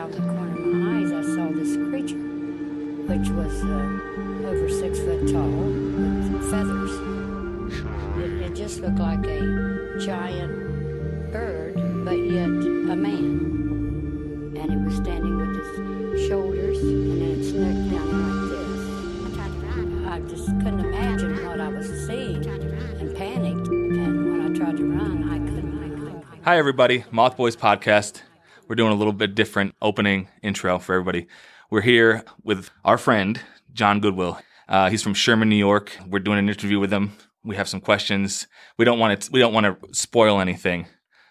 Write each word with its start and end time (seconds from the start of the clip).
out 0.00 0.12
the 0.12 0.22
corner 0.22 0.54
of 0.54 0.60
my 0.60 0.98
eyes, 0.98 1.12
I 1.12 1.20
saw 1.20 1.52
this 1.52 1.76
creature, 1.76 2.16
which 3.04 3.28
was 3.36 3.62
uh, 3.62 4.48
over 4.48 4.66
six 4.70 4.98
foot 4.98 5.30
tall 5.30 5.44
with 5.44 6.50
feathers. 6.50 6.92
It, 8.16 8.46
it 8.46 8.54
just 8.54 8.80
looked 8.80 8.98
like 8.98 9.26
a 9.26 9.98
giant 10.00 11.32
bird, 11.32 11.74
but 12.06 12.16
yet 12.16 12.48
a 12.48 12.96
man. 12.96 14.56
And 14.56 14.72
it 14.72 14.84
was 14.86 14.96
standing 14.96 15.36
with 15.36 16.12
his 16.14 16.28
shoulders 16.28 16.78
and 16.78 17.20
then 17.20 17.38
its 17.38 17.52
neck 17.52 17.76
down 17.92 18.08
like 18.24 18.40
this. 18.56 20.06
I 20.08 20.20
just 20.30 20.46
couldn't 20.64 20.80
imagine 20.80 21.44
what 21.44 21.60
I 21.60 21.68
was 21.68 21.86
seeing 22.06 22.42
and 22.46 23.14
panicked. 23.14 23.68
And 23.68 24.32
when 24.32 24.40
I 24.50 24.58
tried 24.58 24.78
to 24.78 24.84
run, 24.96 25.28
I 25.28 25.38
couldn't. 25.40 25.84
I 25.84 25.88
couldn't. 25.90 26.24
Hi, 26.44 26.56
everybody. 26.56 27.04
Moth 27.10 27.36
Boys 27.36 27.54
Podcast. 27.54 28.22
We're 28.70 28.76
doing 28.76 28.92
a 28.92 28.94
little 28.94 29.12
bit 29.12 29.34
different 29.34 29.74
opening 29.82 30.28
intro 30.44 30.78
for 30.78 30.94
everybody. 30.94 31.26
We're 31.72 31.80
here 31.80 32.22
with 32.44 32.70
our 32.84 32.98
friend, 32.98 33.40
John 33.72 33.98
Goodwill. 33.98 34.38
Uh, 34.68 34.88
he's 34.90 35.02
from 35.02 35.12
Sherman, 35.12 35.48
New 35.48 35.56
York. 35.56 35.90
We're 36.06 36.20
doing 36.20 36.38
an 36.38 36.48
interview 36.48 36.78
with 36.78 36.92
him. 36.92 37.10
We 37.42 37.56
have 37.56 37.68
some 37.68 37.80
questions. 37.80 38.46
We 38.78 38.84
don't 38.84 39.00
want 39.00 39.22
to. 39.22 39.32
We 39.32 39.40
don't 39.40 39.52
want 39.52 39.66
to 39.66 39.92
spoil 39.92 40.40
anything, 40.40 40.86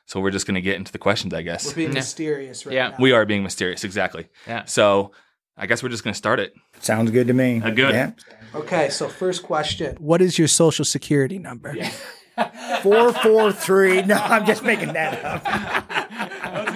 so 0.05 0.19
we're 0.19 0.31
just 0.31 0.47
going 0.47 0.55
to 0.55 0.61
get 0.61 0.75
into 0.75 0.91
the 0.91 0.97
questions, 0.97 1.33
I 1.33 1.41
guess. 1.41 1.65
We're 1.67 1.75
being 1.75 1.93
mysterious 1.93 2.65
right 2.65 2.75
Yeah. 2.75 2.89
now. 2.89 2.95
We 2.99 3.13
are 3.13 3.25
being 3.25 3.41
mysterious, 3.43 3.85
exactly. 3.85 4.27
Yeah. 4.45 4.65
So, 4.65 5.13
I 5.55 5.65
guess 5.65 5.81
we're 5.81 5.87
just 5.87 6.03
going 6.03 6.13
to 6.13 6.17
start 6.17 6.41
it. 6.41 6.53
Sounds 6.81 7.09
good 7.09 7.27
to 7.27 7.33
me. 7.33 7.61
Uh, 7.63 7.69
good. 7.69 7.93
Yeah. 7.93 8.11
Okay, 8.53 8.89
so 8.89 9.07
first 9.07 9.43
question. 9.43 9.95
What 10.01 10.21
is 10.21 10.37
your 10.37 10.49
social 10.49 10.83
security 10.83 11.39
number? 11.39 11.73
Four 12.83 13.13
four 13.13 13.51
three. 13.53 14.01
No, 14.05 14.15
I'm 14.15 14.45
just 14.45 14.63
making 14.63 14.91
that 14.93 15.23
up. 15.25 16.08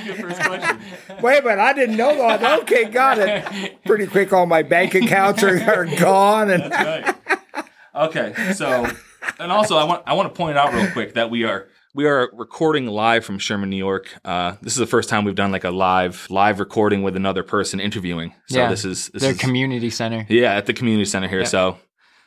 That 0.06 0.10
was 0.10 0.20
a 0.20 0.22
first 0.22 0.42
question. 0.42 0.80
Wait 1.22 1.40
a 1.40 1.42
minute, 1.44 1.60
I 1.60 1.74
didn't 1.74 1.98
know 1.98 2.16
that. 2.18 2.62
Okay, 2.62 2.86
got 2.86 3.18
it. 3.20 3.84
Pretty 3.86 4.08
quick, 4.08 4.32
all 4.34 4.46
my 4.46 4.64
bank 4.64 4.96
accounts 4.96 5.44
are, 5.44 5.62
are 5.70 5.86
gone, 5.86 6.50
and 6.52 6.72
right. 6.72 7.16
Okay, 7.96 8.34
so 8.54 8.88
and 9.40 9.52
also 9.52 9.78
I 9.78 9.84
want 9.84 10.04
I 10.08 10.14
want 10.14 10.34
to 10.34 10.38
point 10.38 10.58
out 10.58 10.74
real 10.74 10.90
quick 10.92 11.14
that 11.14 11.30
we 11.30 11.44
are 11.44 11.68
we 11.94 12.06
are 12.08 12.30
recording 12.34 12.88
live 12.88 13.24
from 13.24 13.38
Sherman, 13.38 13.70
New 13.70 13.78
York. 13.78 14.12
Uh, 14.26 14.56
this 14.62 14.74
is 14.74 14.80
the 14.80 14.88
first 14.88 15.10
time 15.10 15.26
we've 15.26 15.36
done 15.36 15.52
like 15.52 15.64
a 15.64 15.70
live 15.70 16.26
live 16.32 16.60
recording 16.60 17.04
with 17.04 17.16
another 17.16 17.44
person 17.44 17.80
interviewing. 17.80 18.34
So 18.48 18.58
Yeah. 18.58 18.70
this 18.70 18.84
is 18.84 19.10
this 19.10 19.22
Their 19.22 19.32
is 19.34 19.38
community 19.38 19.92
center. 19.92 20.26
yeah 20.28 20.56
at 20.56 20.66
the 20.66 20.74
community 20.74 21.06
center 21.06 21.28
here. 21.28 21.42
Yeah. 21.42 21.46
So 21.46 21.78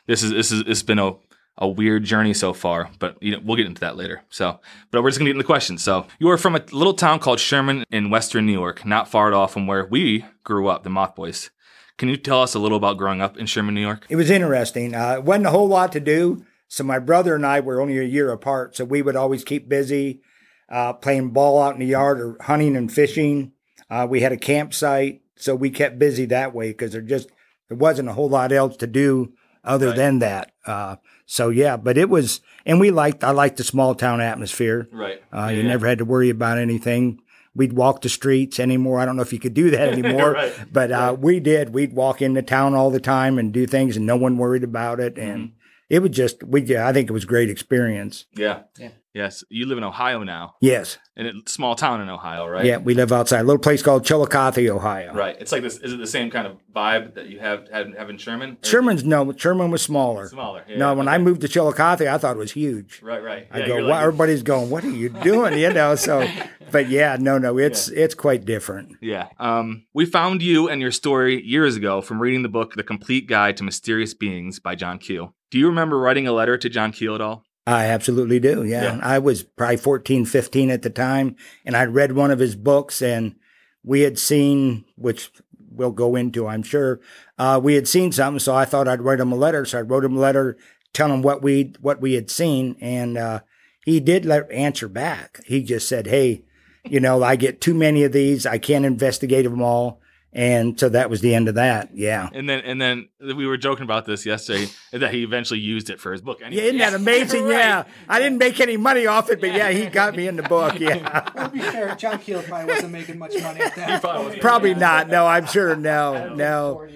this 0.07 0.23
is 0.23 0.31
this 0.31 0.51
is 0.53 0.63
it's 0.67 0.83
been 0.83 0.99
a 0.99 1.15
a 1.57 1.67
weird 1.67 2.03
journey 2.03 2.33
so 2.33 2.53
far, 2.53 2.89
but 2.99 3.17
you 3.21 3.31
know, 3.31 3.39
we'll 3.43 3.57
get 3.57 3.65
into 3.65 3.81
that 3.81 3.95
later. 3.97 4.21
So, 4.29 4.59
but 4.91 5.01
we're 5.01 5.09
just 5.09 5.19
gonna 5.19 5.29
get 5.29 5.35
into 5.35 5.43
the 5.43 5.47
questions. 5.47 5.83
So, 5.83 6.05
you 6.19 6.29
are 6.29 6.37
from 6.37 6.55
a 6.55 6.61
little 6.71 6.93
town 6.93 7.19
called 7.19 7.39
Sherman 7.39 7.83
in 7.91 8.09
Western 8.09 8.45
New 8.45 8.53
York, 8.53 8.85
not 8.85 9.09
far 9.09 9.27
at 9.27 9.33
all 9.33 9.47
from 9.47 9.65
where 9.67 9.85
we 9.85 10.25
grew 10.43 10.67
up, 10.67 10.83
the 10.83 10.89
Moth 10.89 11.15
Boys. 11.15 11.49
Can 11.97 12.09
you 12.09 12.17
tell 12.17 12.43
us 12.43 12.53
a 12.53 12.59
little 12.59 12.77
about 12.77 12.97
growing 12.97 13.21
up 13.21 13.37
in 13.37 13.47
Sherman, 13.47 13.73
New 13.73 13.81
York? 13.81 14.05
it 14.09 14.15
was 14.15 14.29
interesting. 14.29 14.93
Uh, 14.93 15.13
it 15.15 15.23
wasn't 15.23 15.47
a 15.47 15.51
whole 15.51 15.67
lot 15.67 15.91
to 15.93 15.99
do, 15.99 16.45
so 16.67 16.83
my 16.83 16.99
brother 16.99 17.33
and 17.33 17.45
I 17.45 17.59
were 17.59 17.81
only 17.81 17.97
a 17.97 18.03
year 18.03 18.31
apart, 18.31 18.75
so 18.75 18.85
we 18.85 19.01
would 19.01 19.15
always 19.15 19.43
keep 19.43 19.67
busy, 19.67 20.21
uh, 20.69 20.93
playing 20.93 21.29
ball 21.31 21.59
out 21.61 21.73
in 21.73 21.79
the 21.79 21.87
yard 21.87 22.19
or 22.21 22.37
hunting 22.41 22.75
and 22.75 22.91
fishing. 22.91 23.53
Uh, 23.89 24.05
we 24.07 24.19
had 24.19 24.31
a 24.31 24.37
campsite, 24.37 25.21
so 25.37 25.55
we 25.55 25.69
kept 25.71 25.97
busy 25.97 26.25
that 26.25 26.53
way 26.53 26.67
because 26.69 26.91
there 26.91 27.01
just 27.01 27.29
there 27.67 27.77
wasn't 27.77 28.09
a 28.09 28.13
whole 28.13 28.29
lot 28.29 28.51
else 28.51 28.77
to 28.77 28.87
do 28.87 29.33
other 29.63 29.87
Right. 29.87 29.95
than 29.95 30.19
that. 30.19 30.51
Uh, 30.65 30.97
so 31.27 31.49
yeah, 31.49 31.77
but 31.77 31.97
it 31.99 32.09
was, 32.09 32.41
and 32.65 32.79
we 32.79 32.89
liked 32.89 33.23
I 33.23 33.29
liked 33.31 33.57
the 33.57 33.63
small 33.63 33.93
town 33.93 34.21
atmosphere. 34.21 34.87
Right. 34.91 35.21
Uh, 35.31 35.49
You 35.53 35.61
never 35.61 35.85
had 35.85 35.99
to 35.99 36.05
worry 36.05 36.29
about 36.31 36.57
anything. 36.57 37.19
We'd 37.53 37.73
walk 37.73 38.01
the 38.01 38.09
streets 38.09 38.59
anymore. 38.59 38.99
I 38.99 39.05
don't 39.05 39.15
know 39.15 39.21
if 39.23 39.33
you 39.33 39.39
could 39.39 39.53
do 39.53 39.69
that 39.71 39.89
anymore, 39.93 40.31
Right. 40.33 40.53
but 40.71 40.91
uh, 40.91 41.15
we 41.19 41.39
did. 41.39 41.73
We'd 41.73 41.93
walk 41.93 42.21
into 42.21 42.41
town 42.41 42.73
all 42.73 42.89
the 42.91 42.99
time 42.99 43.37
and 43.37 43.51
do 43.53 43.67
things, 43.67 43.95
and 43.97 44.05
no 44.05 44.15
one 44.15 44.37
worried 44.37 44.63
about 44.63 44.99
it. 44.99 45.17
And 45.17 45.39
Mm-hmm. 45.49 45.53
it 45.89 45.99
was 45.99 46.11
just, 46.11 46.43
we. 46.43 46.61
Yeah, 46.63 46.87
I 46.87 46.93
think 46.93 47.09
it 47.09 47.13
was 47.13 47.23
a 47.23 47.27
great 47.27 47.49
experience. 47.49 48.25
Yeah. 48.35 48.61
Yeah. 48.79 48.89
Yes. 49.17 49.43
You 49.49 49.65
live 49.65 49.77
in 49.77 49.83
Ohio 49.83 50.23
now, 50.23 50.55
Yes, 50.61 50.97
in 51.15 51.25
a 51.25 51.31
small 51.47 51.75
town 51.75 52.01
in 52.01 52.09
Ohio, 52.09 52.47
right? 52.47 52.65
yeah. 52.65 52.77
We 52.77 52.93
live 52.93 53.11
outside 53.11 53.39
a 53.39 53.43
little 53.43 53.59
place 53.61 53.81
called 53.81 54.05
Chillicothe, 54.05 54.69
Ohio. 54.69 55.13
Right. 55.13 55.35
It's 55.39 55.51
like 55.51 55.63
this. 55.63 55.77
Is 55.77 55.93
it 55.93 55.97
the 55.97 56.05
same 56.07 56.29
kind 56.29 56.45
of 56.47 56.57
vibe 56.75 57.15
that 57.15 57.27
you 57.29 57.39
have 57.39 57.67
had 57.71 57.95
have 57.97 58.09
in 58.09 58.17
Sherman? 58.17 58.57
Sherman's 58.63 59.03
no, 59.03 59.31
Sherman 59.33 59.71
was 59.71 59.81
smaller. 59.81 60.27
smaller. 60.27 60.63
Yeah, 60.69 60.77
no, 60.77 60.93
when 60.93 61.07
I 61.07 61.17
moved 61.17 61.41
to 61.41 61.47
Chillicothe, 61.47 62.01
I 62.07 62.17
thought 62.17 62.35
it 62.35 62.39
was 62.39 62.51
huge. 62.51 63.01
Right. 63.01 63.23
Right. 63.23 63.47
I 63.51 63.59
Yeah, 63.59 63.67
go, 63.67 63.75
like- 63.77 64.01
everybody's 64.03 64.43
going, 64.43 64.69
what 64.69 64.83
are 64.83 64.89
you 64.89 65.09
doing? 65.23 65.57
You 65.57 65.73
know, 65.73 65.95
so, 65.95 66.27
but 66.71 66.89
yeah, 66.89 67.17
no, 67.19 67.37
no, 67.39 67.57
it's 67.57 67.87
it's 67.89 68.13
quite 68.15 68.45
different. 68.45 68.93
Yeah. 69.01 69.29
Um, 69.39 69.85
we 69.93 70.05
found 70.05 70.41
you 70.43 70.69
and 70.69 70.81
your 70.81 70.91
story 70.91 71.43
years 71.43 71.75
ago 71.75 72.01
from 72.01 72.21
reading 72.21 72.43
the 72.43 72.49
book 72.49 72.75
The 72.75 72.83
Complete 72.83 73.27
Guide 73.27 73.57
to 73.57 73.63
Mysterious 73.63 74.13
Beings 74.13 74.59
by 74.59 74.75
John 74.75 74.99
Keel. 74.99 75.33
Do 75.49 75.57
you 75.57 75.67
remember 75.67 75.97
writing 75.97 76.27
a 76.27 76.33
letter 76.33 76.57
to 76.57 76.69
John 76.69 76.91
Keel 76.91 77.15
at 77.15 77.21
all? 77.21 77.43
I 77.67 77.87
absolutely 77.87 78.39
do. 78.39 78.63
Yeah. 78.63 78.95
Yeah. 78.95 78.99
I 79.03 79.19
was 79.19 79.43
probably 79.43 79.77
14, 79.77 80.25
15 80.25 80.71
at 80.71 80.83
the 80.83 80.89
time, 80.89 81.35
and 81.65 81.75
I'd 81.75 81.93
read 81.93 82.13
one 82.13 82.31
of 82.31 82.39
his 82.39 82.55
books, 82.55 83.01
and 83.01 83.35
we 83.83 84.01
had 84.01 84.17
seen, 84.17 84.85
which 84.95 85.29
we'll 85.69 85.91
go 85.91 86.15
into, 86.15 86.47
I'm 86.47 86.63
sure. 86.63 87.01
Uh, 87.37 87.59
we 87.61 87.75
had 87.75 87.87
seen 87.87 88.13
something, 88.13 88.39
so 88.39 88.55
I 88.55 88.63
thought 88.63 88.87
I'd 88.87 89.01
write 89.01 89.19
him 89.19 89.33
a 89.33 89.35
letter. 89.35 89.65
So 89.65 89.79
I 89.79 89.81
wrote 89.81 90.05
him 90.05 90.15
a 90.15 90.19
letter 90.19 90.57
telling 90.93 91.15
him 91.15 91.21
what 91.21 91.43
we 91.43 91.73
what 91.81 91.99
we 91.99 92.13
had 92.13 92.31
seen, 92.31 92.77
and 92.79 93.17
uh, 93.17 93.41
he 93.83 93.99
did 93.99 94.25
let 94.25 94.49
answer 94.51 94.87
back. 94.87 95.41
He 95.45 95.61
just 95.61 95.89
said, 95.89 96.07
"Hey, 96.07 96.45
you 96.85 97.01
know, 97.01 97.21
I 97.21 97.35
get 97.35 97.59
too 97.59 97.73
many 97.73 98.03
of 98.03 98.13
these. 98.13 98.45
I 98.45 98.57
can't 98.57 98.85
investigate 98.85 99.43
them 99.43 99.61
all." 99.61 100.01
And 100.33 100.79
so 100.79 100.89
that 100.89 101.09
was 101.09 101.21
the 101.21 101.33
end 101.33 101.47
of 101.47 101.55
that. 101.55 101.89
Yeah. 101.95 102.29
And 102.31 102.47
then 102.47 102.59
and 102.59 102.79
then 102.79 103.07
we 103.21 103.47
were 103.47 103.57
joking 103.57 103.83
about 103.83 104.05
this 104.05 104.25
yesterday 104.25 104.67
that 104.91 105.11
he 105.13 105.23
eventually 105.23 105.59
used 105.59 105.89
it 105.89 105.99
for 105.99 106.11
his 106.11 106.21
book. 106.21 106.39
Yeah, 106.41 106.49
isn't 106.49 106.77
that 106.77 106.93
amazing? 107.01 107.45
Right. 107.45 107.57
Yeah. 107.57 107.83
I 108.07 108.19
didn't 108.19 108.37
make 108.37 108.59
any 108.59 108.77
money 108.77 109.07
off 109.07 109.29
it, 109.31 109.39
but 109.41 109.53
yeah, 109.53 109.69
he 109.71 109.85
got 109.87 110.15
me 110.15 110.27
in 110.27 110.35
the 110.35 110.43
book. 110.43 110.75
Yeah. 110.79 111.21
To 111.21 111.49
be 111.49 111.59
fair, 111.59 111.95
John 111.95 112.19
Keel 112.19 112.43
probably 112.43 112.73
wasn't 112.73 112.91
making 112.91 113.17
much 113.17 113.33
money 113.41 113.61
at 113.61 113.75
that 113.75 114.01
point. 114.03 114.39
Probably 114.41 114.75
not. 114.75 115.07
No, 115.09 115.25
I'm 115.25 115.47
sure. 115.47 115.75
No, 115.75 116.33
no. 116.35 116.87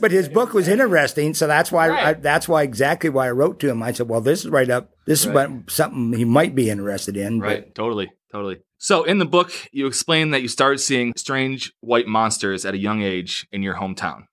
But 0.00 0.10
his 0.10 0.28
book 0.28 0.52
was 0.52 0.66
interesting, 0.66 1.34
so 1.34 1.46
that's 1.46 1.70
why. 1.70 1.90
I, 1.90 2.12
that's 2.14 2.48
why 2.48 2.62
exactly 2.62 3.08
why 3.10 3.28
I 3.28 3.30
wrote 3.30 3.60
to 3.60 3.68
him. 3.68 3.82
I 3.82 3.92
said, 3.92 4.08
"Well, 4.08 4.20
this 4.20 4.44
is 4.44 4.50
right 4.50 4.68
up. 4.68 4.90
This 5.06 5.20
is 5.20 5.28
Right. 5.28 5.48
what 5.50 5.70
something 5.70 6.12
he 6.18 6.24
might 6.24 6.54
be 6.56 6.70
interested 6.70 7.16
in." 7.16 7.38
but- 7.40 7.46
Right. 7.46 7.74
Totally. 7.74 8.10
Totally. 8.32 8.58
So 8.78 9.04
in 9.04 9.18
the 9.18 9.24
book, 9.24 9.52
you 9.72 9.86
explain 9.86 10.30
that 10.30 10.42
you 10.42 10.48
started 10.48 10.78
seeing 10.78 11.14
strange 11.16 11.72
white 11.80 12.06
monsters 12.06 12.64
at 12.64 12.74
a 12.74 12.78
young 12.78 13.02
age 13.02 13.46
in 13.50 13.62
your 13.62 13.76
hometown. 13.76 14.24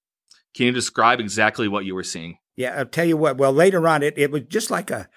Can 0.53 0.67
you 0.67 0.71
describe 0.71 1.19
exactly 1.19 1.67
what 1.67 1.85
you 1.85 1.95
were 1.95 2.03
seeing? 2.03 2.37
Yeah, 2.55 2.77
I'll 2.77 2.85
tell 2.85 3.05
you 3.05 3.17
what. 3.17 3.37
Well, 3.37 3.53
later 3.53 3.87
on, 3.87 4.03
it, 4.03 4.13
it 4.17 4.31
was 4.31 4.43
just 4.47 4.69
like 4.69 4.91
a, 4.91 5.09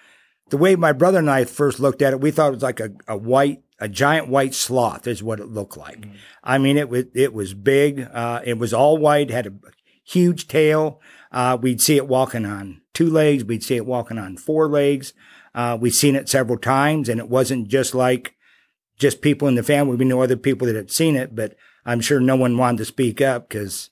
the 0.48 0.56
way 0.56 0.76
my 0.76 0.92
brother 0.92 1.18
and 1.18 1.30
I 1.30 1.44
first 1.44 1.80
looked 1.80 2.02
at 2.02 2.12
it, 2.12 2.20
we 2.20 2.30
thought 2.30 2.48
it 2.48 2.54
was 2.54 2.62
like 2.62 2.80
a, 2.80 2.92
a 3.08 3.16
white, 3.16 3.62
a 3.78 3.88
giant 3.88 4.28
white 4.28 4.54
sloth 4.54 5.06
is 5.06 5.22
what 5.22 5.40
it 5.40 5.48
looked 5.48 5.76
like. 5.76 6.06
I 6.42 6.56
mean, 6.58 6.78
it 6.78 6.88
was, 6.88 7.04
it 7.14 7.34
was 7.34 7.52
big. 7.52 8.08
Uh, 8.12 8.40
it 8.44 8.58
was 8.58 8.72
all 8.72 8.96
white, 8.96 9.30
had 9.30 9.48
a 9.48 9.52
huge 10.04 10.48
tail. 10.48 11.00
Uh, 11.30 11.58
we'd 11.60 11.82
see 11.82 11.96
it 11.96 12.08
walking 12.08 12.46
on 12.46 12.80
two 12.94 13.10
legs. 13.10 13.44
We'd 13.44 13.64
see 13.64 13.76
it 13.76 13.84
walking 13.84 14.18
on 14.18 14.36
four 14.36 14.70
legs. 14.70 15.12
Uh, 15.54 15.76
we'd 15.78 15.90
seen 15.90 16.14
it 16.14 16.28
several 16.28 16.58
times 16.58 17.08
and 17.08 17.18
it 17.18 17.28
wasn't 17.28 17.68
just 17.68 17.94
like 17.94 18.35
just 18.98 19.20
people 19.20 19.48
in 19.48 19.54
the 19.54 19.62
family. 19.62 19.96
We 19.96 20.04
know 20.04 20.22
other 20.22 20.36
people 20.36 20.66
that 20.66 20.76
had 20.76 20.90
seen 20.90 21.16
it, 21.16 21.34
but 21.34 21.56
I'm 21.84 22.00
sure 22.00 22.20
no 22.20 22.36
one 22.36 22.56
wanted 22.56 22.78
to 22.78 22.84
speak 22.84 23.20
up 23.20 23.48
because 23.48 23.90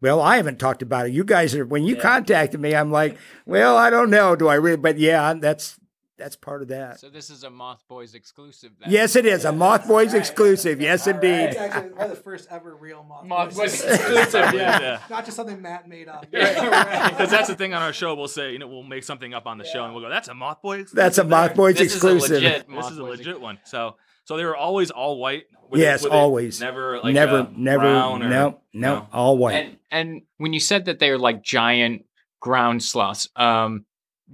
well, 0.00 0.20
I 0.20 0.36
haven't 0.36 0.58
talked 0.58 0.82
about 0.82 1.06
it. 1.06 1.12
You 1.12 1.24
guys 1.24 1.54
are 1.54 1.64
when 1.64 1.84
you 1.84 1.96
contacted 1.96 2.60
me, 2.60 2.74
I'm 2.74 2.90
like, 2.90 3.16
well, 3.46 3.76
I 3.76 3.88
don't 3.90 4.10
know. 4.10 4.34
Do 4.36 4.48
I 4.48 4.54
really? 4.54 4.76
But 4.76 4.98
yeah, 4.98 5.34
that's 5.34 5.78
that's 6.18 6.36
part 6.36 6.62
of 6.62 6.68
that. 6.68 7.00
So 7.00 7.08
this 7.08 7.30
is 7.30 7.42
a 7.42 7.50
Moth 7.50 7.82
Boys 7.88 8.14
exclusive. 8.14 8.70
Then. 8.80 8.90
Yes, 8.92 9.16
it 9.16 9.26
is 9.26 9.44
a 9.44 9.50
Moth 9.50 9.88
Boys 9.88 10.14
exclusive. 10.14 10.80
Yes, 10.80 11.06
It's 11.06 11.16
indeed. 11.16 11.56
actually 11.56 11.92
one 11.94 12.04
of 12.04 12.10
the 12.10 12.22
first 12.22 12.46
ever 12.50 12.76
real 12.76 13.02
moth, 13.02 13.24
Moth. 13.26 13.56
Boys 13.56 13.82
exclusive. 13.82 14.54
Yeah. 14.54 14.80
Yeah. 14.80 15.00
Not 15.10 15.24
just 15.24 15.36
something 15.36 15.60
Matt 15.60 15.88
made 15.88 16.08
up. 16.08 16.26
Because 16.30 17.30
that's 17.30 17.48
the 17.48 17.56
thing 17.56 17.74
on 17.74 17.82
our 17.82 17.92
show. 17.92 18.14
We'll 18.14 18.28
say, 18.28 18.52
you 18.52 18.58
know, 18.58 18.68
we'll 18.68 18.82
make 18.84 19.02
something 19.04 19.34
up 19.34 19.46
on 19.46 19.58
the 19.58 19.64
show 19.64 19.84
and 19.84 19.94
we'll 19.94 20.02
go, 20.02 20.10
that's 20.10 20.28
a 20.28 20.34
Moth 20.34 20.62
Boy. 20.62 20.84
That's 20.92 21.18
a 21.18 21.24
Moth 21.24 21.54
Boys 21.54 21.76
This 21.76 21.94
is 21.94 22.04
a 22.04 22.08
exclusive. 22.08 22.42
legit 22.42 22.68
This 22.68 22.90
is 22.90 22.98
a 22.98 23.04
legit 23.04 23.40
one. 23.40 23.58
So, 23.64 23.96
so 24.24 24.36
they 24.36 24.44
were 24.44 24.56
always 24.56 24.90
all 24.90 25.18
white. 25.18 25.44
With 25.70 25.80
Yes, 25.80 26.02
it- 26.02 26.04
with 26.06 26.12
it 26.12 26.16
always. 26.16 26.60
Never, 26.60 27.00
like 27.00 27.14
never, 27.14 27.48
never. 27.56 27.80
brown 27.82 28.22
or, 28.22 28.28
no, 28.28 28.60
no, 28.74 28.94
no. 28.94 29.08
all 29.12 29.38
white. 29.38 29.54
And 29.54 29.76
and 29.90 30.22
when 30.38 30.52
you 30.52 30.60
said 30.60 30.84
that 30.86 30.98
they're 30.98 31.18
like 31.18 31.42
giant 31.42 32.04
ground 32.40 32.82
sloths, 32.82 33.28
um, 33.36 33.86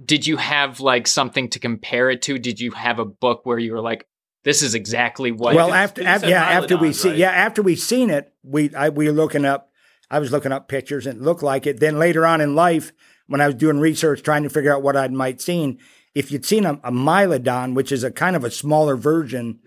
did 0.03 0.25
you 0.27 0.37
have 0.37 0.79
like 0.79 1.07
something 1.07 1.49
to 1.49 1.59
compare 1.59 2.09
it 2.09 2.21
to? 2.23 2.37
Did 2.39 2.59
you 2.59 2.71
have 2.71 2.99
a 2.99 3.05
book 3.05 3.41
where 3.45 3.57
you 3.59 3.71
were 3.73 3.81
like, 3.81 4.05
"This 4.43 4.61
is 4.61 4.75
exactly 4.75 5.31
what"? 5.31 5.55
well, 5.55 5.73
after, 5.73 6.01
you 6.01 6.07
after 6.07 6.29
yeah, 6.29 6.43
after 6.43 6.77
we 6.77 6.89
Mylodons, 6.89 6.95
see 6.95 7.09
right? 7.09 7.17
yeah, 7.17 7.31
after 7.31 7.61
we 7.61 7.75
seen 7.75 8.09
it, 8.09 8.33
we 8.43 8.73
I, 8.75 8.89
we 8.89 9.05
were 9.07 9.13
looking 9.13 9.45
up. 9.45 9.71
I 10.11 10.19
was 10.19 10.31
looking 10.31 10.51
up 10.51 10.67
pictures 10.67 11.05
and 11.05 11.19
it 11.19 11.23
looked 11.23 11.43
like 11.43 11.67
it. 11.67 11.79
Then 11.79 11.99
later 11.99 12.25
on 12.25 12.41
in 12.41 12.55
life, 12.55 12.91
when 13.27 13.41
I 13.41 13.45
was 13.45 13.55
doing 13.55 13.79
research 13.79 14.23
trying 14.23 14.43
to 14.43 14.49
figure 14.49 14.73
out 14.73 14.81
what 14.81 14.97
I 14.97 15.07
might 15.07 15.39
seen, 15.39 15.77
if 16.15 16.31
you'd 16.31 16.45
seen 16.45 16.65
a, 16.65 16.73
a 16.83 16.91
Mylodon, 16.91 17.75
which 17.75 17.91
is 17.91 18.03
a 18.03 18.09
kind 18.11 18.35
of 18.35 18.43
a 18.43 18.49
smaller 18.51 18.95
version 18.95 19.59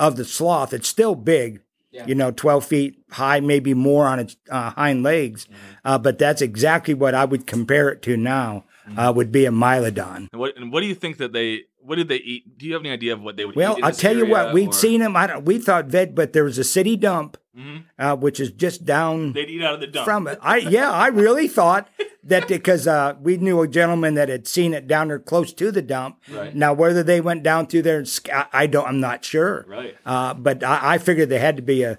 of 0.00 0.16
the 0.16 0.24
sloth, 0.24 0.72
it's 0.72 0.88
still 0.88 1.14
big, 1.14 1.60
you 2.06 2.14
know, 2.14 2.30
12 2.30 2.64
feet 2.64 3.02
high, 3.10 3.40
maybe 3.40 3.74
more 3.74 4.06
on 4.06 4.18
its 4.18 4.36
uh, 4.50 4.70
hind 4.70 5.02
legs. 5.04 5.46
Uh, 5.84 5.98
but 5.98 6.18
that's 6.18 6.40
exactly 6.42 6.94
what 6.94 7.14
I 7.14 7.24
would 7.24 7.46
compare 7.46 7.90
it 7.90 8.00
to 8.02 8.16
now, 8.16 8.64
uh, 8.96 9.12
would 9.14 9.30
be 9.30 9.44
a 9.46 9.50
Mylodon. 9.50 10.28
And 10.32 10.40
what 10.40 10.56
and 10.56 10.72
what 10.72 10.80
do 10.80 10.86
you 10.86 10.94
think 10.94 11.18
that 11.18 11.32
they? 11.32 11.64
What 11.82 11.96
did 11.96 12.08
they 12.08 12.16
eat? 12.16 12.58
Do 12.58 12.66
you 12.66 12.74
have 12.74 12.82
any 12.82 12.90
idea 12.90 13.12
of 13.14 13.22
what 13.22 13.36
they 13.36 13.44
would 13.44 13.56
Well, 13.56 13.72
eat? 13.72 13.78
in 13.78 13.84
I'll 13.84 13.92
tell 13.92 14.16
you 14.16 14.26
what, 14.26 14.52
we'd 14.52 14.68
or- 14.68 14.72
seen 14.72 15.00
them. 15.00 15.16
I 15.16 15.26
don't, 15.26 15.44
we 15.44 15.58
thought 15.58 15.86
vet, 15.86 16.14
but 16.14 16.32
there 16.32 16.44
was 16.44 16.58
a 16.58 16.64
city 16.64 16.96
dump, 16.96 17.36
Mhm. 17.58 17.82
uh, 17.98 18.16
which 18.16 18.38
is 18.38 18.50
just 18.52 18.84
down 18.84 19.32
They'd 19.32 19.48
eat 19.50 19.62
out 19.62 19.74
of 19.74 19.80
the 19.80 19.86
dump. 19.86 20.04
from 20.04 20.28
it. 20.28 20.38
I 20.42 20.58
yeah, 20.58 20.90
I 20.90 21.08
really 21.08 21.48
thought 21.48 21.88
that 22.22 22.46
because 22.48 22.86
uh, 22.86 23.14
we 23.20 23.38
knew 23.38 23.60
a 23.62 23.66
gentleman 23.68 24.14
that 24.14 24.28
had 24.28 24.46
seen 24.46 24.74
it 24.74 24.86
down 24.86 25.08
there 25.08 25.18
close 25.18 25.52
to 25.54 25.72
the 25.72 25.82
dump. 25.82 26.18
Right. 26.30 26.54
Now, 26.54 26.72
whether 26.74 27.02
they 27.02 27.20
went 27.20 27.42
down 27.42 27.66
through 27.66 27.82
there, 27.82 27.98
and 27.98 28.08
sc- 28.08 28.32
I- 28.32 28.46
I 28.52 28.66
don't. 28.66 28.86
I'm 28.86 29.00
not 29.00 29.24
sure. 29.24 29.64
Right. 29.68 29.96
Uh, 30.04 30.34
but 30.34 30.62
I, 30.62 30.94
I 30.94 30.98
figured 30.98 31.28
there 31.30 31.40
had 31.40 31.56
to 31.56 31.62
be 31.62 31.82
a 31.82 31.98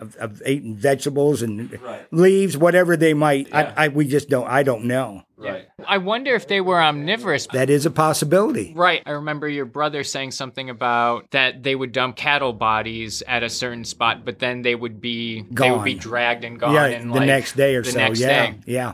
of, 0.00 0.16
of 0.16 0.42
eating 0.46 0.76
vegetables 0.76 1.42
and 1.42 1.72
Right. 1.82 2.06
leaves, 2.10 2.56
whatever 2.56 2.96
they 2.96 3.14
might. 3.14 3.48
Yeah. 3.48 3.72
I, 3.76 3.84
I 3.84 3.88
we 3.88 4.06
just 4.06 4.28
don't. 4.28 4.46
I 4.48 4.62
don't 4.62 4.84
know. 4.84 5.22
Right. 5.36 5.66
I 5.86 5.98
wonder 5.98 6.34
if 6.34 6.48
they 6.48 6.60
were 6.60 6.80
omnivorous. 6.80 7.46
That 7.52 7.70
is 7.70 7.86
a 7.86 7.90
possibility. 7.90 8.74
Right. 8.76 9.02
I 9.06 9.12
remember 9.12 9.48
your 9.48 9.64
brother 9.64 10.04
saying 10.04 10.32
something 10.32 10.68
about 10.68 11.30
that 11.30 11.62
they 11.62 11.74
would 11.74 11.92
dump 11.92 12.16
cattle 12.16 12.52
bodies 12.52 13.22
at 13.26 13.42
a 13.42 13.48
certain 13.48 13.84
spot, 13.84 14.24
but 14.24 14.38
then 14.38 14.62
they 14.62 14.74
would 14.74 15.00
be 15.00 15.46
they 15.50 15.70
would 15.70 15.84
be 15.84 15.94
dragged 15.94 16.44
and 16.44 16.60
gone 16.60 16.74
yeah, 16.74 16.86
in 16.88 17.08
the 17.08 17.14
like 17.14 17.26
next 17.26 17.56
day 17.56 17.74
or 17.74 17.82
the 17.82 17.92
so. 17.92 17.98
next 17.98 18.20
yeah, 18.20 18.50
day. 18.50 18.58
yeah. 18.66 18.92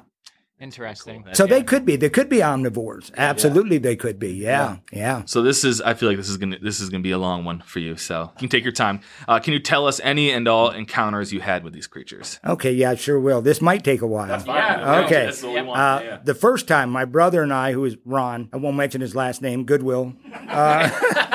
Interesting. 0.59 1.27
So 1.35 1.47
they 1.47 1.63
could 1.63 1.85
be. 1.85 1.97
They 1.97 2.09
could 2.09 2.31
be 2.31 2.39
omnivores. 2.39 3.13
Absolutely, 3.15 3.77
they 3.77 3.95
could 3.95 4.19
be. 4.19 4.33
Yeah, 4.33 4.79
yeah. 4.91 5.23
So 5.27 5.43
this 5.43 5.65
is. 5.65 5.83
I 5.83 5.93
feel 5.93 6.09
like 6.09 6.17
this 6.17 6.31
is 6.31 6.39
gonna. 6.39 6.59
This 6.59 6.81
is 6.81 6.89
gonna 6.89 7.03
be 7.03 7.11
a 7.11 7.19
long 7.19 7.45
one 7.45 7.61
for 7.61 7.79
you. 7.79 7.97
So 7.97 8.31
you 8.37 8.41
can 8.41 8.49
take 8.49 8.65
your 8.65 8.73
time. 8.73 9.01
Uh, 9.29 9.39
can 9.39 9.53
you 9.53 9.59
tell 9.59 9.87
us 9.87 10.01
any 10.03 10.31
and 10.31 10.49
all 10.49 10.71
encounters 10.71 11.31
you 11.31 11.41
had 11.41 11.63
with 11.63 11.75
these 11.75 11.87
creatures? 11.87 12.41
Okay, 12.43 12.73
yeah, 12.73 12.95
sure 12.95 13.21
will. 13.21 13.43
This 13.43 13.61
might 13.61 13.85
take 13.85 14.01
a 14.01 14.07
while. 14.07 14.29
Yeah, 14.47 15.03
Okay. 15.05 15.27
That's 15.27 15.43
what 15.43 15.53
we 15.53 15.61
want. 15.61 15.79
Uh, 15.79 16.01
yeah. 16.03 16.19
The 16.25 16.35
first 16.35 16.67
time, 16.67 16.89
my 16.89 17.05
brother 17.05 17.43
and 17.43 17.53
I, 17.53 17.73
who 17.73 17.85
is 17.85 17.99
Ron, 18.07 18.49
I 18.51 18.57
won't 18.57 18.77
mention 18.79 19.03
his 19.03 19.15
last 19.15 19.43
name, 19.43 19.65
Goodwill. 19.65 20.15
Uh, 20.49 20.89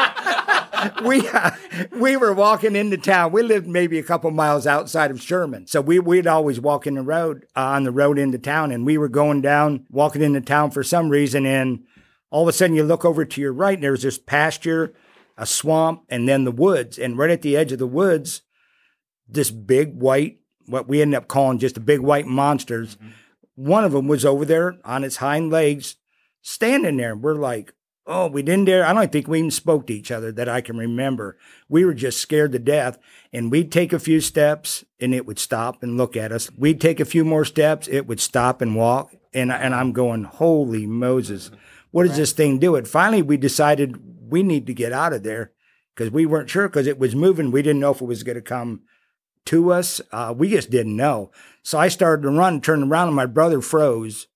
we 1.06 1.28
uh, 1.28 1.52
we 1.92 2.18
were 2.18 2.34
walking 2.34 2.76
into 2.76 2.98
town. 2.98 3.32
We 3.32 3.44
lived 3.44 3.68
maybe 3.68 4.00
a 4.00 4.04
couple 4.04 4.32
miles 4.32 4.66
outside 4.66 5.12
of 5.12 5.22
Sherman, 5.22 5.68
so 5.68 5.82
we 5.82 6.00
we'd 6.00 6.28
always 6.28 6.60
walk 6.60 6.88
in 6.88 6.96
the 6.96 7.02
road 7.02 7.46
uh, 7.56 7.62
on 7.62 7.84
the 7.84 7.92
road 7.92 8.18
into 8.18 8.38
town, 8.38 8.72
and 8.72 8.86
we 8.86 8.98
were 8.98 9.10
going 9.10 9.42
down, 9.42 9.86
walking 9.90 10.22
into 10.22 10.42
town 10.42 10.72
for 10.72 10.84
some 10.84 11.10
reason, 11.10 11.46
and 11.46 11.84
all 12.30 12.44
of 12.44 12.48
a 12.48 12.54
sudden 12.54 12.76
you 12.76 12.84
look 12.84 13.06
over 13.06 13.26
to 13.26 13.42
your 13.42 13.54
right, 13.54 13.76
and 13.76 13.84
there's 13.84 14.04
this 14.04 14.18
pasture, 14.18 14.94
a 15.38 15.46
swamp, 15.46 16.04
and 16.10 16.28
then 16.28 16.46
the 16.46 16.52
woods, 16.52 16.98
and 16.98 17.18
right 17.18 17.30
at 17.30 17.42
the 17.42 17.58
edge 17.58 17.72
of 17.72 17.80
the 17.80 17.88
woods, 17.88 18.42
this 19.28 19.52
big 19.52 19.96
white, 19.96 20.40
what 20.66 20.88
we 20.88 21.02
ended 21.02 21.18
up 21.18 21.28
calling 21.28 21.60
just 21.60 21.76
the 21.76 21.82
big 21.82 22.00
white 22.00 22.28
monsters. 22.28 22.98
One 23.56 23.84
of 23.84 23.92
them 23.92 24.08
was 24.08 24.26
over 24.26 24.46
there 24.46 24.78
on 24.84 25.04
its 25.04 25.18
hind 25.18 25.52
legs, 25.52 25.96
standing 26.42 26.98
there. 26.98 27.14
and 27.14 27.22
We're 27.22 27.36
like, 27.36 27.74
oh, 28.06 28.28
we 28.28 28.42
didn't 28.42 28.66
dare. 28.66 28.86
I 28.86 28.94
don't 28.94 29.12
think 29.12 29.28
we 29.28 29.40
even 29.40 29.52
spoke 29.52 29.88
to 29.88 29.94
each 29.94 30.12
other 30.12 30.32
that 30.32 30.50
I 30.50 30.62
can 30.62 30.78
remember. 30.78 31.38
We 31.70 31.86
were 31.86 31.94
just 31.94 32.20
scared 32.20 32.52
to 32.54 32.60
death. 32.60 32.98
And 33.32 33.52
we'd 33.52 33.72
take 33.72 33.94
a 33.94 34.00
few 34.00 34.20
steps 34.22 34.84
and 35.00 35.14
it 35.14 35.26
would 35.26 35.40
stop 35.40 35.84
and 35.84 35.98
look 35.98 36.18
at 36.18 36.32
us. 36.32 36.50
We'd 36.58 36.82
take 36.82 37.00
a 37.00 37.06
few 37.06 37.24
more 37.24 37.46
steps, 37.46 37.88
it 37.88 38.08
would 38.08 38.20
stop 38.20 38.62
and 38.62 38.76
walk. 38.76 39.16
And, 39.34 39.52
and 39.52 39.74
I'm 39.74 39.94
going, 39.94 40.26
holy 40.26 40.86
Moses, 40.86 41.52
what 41.92 42.08
does 42.08 42.18
this 42.18 42.34
thing 42.34 42.60
do? 42.60 42.76
And 42.76 42.88
finally, 42.88 43.22
we 43.22 43.38
decided 43.38 44.30
we 44.30 44.44
need 44.44 44.68
to 44.68 44.74
get 44.74 44.92
out 44.92 45.14
of 45.14 45.24
there 45.24 45.52
because 45.96 46.12
we 46.12 46.26
weren't 46.26 46.50
sure 46.50 46.68
because 46.68 46.88
it 46.88 47.00
was 47.00 47.16
moving. 47.16 47.52
We 47.52 47.62
didn't 47.62 47.80
know 47.80 47.92
if 47.92 48.02
it 48.02 48.06
was 48.06 48.24
going 48.24 48.36
to 48.36 48.42
come 48.42 48.82
to 49.46 49.72
us. 49.72 50.02
Uh, 50.12 50.34
we 50.36 50.50
just 50.50 50.70
didn't 50.70 50.96
know. 50.96 51.32
So 51.64 51.78
I 51.78 51.88
started 51.88 52.24
to 52.24 52.30
run, 52.30 52.62
turned 52.62 52.90
around, 52.92 53.08
and 53.08 53.16
my 53.16 53.26
brother 53.26 53.62
froze 53.62 54.28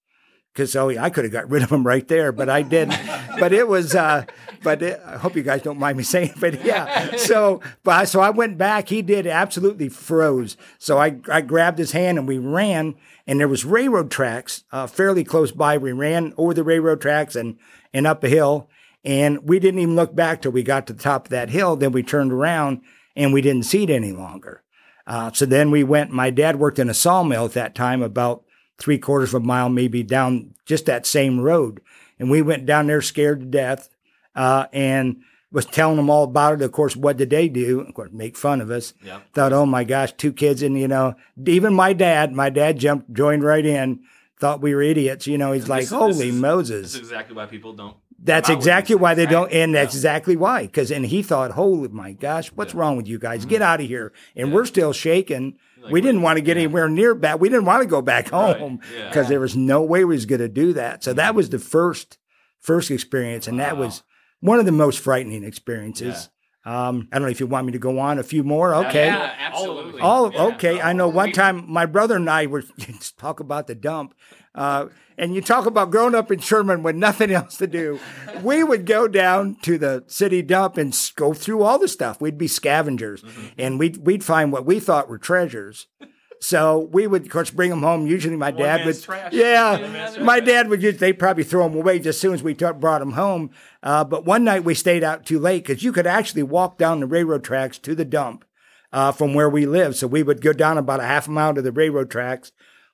because 0.55 0.73
oh, 0.77 0.87
I 0.87 1.09
could 1.09 1.25
have 1.25 1.33
got 1.33 1.49
rid 1.49 1.63
of 1.63 1.69
him 1.69 1.85
right 1.85 2.07
there, 2.07 2.31
but 2.31 2.47
I 2.47 2.61
didn't. 2.61 2.97
but 3.39 3.51
it 3.51 3.67
was, 3.67 3.93
uh, 3.93 4.23
but 4.63 4.81
it, 4.81 5.01
I 5.05 5.17
hope 5.17 5.35
you 5.35 5.43
guys 5.43 5.61
don't 5.61 5.77
mind 5.77 5.97
me 5.97 6.03
saying, 6.05 6.33
but 6.39 6.63
yeah. 6.63 7.17
So, 7.17 7.59
but 7.83 8.05
so 8.05 8.21
I 8.21 8.29
went 8.29 8.57
back. 8.57 8.87
He 8.87 9.01
did 9.01 9.27
absolutely 9.27 9.89
froze. 9.89 10.55
So 10.79 10.97
I 10.97 11.19
I 11.29 11.41
grabbed 11.41 11.77
his 11.77 11.91
hand 11.91 12.17
and 12.17 12.25
we 12.27 12.37
ran, 12.37 12.95
and 13.27 13.37
there 13.37 13.49
was 13.49 13.65
railroad 13.65 14.09
tracks 14.09 14.63
uh, 14.71 14.87
fairly 14.87 15.25
close 15.25 15.51
by. 15.51 15.77
We 15.77 15.91
ran 15.91 16.33
over 16.37 16.53
the 16.53 16.63
railroad 16.63 17.01
tracks 17.01 17.35
and 17.35 17.59
and 17.93 18.07
up 18.07 18.23
a 18.23 18.29
hill, 18.29 18.69
and 19.03 19.43
we 19.43 19.59
didn't 19.59 19.81
even 19.81 19.97
look 19.97 20.15
back 20.15 20.41
till 20.41 20.53
we 20.53 20.63
got 20.63 20.87
to 20.87 20.93
the 20.93 21.03
top 21.03 21.25
of 21.25 21.31
that 21.31 21.49
hill. 21.49 21.75
Then 21.75 21.91
we 21.91 22.01
turned 22.01 22.31
around 22.31 22.79
and 23.13 23.33
we 23.33 23.41
didn't 23.41 23.63
see 23.63 23.83
it 23.83 23.89
any 23.89 24.13
longer. 24.13 24.63
Uh, 25.05 25.33
so 25.33 25.45
then 25.45 25.69
we 25.69 25.83
went. 25.83 26.11
My 26.11 26.29
dad 26.29 26.55
worked 26.55 26.79
in 26.79 26.89
a 26.89 26.93
sawmill 26.93 27.45
at 27.45 27.53
that 27.53 27.75
time, 27.75 28.01
about 28.01 28.45
three 28.77 28.97
quarters 28.97 29.33
of 29.33 29.43
a 29.43 29.45
mile, 29.45 29.69
maybe 29.69 30.03
down 30.03 30.53
just 30.65 30.85
that 30.87 31.05
same 31.05 31.39
road. 31.39 31.81
And 32.19 32.29
we 32.29 32.41
went 32.41 32.65
down 32.65 32.87
there 32.87 33.01
scared 33.01 33.39
to 33.41 33.45
death, 33.45 33.89
uh, 34.35 34.65
and 34.73 35.17
was 35.51 35.65
telling 35.65 35.95
them 35.97 36.09
all 36.09 36.23
about 36.25 36.55
it. 36.55 36.61
Of 36.61 36.71
course, 36.71 36.95
what 36.95 37.17
did 37.17 37.29
they 37.29 37.47
do? 37.47 37.81
Of 37.81 37.93
course, 37.93 38.11
make 38.11 38.35
fun 38.37 38.59
of 38.61 38.69
us. 38.71 38.93
Yeah. 39.03 39.19
Thought, 39.33 39.53
oh 39.53 39.65
my 39.65 39.83
gosh, 39.83 40.11
two 40.13 40.33
kids, 40.33 40.61
and 40.61 40.77
you 40.79 40.87
know, 40.87 41.15
even 41.45 41.73
my 41.73 41.93
dad, 41.93 42.33
my 42.33 42.49
dad 42.49 42.77
jumped, 42.79 43.13
joined 43.13 43.43
right 43.43 43.65
in. 43.65 44.01
Thought 44.39 44.61
we 44.61 44.75
were 44.75 44.81
idiots. 44.81 45.27
You 45.27 45.37
know, 45.37 45.53
he's 45.53 45.69
like, 45.69 45.81
This- 45.83 45.89
this 45.91 45.97
holy 45.97 46.29
is- 46.29 46.35
Moses. 46.35 46.81
This 46.91 46.95
is 46.95 46.99
exactly 46.99 47.35
why 47.35 47.45
people 47.45 47.73
don't. 47.73 47.95
That's 48.17 48.47
come 48.47 48.53
out 48.53 48.57
with 48.57 48.63
exactly 48.65 48.95
why 48.95 49.13
they 49.13 49.25
don't, 49.27 49.51
and 49.51 49.75
that's 49.75 49.93
Yeah. 49.93 49.99
exactly 49.99 50.35
why. 50.35 50.63
Because 50.63 50.89
and 50.89 51.05
he 51.05 51.21
thought, 51.21 51.51
"Holy 51.51 51.89
my 51.89 52.13
gosh, 52.13 52.47
what's 52.55 52.73
wrong 52.73 52.97
with 52.97 53.07
you 53.07 53.19
guys? 53.19 53.41
Mm-hmm. 53.41 53.49
Get 53.49 53.61
out 53.61 53.81
of 53.81 53.87
here!" 53.87 54.13
And 54.35 54.51
we're 54.53 54.65
still 54.65 54.93
shaking. 54.93 55.57
We 55.91 56.01
didn't 56.01 56.21
want 56.21 56.37
to 56.37 56.41
get 56.41 56.57
anywhere 56.57 56.89
near 56.89 57.15
back. 57.15 57.39
We 57.39 57.49
didn't 57.49 57.65
want 57.65 57.83
to 57.83 57.87
go 57.89 58.01
back 58.01 58.31
Right, 58.31 58.57
home 58.57 58.79
yeah. 58.95 59.07
because 59.07 59.27
there 59.29 59.39
was 59.39 59.55
no 59.55 59.81
way 59.81 60.05
we 60.05 60.15
was 60.15 60.25
going 60.25 60.41
to 60.41 60.49
do 60.49 60.73
that. 60.73 61.03
So 61.03 61.13
that 61.13 61.35
was 61.35 61.49
the 61.49 61.59
first 61.59 62.17
first 62.59 62.89
experience, 62.91 63.47
and 63.47 63.59
that 63.59 63.77
was 63.77 64.03
one 64.39 64.59
of 64.59 64.65
the 64.65 64.71
most 64.71 64.99
frightening 64.99 65.43
experiences. 65.43 66.29
Um, 66.65 67.07
I 67.11 67.17
don't 67.19 67.27
know 67.27 67.31
if 67.31 67.39
you 67.39 67.47
want 67.47 67.67
me 67.67 67.73
to 67.73 67.79
go 67.79 67.99
on 67.99 68.17
a 68.17 68.23
few 68.23 68.43
more. 68.43 68.73
Okay. 68.75 69.05
Yeah, 69.07 69.33
absolutely. 69.37 70.01
Oh, 70.03 70.31
Yeah. 70.31 70.43
okay. 70.55 70.81
I 70.81 70.93
know. 70.93 71.07
One 71.07 71.31
time, 71.31 71.65
my 71.71 71.85
brother 71.85 72.15
and 72.15 72.29
I 72.29 72.47
were 72.47 72.63
talk 73.17 73.39
about 73.39 73.67
the 73.67 73.75
dump, 73.75 74.15
uh, 74.55 74.87
and 75.17 75.35
you 75.35 75.41
talk 75.41 75.65
about 75.67 75.91
growing 75.91 76.15
up 76.15 76.31
in 76.31 76.39
Sherman 76.39 76.81
with 76.83 76.95
nothing 76.95 77.31
else 77.31 77.57
to 77.57 77.67
do. 77.67 77.99
We 78.43 78.63
would 78.63 78.85
go 78.85 79.07
down 79.07 79.55
to 79.61 79.77
the 79.77 80.03
city 80.07 80.41
dump 80.41 80.77
and 80.77 80.93
go 81.15 81.33
through 81.33 81.63
all 81.63 81.79
the 81.79 81.87
stuff. 81.87 82.19
We'd 82.19 82.37
be 82.37 82.47
scavengers, 82.47 83.21
Mm-hmm. 83.21 83.45
and 83.59 83.79
we'd 83.79 83.97
we'd 84.05 84.23
find 84.23 84.51
what 84.51 84.65
we 84.65 84.79
thought 84.79 85.07
were 85.07 85.17
treasures. 85.19 85.87
So 86.39 86.89
we 86.91 87.07
would, 87.07 87.23
of 87.23 87.29
course, 87.29 87.49
bring 87.49 87.69
them 87.69 87.81
home. 87.81 88.05
Usually, 88.07 88.35
my 88.35 88.51
dad 88.51 88.85
would, 88.85 89.01
trash. 89.01 89.33
yeah, 89.33 90.15
my 90.21 90.39
dad 90.39 90.69
would 90.69 90.81
just, 90.81 90.99
they 90.99 91.13
probably 91.13 91.43
throw 91.43 91.67
them 91.67 91.77
away 91.77 91.97
just 91.97 92.17
as 92.17 92.19
soon 92.19 92.33
as 92.33 92.43
we 92.43 92.53
t- 92.53 92.71
brought 92.73 92.99
them 92.99 93.13
home. 93.13 93.51
Uh, 93.81 94.03
but 94.03 94.25
one 94.25 94.43
night 94.43 94.63
we 94.63 94.73
stayed 94.73 95.03
out 95.03 95.25
too 95.25 95.39
late 95.39 95.65
because 95.65 95.83
you 95.83 95.91
could 95.91 96.07
actually 96.07 96.43
walk 96.43 96.77
down 96.77 96.99
the 96.99 97.07
railroad 97.07 97.43
tracks 97.43 97.77
to 97.79 97.95
the 97.95 98.05
dump 98.05 98.45
uh, 98.91 99.11
from 99.11 99.33
where 99.33 99.49
we 99.49 99.65
live. 99.65 99.95
So 99.95 100.07
we 100.07 100.23
would 100.23 100.41
go 100.41 100.53
down 100.53 100.77
about 100.77 100.99
a 100.99 101.05
half 101.05 101.27
a 101.27 101.31
mile 101.31 101.53
to 101.55 101.61
the 101.61 101.71
railroad 101.71 102.09
tracks, 102.09 102.51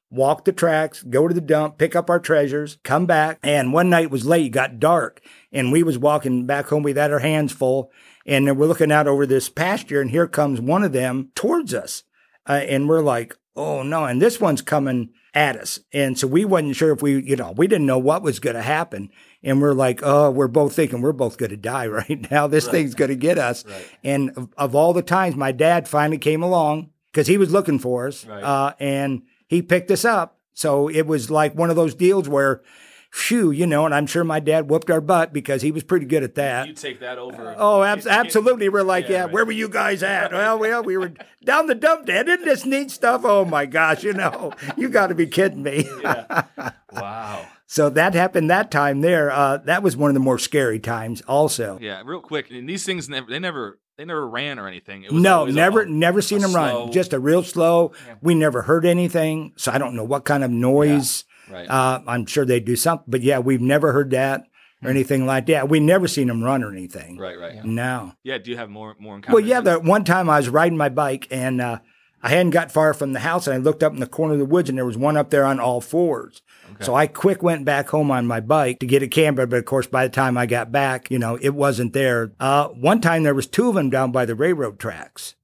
walk 0.09 0.45
the 0.45 0.51
tracks, 0.51 1.03
go 1.03 1.27
to 1.27 1.33
the 1.33 1.41
dump, 1.41 1.77
pick 1.77 1.95
up 1.95 2.09
our 2.09 2.19
treasures, 2.19 2.77
come 2.83 3.05
back. 3.05 3.39
And 3.43 3.73
one 3.73 3.89
night 3.89 4.11
was 4.11 4.25
late, 4.25 4.51
got 4.51 4.79
dark, 4.79 5.21
and 5.51 5.71
we 5.71 5.83
was 5.83 5.97
walking 5.97 6.45
back 6.45 6.67
home. 6.67 6.83
We 6.83 6.93
had 6.93 7.11
our 7.11 7.19
hands 7.19 7.51
full, 7.51 7.91
and 8.25 8.47
then 8.47 8.57
we're 8.57 8.67
looking 8.67 8.91
out 8.91 9.07
over 9.07 9.25
this 9.25 9.49
pasture, 9.49 10.01
and 10.01 10.11
here 10.11 10.27
comes 10.27 10.59
one 10.59 10.83
of 10.83 10.91
them 10.91 11.31
towards 11.35 11.73
us, 11.73 12.03
uh, 12.47 12.53
and 12.53 12.87
we're 12.89 13.01
like, 13.01 13.35
oh 13.55 13.83
no! 13.83 14.05
And 14.05 14.21
this 14.21 14.39
one's 14.39 14.61
coming 14.61 15.09
at 15.33 15.55
us, 15.55 15.79
and 15.93 16.17
so 16.19 16.27
we 16.27 16.43
wasn't 16.43 16.75
sure 16.75 16.91
if 16.91 17.01
we, 17.01 17.21
you 17.23 17.35
know, 17.37 17.51
we 17.53 17.65
didn't 17.67 17.85
know 17.85 17.97
what 17.97 18.21
was 18.21 18.39
going 18.39 18.55
to 18.55 18.61
happen. 18.61 19.09
And 19.43 19.61
we're 19.61 19.73
like, 19.73 20.01
oh, 20.03 20.29
we're 20.29 20.47
both 20.47 20.73
thinking 20.75 21.01
we're 21.01 21.13
both 21.13 21.37
going 21.37 21.49
to 21.51 21.57
die 21.57 21.87
right 21.99 22.29
now. 22.29 22.47
This 22.47 22.67
thing's 22.67 22.93
going 22.95 23.09
to 23.09 23.15
get 23.15 23.37
us. 23.39 23.63
And 24.03 24.31
of, 24.37 24.49
of 24.57 24.75
all 24.75 24.93
the 24.93 25.01
times, 25.01 25.35
my 25.35 25.51
dad 25.51 25.87
finally 25.87 26.17
came 26.19 26.43
along 26.43 26.89
because 27.11 27.27
he 27.27 27.37
was 27.37 27.51
looking 27.51 27.79
for 27.79 28.07
us, 28.07 28.25
Right. 28.25 28.43
uh, 28.43 28.73
and 28.79 29.23
he 29.47 29.61
picked 29.61 29.89
us 29.89 30.05
up. 30.05 30.37
So 30.53 30.89
it 30.89 31.07
was 31.07 31.31
like 31.31 31.55
one 31.55 31.69
of 31.69 31.75
those 31.75 31.95
deals 31.95 32.27
where, 32.29 32.61
phew, 33.11 33.51
you 33.51 33.67
know, 33.67 33.85
and 33.85 33.93
I'm 33.93 34.07
sure 34.07 34.23
my 34.23 34.39
dad 34.39 34.69
whooped 34.69 34.89
our 34.89 35.01
butt 35.01 35.33
because 35.33 35.61
he 35.61 35.71
was 35.71 35.83
pretty 35.83 36.05
good 36.05 36.23
at 36.23 36.35
that. 36.35 36.67
You 36.67 36.73
take 36.73 36.99
that 37.01 37.17
over. 37.17 37.55
Oh, 37.57 37.83
abs- 37.83 38.07
absolutely. 38.07 38.69
We're 38.69 38.83
like, 38.83 39.05
Yeah, 39.05 39.11
yeah, 39.11 39.21
right. 39.23 39.31
where 39.31 39.45
were 39.45 39.51
you 39.51 39.67
guys 39.69 40.01
at? 40.01 40.31
Well, 40.31 40.57
well, 40.59 40.83
we 40.83 40.97
were 40.97 41.13
down 41.43 41.67
the 41.67 41.75
dump, 41.75 42.05
Dad. 42.05 42.27
Isn't 42.29 42.45
this 42.45 42.65
neat 42.65 42.89
stuff? 42.91 43.21
Oh 43.25 43.43
my 43.45 43.65
gosh, 43.65 44.03
you 44.03 44.13
know, 44.13 44.53
you 44.77 44.89
got 44.89 45.07
to 45.07 45.15
be 45.15 45.27
kidding 45.27 45.63
me. 45.63 45.87
Wow. 46.93 47.45
so 47.67 47.89
that 47.89 48.13
happened 48.13 48.49
that 48.49 48.69
time 48.69 48.99
there. 49.01 49.31
Uh, 49.31 49.57
that 49.57 49.81
was 49.81 49.95
one 49.95 50.09
of 50.09 50.13
the 50.13 50.19
more 50.19 50.37
scary 50.37 50.79
times 50.79 51.21
also. 51.21 51.77
Yeah, 51.81 52.01
real 52.05 52.19
quick. 52.19 52.51
And 52.51 52.67
these 52.67 52.85
things 52.85 53.07
never. 53.09 53.29
They 53.29 53.39
never. 53.39 53.79
They 53.97 54.05
never 54.05 54.27
ran 54.27 54.57
or 54.57 54.67
anything. 54.67 55.03
It 55.03 55.11
was 55.11 55.21
No, 55.21 55.45
never, 55.45 55.81
a- 55.81 55.89
never 55.89 56.21
seen 56.23 56.39
them 56.39 56.53
run. 56.53 56.91
Just 56.91 57.13
a 57.13 57.19
real 57.19 57.43
slow. 57.43 57.91
We 58.21 58.33
never 58.33 58.63
heard 58.63 58.83
anything, 58.85 59.53
so 59.57 59.71
I 59.71 59.77
don't 59.77 59.95
know 59.95 60.03
what 60.03 60.25
kind 60.25 60.43
of 60.43 60.49
noise. 60.49 61.23
Right. 61.51 61.69
Uh, 61.69 62.01
I'm 62.07 62.25
sure 62.25 62.45
they 62.45 62.59
do 62.59 62.75
something, 62.75 63.05
but 63.07 63.21
yeah, 63.21 63.39
we've 63.39 63.61
never 63.61 63.91
heard 63.93 64.11
that. 64.11 64.43
or 64.83 64.89
anything 64.89 65.27
like 65.27 65.45
that. 65.45 65.69
We 65.69 65.79
never 65.79 66.07
seen 66.07 66.27
them 66.27 66.43
run 66.43 66.63
or 66.63 66.71
anything. 66.71 67.17
Right, 67.17 67.37
right. 67.37 67.63
No. 67.63 68.13
Yeah. 68.23 68.39
Do 68.39 68.49
you 68.49 68.57
have 68.57 68.69
more 68.69 68.95
more 68.99 69.15
encounters? 69.17 69.33
Well, 69.41 69.47
yeah. 69.47 69.61
The 69.61 69.79
one 69.79 70.03
time 70.03 70.27
I 70.29 70.37
was 70.37 70.49
riding 70.49 70.75
my 70.77 70.89
bike 70.89 71.27
and 71.29 71.61
uh, 71.61 71.79
I 72.23 72.29
hadn't 72.29 72.49
got 72.51 72.71
far 72.71 72.93
from 72.95 73.13
the 73.13 73.19
house, 73.19 73.45
and 73.47 73.53
I 73.53 73.57
looked 73.57 73.83
up 73.83 73.93
in 73.93 73.99
the 73.99 74.07
corner 74.07 74.33
of 74.33 74.39
the 74.39 74.45
woods, 74.45 74.69
and 74.69 74.77
there 74.77 74.85
was 74.85 74.97
one 74.97 75.17
up 75.17 75.29
there 75.29 75.45
on 75.45 75.59
all 75.59 75.81
fours. 75.81 76.41
So 76.79 76.95
I 76.95 77.05
quick 77.05 77.43
went 77.43 77.63
back 77.65 77.89
home 77.89 78.09
on 78.09 78.25
my 78.25 78.39
bike 78.39 78.79
to 78.79 78.87
get 78.87 79.03
a 79.03 79.07
camera, 79.07 79.45
but 79.45 79.57
of 79.57 79.65
course, 79.65 79.85
by 79.87 80.07
the 80.07 80.13
time 80.13 80.35
I 80.37 80.45
got 80.47 80.71
back, 80.71 81.11
you 81.11 81.19
know, 81.19 81.37
it 81.39 81.53
wasn't 81.53 81.93
there. 81.93 82.31
Uh, 82.39 82.69
one 82.69 83.01
time 83.01 83.21
there 83.21 83.35
was 83.35 83.45
two 83.45 83.69
of 83.69 83.75
them 83.75 83.89
down 83.91 84.11
by 84.11 84.25
the 84.25 84.33
railroad 84.35 84.79
tracks, 84.79 85.35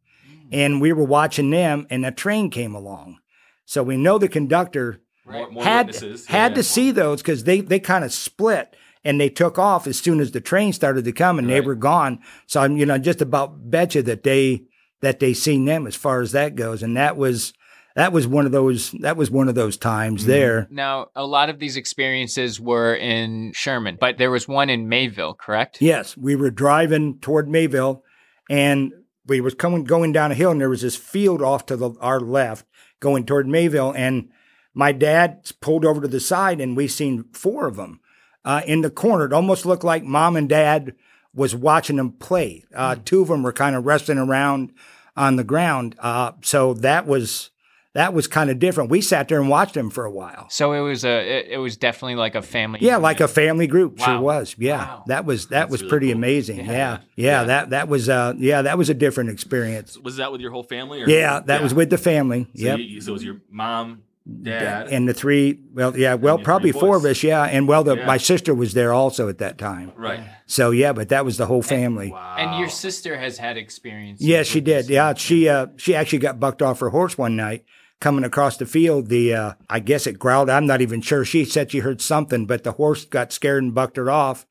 and 0.52 0.82
we 0.82 0.94
were 0.94 1.04
watching 1.04 1.50
them, 1.52 1.86
and 1.92 2.06
a 2.06 2.12
train 2.12 2.50
came 2.50 2.74
along. 2.74 3.20
So 3.66 3.84
we 3.84 3.98
know 3.98 4.18
the 4.18 4.30
conductor 4.30 5.02
more, 5.30 5.52
more 5.52 5.64
had 5.64 5.88
witnesses. 5.88 6.26
had 6.28 6.52
Yeah. 6.52 6.56
to 6.56 6.64
see 6.64 6.92
those 6.92 7.22
because 7.22 7.44
they 7.44 7.62
they 7.62 7.80
kind 7.80 8.04
of 8.06 8.12
split 8.14 8.76
and 9.04 9.20
they 9.22 9.30
took 9.30 9.58
off 9.60 9.88
as 9.88 10.00
soon 10.00 10.20
as 10.20 10.32
the 10.32 10.42
train 10.42 10.74
started 10.74 11.06
to 11.06 11.12
come 11.12 11.40
and 11.40 11.50
they 11.50 11.62
were 11.62 11.76
gone. 11.76 12.20
So 12.48 12.62
I'm 12.62 12.78
you 12.78 12.86
know 12.86 12.98
just 12.98 13.22
about 13.22 13.70
bet 13.70 13.96
you 13.96 14.02
that 14.04 14.24
they 14.24 14.64
that 15.02 15.20
they 15.20 15.34
seen 15.34 15.66
them 15.66 15.86
as 15.88 15.96
far 15.96 16.22
as 16.22 16.32
that 16.32 16.56
goes, 16.56 16.82
and 16.84 16.98
that 16.98 17.18
was 17.18 17.54
that 17.96 18.12
was 18.14 18.28
one 18.28 18.46
of 18.46 18.52
those 18.52 18.92
that 19.00 19.18
was 19.18 19.30
one 19.32 19.48
of 19.50 19.56
those 19.56 19.76
times 19.78 20.22
Mm-hmm. 20.22 20.32
there. 20.32 20.68
Now, 20.70 21.08
a 21.16 21.26
lot 21.26 21.50
of 21.50 21.58
these 21.60 21.78
experiences 21.78 22.60
were 22.60 22.94
in 22.96 23.52
Sherman, 23.54 23.98
but 24.00 24.18
there 24.18 24.30
was 24.32 24.48
one 24.48 24.70
in 24.70 24.88
Mayville, 24.88 25.34
correct? 25.34 25.82
Yes, 25.82 26.16
we 26.18 26.36
were 26.36 26.52
driving 26.52 27.20
toward 27.20 27.48
Mayville, 27.50 28.04
and 28.50 28.92
we 29.26 29.42
was 29.42 29.56
coming 29.56 29.84
going 29.84 30.12
down 30.12 30.32
a 30.32 30.36
hill, 30.36 30.52
and 30.52 30.62
there 30.62 30.70
was 30.70 30.82
this 30.84 30.96
field 30.96 31.42
off 31.42 31.66
to 31.68 31.76
the, 31.76 31.92
our 32.00 32.20
left 32.20 32.66
going 33.00 33.26
toward 33.26 33.48
Mayville, 33.48 33.94
and 33.96 34.30
my 34.78 34.92
dad 34.92 35.52
pulled 35.60 35.84
over 35.84 36.02
to 36.02 36.08
the 36.08 36.20
side, 36.20 36.62
and 36.62 36.78
we 36.78 36.88
seen 36.88 37.26
four 37.34 37.68
of 37.68 37.76
them 37.76 38.00
uh, 38.46 38.62
in 38.68 38.82
the 38.82 38.90
corner. 38.92 39.26
It 39.26 39.34
almost 39.34 39.66
looked 39.66 39.84
like 39.84 40.04
mom 40.04 40.36
and 40.36 40.48
dad 40.48 40.94
was 41.34 41.56
watching 41.56 41.96
them 41.98 42.12
play. 42.12 42.64
Uh, 42.74 42.96
Two 43.04 43.22
of 43.22 43.28
them 43.28 43.44
were 43.44 43.54
kind 43.54 43.76
of 43.76 43.86
resting 43.86 44.18
around 44.18 44.72
on 45.16 45.36
the 45.36 45.44
ground, 45.44 45.96
uh, 46.00 46.34
so 46.44 46.74
that 46.76 47.08
was 47.08 47.50
that 47.94 48.14
was 48.14 48.28
kind 48.28 48.52
of 48.52 48.60
different. 48.60 48.92
We 48.92 49.02
sat 49.02 49.28
there 49.28 49.40
and 49.40 49.50
watched 49.50 49.74
them 49.74 49.90
for 49.90 50.06
a 50.06 50.12
while. 50.12 50.46
So 50.52 50.74
it 50.74 50.82
was 50.82 51.04
a, 51.04 51.10
it, 51.40 51.48
it 51.54 51.58
was 51.58 51.78
definitely 51.78 52.14
like 52.14 52.36
a 52.36 52.44
family. 52.44 52.78
Yeah, 52.84 52.98
like 52.98 53.20
a 53.22 53.28
family 53.28 53.66
group. 53.66 53.98
Sure 54.00 54.20
was. 54.20 54.56
Yeah. 54.60 54.78
Wow. 54.78 55.04
That 55.08 55.26
was 55.26 55.48
that 55.48 55.72
was 55.72 55.82
really 55.82 55.90
pretty 55.90 56.08
cool. 56.10 56.18
amazing. 56.18 56.58
Yeah. 56.58 56.66
Yeah. 56.66 56.72
Yeah. 56.72 57.00
Yeah. 57.16 57.44
That 57.46 57.70
that 57.72 57.88
was 57.88 58.08
uh 58.10 58.34
yeah, 58.38 58.62
that 58.62 58.78
was 58.78 58.92
a 58.92 58.94
different 58.94 59.32
experience. 59.32 59.98
Was 59.98 60.18
that 60.18 60.32
with 60.32 60.42
your 60.42 60.52
whole 60.52 60.62
family? 60.62 61.02
Or? 61.02 61.10
Yeah, 61.10 61.40
that 61.48 61.64
was 61.64 61.74
with 61.74 61.90
the 61.90 61.98
family. 61.98 62.44
So, 62.44 62.50
yep. 62.54 62.78
you, 62.78 62.84
you- 62.86 63.02
so 63.02 63.10
it 63.10 63.14
was 63.14 63.24
your 63.24 63.38
mom, 63.50 64.04
dad, 64.44 64.88
and 64.90 65.08
the 65.08 65.14
three 65.14 65.60
well 65.74 65.98
yeah, 65.98 66.16
well 66.16 66.38
probably 66.38 66.72
four 66.72 66.98
of 66.98 67.06
us, 67.06 67.24
yeah. 67.24 67.44
And 67.44 67.68
well 67.68 67.84
the 67.84 67.98
Yeah. 67.98 68.06
my 68.06 68.18
sister 68.18 68.54
was 68.54 68.74
there 68.74 68.94
also 68.94 69.30
at 69.30 69.38
that 69.40 69.58
time. 69.58 69.92
right? 69.96 70.20
So 70.46 70.72
yeah, 70.72 70.94
but 70.94 71.10
that 71.10 71.26
was 71.26 71.38
the 71.38 71.46
whole 71.46 71.62
family. 71.62 72.14
And 72.38 72.60
your 72.60 72.70
sister 72.70 73.18
has 73.18 73.38
had 73.38 73.58
experience. 73.58 74.22
Yeah, 74.22 74.44
she 74.44 74.62
did. 74.62 74.90
Yeah, 74.90 75.14
she 75.14 75.48
uh 75.50 75.68
she 75.78 75.96
actually 75.96 76.20
got 76.20 76.40
bucked 76.40 76.62
off 76.62 76.80
her 76.80 76.90
horse 76.90 77.18
one 77.18 77.36
night 77.36 77.64
coming 78.00 78.24
across 78.24 78.58
the 78.58 78.66
field. 78.66 79.08
The 79.08 79.34
uh 79.34 79.54
I 79.70 79.80
guess 79.80 80.08
it 80.08 80.20
growled. 80.20 80.50
I'm 80.50 80.68
not 80.68 80.82
even 80.82 81.02
sure. 81.02 81.24
She 81.26 81.46
said 81.46 81.72
she 81.72 81.80
heard 81.80 82.02
something, 82.02 82.46
but 82.46 82.64
the 82.64 82.74
horse 82.74 83.06
got 83.06 83.32
scared 83.32 83.64
and 83.64 83.74
bucked 83.76 83.98
her 83.98 84.10
off. 84.12 84.46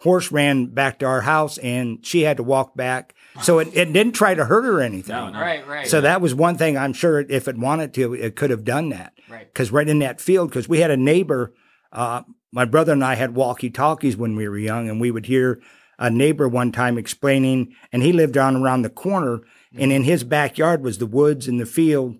Horse 0.00 0.32
ran 0.32 0.66
back 0.66 0.98
to 1.00 1.06
our 1.06 1.20
house 1.22 1.58
and 1.58 1.98
she 2.04 2.22
had 2.22 2.38
to 2.38 2.42
walk 2.42 2.74
back. 2.74 3.14
So 3.42 3.58
it, 3.60 3.68
it 3.74 3.92
didn't 3.92 4.12
try 4.12 4.34
to 4.34 4.44
hurt 4.44 4.64
her 4.64 4.78
or 4.78 4.80
anything. 4.80 5.14
No, 5.14 5.30
no. 5.30 5.40
Right, 5.40 5.66
right. 5.66 5.86
So 5.86 6.00
that 6.00 6.20
was 6.20 6.34
one 6.34 6.56
thing 6.56 6.76
I'm 6.76 6.92
sure 6.92 7.20
if 7.20 7.48
it 7.48 7.56
wanted 7.56 7.94
to, 7.94 8.14
it 8.14 8.36
could 8.36 8.50
have 8.50 8.64
done 8.64 8.90
that. 8.90 9.12
Right. 9.28 9.46
Because 9.46 9.70
right 9.70 9.88
in 9.88 10.00
that 10.00 10.20
field, 10.20 10.50
because 10.50 10.68
we 10.68 10.80
had 10.80 10.90
a 10.90 10.96
neighbor, 10.96 11.54
uh, 11.92 12.22
my 12.52 12.64
brother 12.64 12.92
and 12.92 13.04
I 13.04 13.14
had 13.14 13.34
walkie 13.34 13.70
talkies 13.70 14.16
when 14.16 14.36
we 14.36 14.48
were 14.48 14.58
young, 14.58 14.88
and 14.88 15.00
we 15.00 15.10
would 15.10 15.26
hear 15.26 15.60
a 15.98 16.10
neighbor 16.10 16.48
one 16.48 16.72
time 16.72 16.98
explaining, 16.98 17.74
and 17.92 18.02
he 18.02 18.12
lived 18.12 18.34
down 18.34 18.56
around 18.56 18.82
the 18.82 18.90
corner, 18.90 19.40
and 19.78 19.92
in 19.92 20.02
his 20.02 20.24
backyard 20.24 20.82
was 20.82 20.98
the 20.98 21.06
woods 21.06 21.46
and 21.46 21.60
the 21.60 21.66
field, 21.66 22.16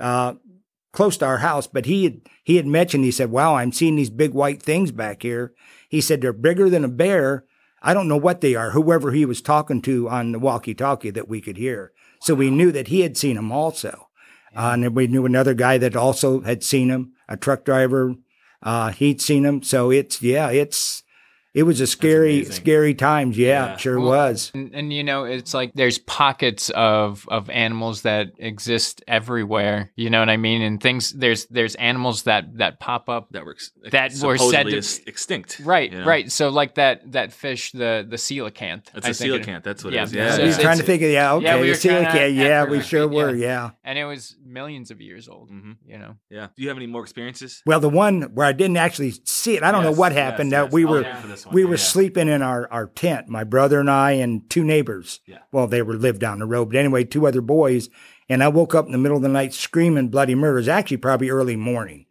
uh, 0.00 0.34
close 0.92 1.18
to 1.18 1.26
our 1.26 1.38
house. 1.38 1.66
But 1.66 1.84
he 1.86 2.04
had 2.04 2.20
he 2.42 2.56
had 2.56 2.66
mentioned, 2.66 3.04
he 3.04 3.10
said, 3.10 3.30
"Wow, 3.30 3.56
I'm 3.56 3.72
seeing 3.72 3.96
these 3.96 4.10
big 4.10 4.32
white 4.32 4.62
things 4.62 4.92
back 4.92 5.22
here." 5.22 5.52
He 5.88 6.00
said 6.00 6.20
they're 6.20 6.32
bigger 6.32 6.70
than 6.70 6.84
a 6.84 6.88
bear. 6.88 7.44
I 7.82 7.94
don't 7.94 8.08
know 8.08 8.16
what 8.16 8.40
they 8.40 8.54
are. 8.54 8.70
Whoever 8.70 9.12
he 9.12 9.24
was 9.24 9.40
talking 9.40 9.82
to 9.82 10.08
on 10.08 10.32
the 10.32 10.38
walkie-talkie 10.38 11.10
that 11.10 11.28
we 11.28 11.40
could 11.40 11.56
hear, 11.56 11.92
so 12.20 12.34
we 12.34 12.50
knew 12.50 12.72
that 12.72 12.88
he 12.88 13.00
had 13.00 13.16
seen 13.16 13.36
him 13.36 13.52
also. 13.52 14.08
Uh, 14.56 14.70
and 14.72 14.84
then 14.84 14.94
we 14.94 15.06
knew 15.06 15.26
another 15.26 15.52
guy 15.52 15.76
that 15.76 15.94
also 15.94 16.40
had 16.40 16.64
seen 16.64 16.88
him, 16.88 17.12
a 17.28 17.36
truck 17.36 17.64
driver. 17.64 18.14
Uh, 18.62 18.90
he'd 18.90 19.20
seen 19.20 19.44
him. 19.44 19.62
So 19.62 19.90
it's, 19.90 20.22
yeah, 20.22 20.48
it's, 20.50 21.02
it 21.56 21.62
was 21.62 21.80
a 21.80 21.86
scary, 21.86 22.34
amazing. 22.36 22.52
scary 22.52 22.94
times. 22.94 23.38
Yeah, 23.38 23.46
Yeah. 23.66 23.72
it 23.74 23.80
sure 23.80 23.98
Well, 23.98 24.10
was. 24.28 24.52
And, 24.54 24.74
and 24.74 24.92
you 24.92 25.02
know, 25.02 25.24
it's 25.24 25.54
like 25.54 25.72
there's 25.74 25.98
pockets 25.98 26.70
of 26.70 27.26
of 27.28 27.48
animals 27.50 28.02
that 28.02 28.32
exist 28.38 29.02
everywhere. 29.08 29.90
You 29.96 30.10
know 30.10 30.20
what 30.20 30.28
I 30.30 30.36
mean? 30.36 30.60
And 30.62 30.80
things 30.80 31.10
there's 31.12 31.46
there's 31.46 31.74
animals 31.76 32.24
that 32.24 32.58
that 32.58 32.78
pop 32.78 33.08
up. 33.08 33.28
That 33.32 33.44
were 33.44 33.52
ex- 33.52 33.70
That 33.90 34.12
were 34.22 34.36
said 34.36 34.38
supposedly 34.38 34.72
to- 34.72 34.78
ex- 34.78 35.00
extinct. 35.06 35.60
Right, 35.64 35.90
you 35.92 35.98
know? 36.00 36.04
right. 36.06 36.30
So 36.30 36.50
like 36.50 36.74
that 36.76 37.10
that 37.12 37.32
fish, 37.32 37.72
the 37.72 38.06
the 38.08 38.16
coelacanth. 38.16 38.92
That's 38.92 39.06
I 39.06 39.10
a 39.10 39.14
think 39.14 39.32
it- 39.34 39.42
coelacanth. 39.46 39.62
That's 39.62 39.82
what 39.82 39.92
yeah. 39.94 40.02
it 40.02 40.04
is. 40.04 40.12
Yeah. 40.12 40.30
So 40.32 40.36
we 40.36 40.42
were 40.42 40.48
it's- 40.50 40.62
trying 40.62 40.78
to 40.78 40.84
think 40.84 41.02
of, 41.02 41.10
yeah, 41.10 41.32
okay. 41.34 41.44
yeah, 41.46 41.60
we 41.60 41.68
were 41.70 41.74
trying 41.74 42.04
to 42.04 42.10
coelacanth, 42.10 42.36
yeah, 42.36 42.64
we 42.64 42.80
sure 42.82 43.08
were. 43.08 43.34
Yeah. 43.34 43.70
and 43.82 43.98
it 43.98 44.04
was 44.04 44.36
millions 44.44 44.90
of 44.90 45.00
years 45.00 45.28
old. 45.28 45.48
hmm 45.48 45.72
You 45.86 45.98
know. 45.98 46.16
Yeah. 46.30 46.48
Do 46.54 46.62
you 46.62 46.68
have 46.68 46.76
any 46.76 46.86
more 46.86 47.02
experiences? 47.02 47.62
Well, 47.64 47.80
the 47.80 47.88
one 47.88 48.22
where 48.34 48.46
I 48.46 48.52
didn't 48.52 48.76
actually 48.76 49.14
see 49.24 49.56
it, 49.56 49.62
I 49.62 49.70
don't 49.72 49.82
know 49.82 49.90
Yes, 49.90 49.98
what 49.98 50.12
yes, 50.12 50.22
happened. 50.22 50.50
yes. 50.52 50.64
Uh, 50.64 50.68
we 50.72 50.84
I'll 50.84 50.90
were, 50.90 51.02
wait 51.02 51.16
for 51.18 51.26
this 51.28 51.45
one. 51.46 51.54
we 51.54 51.64
were 51.64 51.76
yeah. 51.76 51.82
sleeping 51.82 52.28
in 52.28 52.42
our, 52.42 52.70
our 52.72 52.86
tent, 52.86 53.28
my 53.28 53.44
brother 53.44 53.80
and 53.80 53.90
I 53.90 54.12
and 54.12 54.48
two 54.50 54.64
neighbors. 54.64 55.20
Yeah. 55.26 55.38
Well, 55.52 55.66
they 55.66 55.82
were 55.82 55.94
lived 55.94 56.20
down 56.20 56.38
the 56.38 56.46
road, 56.46 56.66
but 56.66 56.78
anyway, 56.78 57.04
two 57.04 57.26
other 57.26 57.40
boys. 57.40 57.88
And 58.28 58.42
I 58.42 58.48
woke 58.48 58.74
up 58.74 58.86
in 58.86 58.92
the 58.92 58.98
middle 58.98 59.16
of 59.16 59.22
the 59.22 59.28
night 59.28 59.54
screaming 59.54 60.08
bloody 60.08 60.34
murders. 60.34 60.68
Actually, 60.68 60.96
probably 60.98 61.30
early 61.30 61.56
morning, 61.56 62.06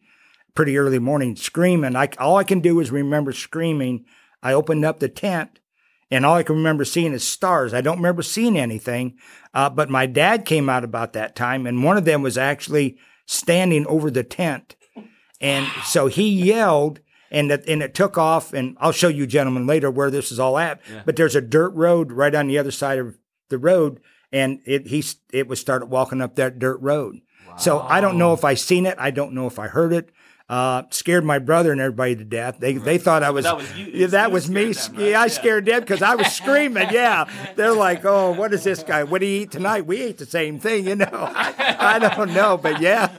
pretty 0.54 0.78
early 0.78 1.00
morning, 1.00 1.36
screaming. 1.36 1.96
I, 1.96 2.10
all 2.18 2.38
I 2.38 2.44
can 2.44 2.62
do 2.62 2.80
is 2.80 2.92
remember 2.92 3.34
screaming. 3.34 4.06
I 4.42 4.54
opened 4.54 4.86
up 4.86 5.00
the 5.00 5.10
tent, 5.10 5.60
and 6.10 6.26
all 6.26 6.36
I 6.36 6.44
can 6.44 6.56
remember 6.56 6.86
seeing 6.86 7.14
is 7.14 7.28
stars. 7.28 7.74
I 7.74 7.82
don't 7.82 7.98
remember 7.98 8.22
seeing 8.22 8.58
anything. 8.58 9.18
Uh, 9.54 9.70
but 9.70 9.90
my 9.90 10.06
dad 10.06 10.46
came 10.46 10.70
out 10.70 10.84
about 10.84 11.14
that 11.14 11.36
time, 11.36 11.68
and 11.68 11.84
one 11.84 11.98
of 11.98 12.06
them 12.06 12.22
was 12.22 12.38
actually 12.38 12.98
standing 13.26 13.86
over 13.88 14.10
the 14.10 14.24
tent. 14.24 14.76
And 15.42 15.68
so 15.84 16.08
he 16.08 16.30
yelled, 16.30 17.02
and 17.36 17.52
it, 17.52 17.64
and 17.68 17.84
it 17.84 17.94
took 17.94 18.18
off. 18.18 18.52
And 18.54 18.76
I'll 18.80 18.92
show 18.92 19.10
you, 19.10 19.28
gentlemen, 19.28 19.68
later 19.68 19.92
where 19.92 20.10
this 20.10 20.32
is 20.32 20.40
all 20.40 20.58
at. 20.58 20.82
But 21.06 21.16
there's 21.18 21.36
a 21.36 21.42
dirt 21.42 21.70
road 21.76 22.12
right 22.12 22.34
on 22.34 22.48
the 22.48 22.58
other 22.58 22.72
side 22.72 22.98
of 22.98 23.18
the 23.50 23.60
road, 23.60 24.00
and 24.32 24.60
it 24.66 24.88
he 24.88 25.04
it 25.32 25.48
was 25.48 25.60
started 25.60 25.86
walking 25.88 26.22
up 26.22 26.36
that 26.38 26.58
dirt 26.58 26.80
road. 26.82 27.18
So 27.58 27.80
I 27.80 28.02
don't 28.02 28.18
know 28.18 28.34
if 28.34 28.44
I 28.44 28.56
seen 28.56 28.86
it. 28.86 28.96
I 28.98 29.12
don't 29.12 29.34
know 29.34 29.46
if 29.48 29.60
I 29.60 29.68
heard 29.68 29.94
it. 29.94 30.10
Uh, 30.48 30.84
scared 30.92 31.26
my 31.26 31.40
brother 31.40 31.72
and 31.72 31.82
everybody 31.82 32.16
to 32.16 32.24
death. 32.24 32.58
They 32.60 32.74
they 32.74 32.98
thought 33.00 33.24
I 33.24 33.32
was. 33.32 33.46
that 33.46 33.58
was 33.58 33.78
you- 33.78 34.06
that 34.08 34.28
you 34.28 34.34
was 34.34 34.48
me. 34.50 34.74
them, 34.74 34.96
right? 34.96 35.02
Yeah, 35.10 35.22
I 35.22 35.26
Yeah. 35.26 35.28
scared 35.32 35.66
them 35.66 35.80
because 35.80 36.04
I 36.04 36.14
was 36.16 36.28
screaming. 36.28 36.90
Yeah, 36.92 37.26
they're 37.56 37.74
like, 37.74 38.06
"Oh, 38.06 38.32
what 38.32 38.54
is 38.54 38.64
this 38.64 38.84
guy? 38.84 39.04
What 39.06 39.22
do 39.22 39.26
you 39.28 39.42
eat 39.42 39.52
tonight?" 39.52 39.88
We 39.88 40.02
ate 40.04 40.20
the 40.20 40.26
same 40.28 40.60
thing, 40.60 40.86
you 40.88 40.96
know. 40.98 41.10
I, 41.12 41.76
I 41.96 42.00
don't 42.00 42.34
know, 42.34 42.58
but 42.58 42.80
yeah. 42.80 43.16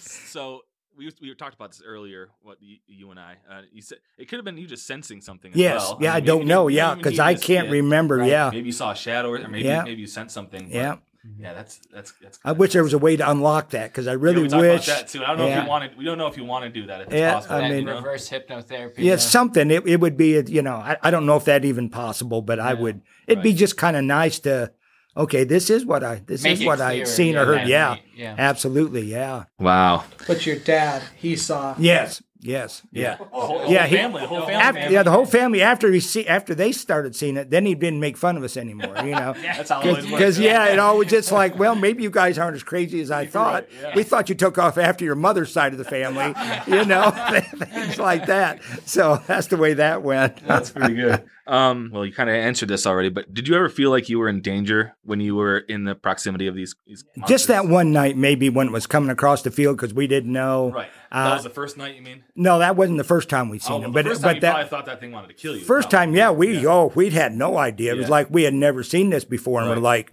So 0.00 0.62
we 0.98 1.10
we 1.22 1.34
talked 1.34 1.54
about 1.54 1.70
this 1.70 1.82
earlier. 1.84 2.28
What 2.42 2.58
you, 2.60 2.76
you 2.86 3.10
and 3.10 3.18
I, 3.20 3.36
uh, 3.50 3.62
you 3.72 3.80
said 3.82 3.98
it 4.18 4.28
could 4.28 4.36
have 4.36 4.44
been 4.44 4.58
you 4.58 4.66
just 4.66 4.86
sensing 4.86 5.20
something. 5.20 5.52
As 5.52 5.56
Yes. 5.58 5.80
well. 5.88 5.98
Yeah, 6.00 6.12
I 6.12 6.16
mean, 6.16 6.24
don't 6.26 6.46
know. 6.46 6.68
Yeah, 6.68 6.94
because 6.94 7.18
I 7.18 7.34
can't 7.34 7.44
see 7.44 7.54
it. 7.56 7.70
remember. 7.70 8.24
Yeah. 8.26 8.50
Maybe 8.52 8.66
you 8.66 8.72
saw 8.72 8.90
a 8.90 8.96
shadow, 8.96 9.30
or 9.30 9.38
maybe 9.48 9.64
Yeah. 9.66 9.84
maybe 9.84 10.00
you 10.00 10.06
sensed 10.06 10.34
something. 10.34 10.64
but- 10.66 10.74
Yeah. 10.74 10.96
yeah. 11.38 11.54
That's 11.54 11.80
that's 11.92 12.12
that's. 12.22 12.38
I 12.44 12.52
wish 12.52 12.72
there 12.72 12.82
was 12.82 12.92
a 12.94 12.98
way 12.98 13.16
to 13.16 13.30
unlock 13.30 13.70
that 13.70 13.90
because 13.92 14.06
I 14.08 14.12
really 14.12 14.42
we 14.42 14.48
talked 14.48 14.60
wish. 14.62 14.88
about 14.88 14.98
that 14.98 15.08
too. 15.08 15.22
I 15.22 15.28
don't 15.28 15.38
know 15.38 15.44
if 15.46 15.50
Yeah. 15.50 15.62
you 15.62 15.68
wanted. 15.68 15.96
We 15.96 16.04
don't 16.04 16.18
know 16.18 16.26
if 16.26 16.36
you 16.36 16.44
want 16.44 16.64
to 16.64 16.70
do 16.80 16.86
that. 16.88 17.02
If 17.02 17.06
it's 17.08 17.16
Yeah, 17.16 17.34
possible. 17.34 17.56
I 17.56 17.68
mean- 17.70 17.86
you 17.86 17.94
reverse 17.94 18.28
hypnotherapy. 18.28 18.98
Yeah, 18.98 19.14
uh, 19.14 19.16
something. 19.18 19.70
It, 19.70 19.86
it 19.86 20.00
would 20.00 20.16
be, 20.16 20.40
you 20.46 20.62
know, 20.62 20.76
I, 20.76 20.96
I 21.02 21.10
don't 21.10 21.26
know 21.26 21.36
if 21.36 21.44
that 21.44 21.64
even 21.64 21.88
possible, 21.90 22.42
but 22.42 22.58
I 22.58 22.74
would. 22.74 23.02
It'd 23.26 23.42
be 23.42 23.52
just 23.52 23.76
kind 23.76 23.96
of 23.96 24.04
nice 24.04 24.38
to. 24.40 24.72
Okay, 25.18 25.42
this 25.42 25.68
is 25.68 25.84
what 25.84 26.04
I. 26.04 26.22
This 26.24 26.44
Make 26.44 26.54
is 26.54 26.60
it 26.62 26.66
what 26.66 26.80
I 26.80 26.92
clearer, 26.92 27.06
seen 27.06 27.34
yeah, 27.34 27.40
or 27.40 27.44
heard. 27.46 27.68
Yeah, 27.68 27.96
yeah. 28.14 28.36
absolutely. 28.38 29.02
Yeah. 29.02 29.44
Wow. 29.58 30.04
But 30.28 30.46
your 30.46 30.56
dad, 30.56 31.02
he 31.16 31.34
saw. 31.34 31.74
Yes. 31.76 32.22
Yes. 32.40 32.82
Yeah. 32.92 33.16
The 33.16 33.24
whole, 33.24 33.70
Yeah, 33.70 33.80
whole 33.80 33.88
he- 33.88 33.96
family. 33.96 34.20
The 34.22 34.26
whole 34.28 34.40
family. 34.40 34.54
After, 34.54 34.90
yeah, 34.92 35.02
the 35.02 35.10
whole 35.10 35.26
family 35.26 35.62
after 35.62 35.92
he 35.92 36.00
see 36.00 36.26
after 36.26 36.54
they 36.54 36.70
started 36.72 37.16
seeing 37.16 37.36
it, 37.36 37.50
then 37.50 37.66
he 37.66 37.74
didn't 37.74 38.00
make 38.00 38.16
fun 38.16 38.36
of 38.36 38.42
us 38.44 38.56
anymore. 38.56 38.94
You 38.98 39.10
know, 39.12 39.34
That's 39.42 39.70
how 39.70 39.80
it 39.80 39.86
always 39.88 40.06
because 40.06 40.38
yeah, 40.38 40.66
it 40.66 40.78
always 40.88 41.10
just 41.10 41.32
like, 41.32 41.58
well, 41.58 41.74
maybe 41.74 42.02
you 42.02 42.10
guys 42.10 42.38
aren't 42.38 42.54
as 42.56 42.62
crazy 42.62 43.00
as 43.00 43.10
I 43.10 43.26
thought. 43.26 43.66
yeah. 43.80 43.92
We 43.96 44.02
thought 44.04 44.28
you 44.28 44.34
took 44.34 44.56
off 44.58 44.78
after 44.78 45.04
your 45.04 45.16
mother's 45.16 45.52
side 45.52 45.72
of 45.72 45.78
the 45.78 45.84
family, 45.84 46.32
you 46.68 46.84
know, 46.84 47.10
things 47.10 47.98
like 47.98 48.26
that. 48.26 48.60
So 48.86 49.20
that's 49.26 49.48
the 49.48 49.56
way 49.56 49.74
that 49.74 50.02
went. 50.02 50.46
That's 50.46 50.70
pretty 50.70 50.94
good. 50.94 51.24
Um, 51.46 51.88
well, 51.94 52.04
you 52.04 52.12
kind 52.12 52.28
of 52.28 52.36
answered 52.36 52.68
this 52.68 52.86
already, 52.86 53.08
but 53.08 53.32
did 53.32 53.48
you 53.48 53.56
ever 53.56 53.70
feel 53.70 53.88
like 53.90 54.10
you 54.10 54.18
were 54.18 54.28
in 54.28 54.42
danger 54.42 54.94
when 55.02 55.18
you 55.20 55.34
were 55.34 55.56
in 55.56 55.84
the 55.84 55.94
proximity 55.94 56.46
of 56.46 56.54
these? 56.54 56.74
these 56.86 57.04
Just 57.26 57.48
that 57.48 57.66
one 57.66 57.90
night, 57.90 58.18
maybe 58.18 58.50
when 58.50 58.66
it 58.66 58.72
was 58.72 58.86
coming 58.86 59.08
across 59.08 59.40
the 59.40 59.50
field 59.50 59.78
because 59.78 59.94
we 59.94 60.06
didn't 60.06 60.30
know. 60.30 60.72
Right. 60.72 60.90
Uh, 61.10 61.30
that 61.30 61.34
was 61.36 61.44
the 61.44 61.48
first 61.50 61.78
night. 61.78 61.96
You 61.96 62.02
mean? 62.02 62.22
No, 62.40 62.60
that 62.60 62.76
wasn't 62.76 62.98
the 62.98 63.04
first 63.04 63.28
time 63.28 63.48
we'd 63.48 63.62
seen 63.62 63.72
Oh, 63.72 63.76
him. 63.78 63.82
the 63.92 64.02
But 64.02 64.06
first 64.06 64.22
time 64.22 64.34
but 64.36 64.40
that 64.42 64.50
probably 64.52 64.68
thought 64.70 64.86
that 64.86 65.00
thing 65.00 65.12
wanted 65.12 65.28
to 65.28 65.34
kill 65.34 65.56
you. 65.56 65.64
first 65.64 65.90
probably. 65.90 66.06
time, 66.06 66.14
yeah, 66.16 66.30
we 66.30 66.66
oh 66.66 66.92
we'd 66.94 67.12
had 67.12 67.34
no 67.34 67.58
idea. 67.58 67.92
It 67.92 67.96
was 67.98 68.04
Yeah. 68.06 68.10
like 68.10 68.28
we 68.30 68.44
had 68.44 68.54
never 68.54 68.82
seen 68.82 69.10
this 69.10 69.24
before, 69.24 69.60
and 69.60 69.68
Right. 69.68 69.76
we're 69.76 69.82
like, 69.82 70.12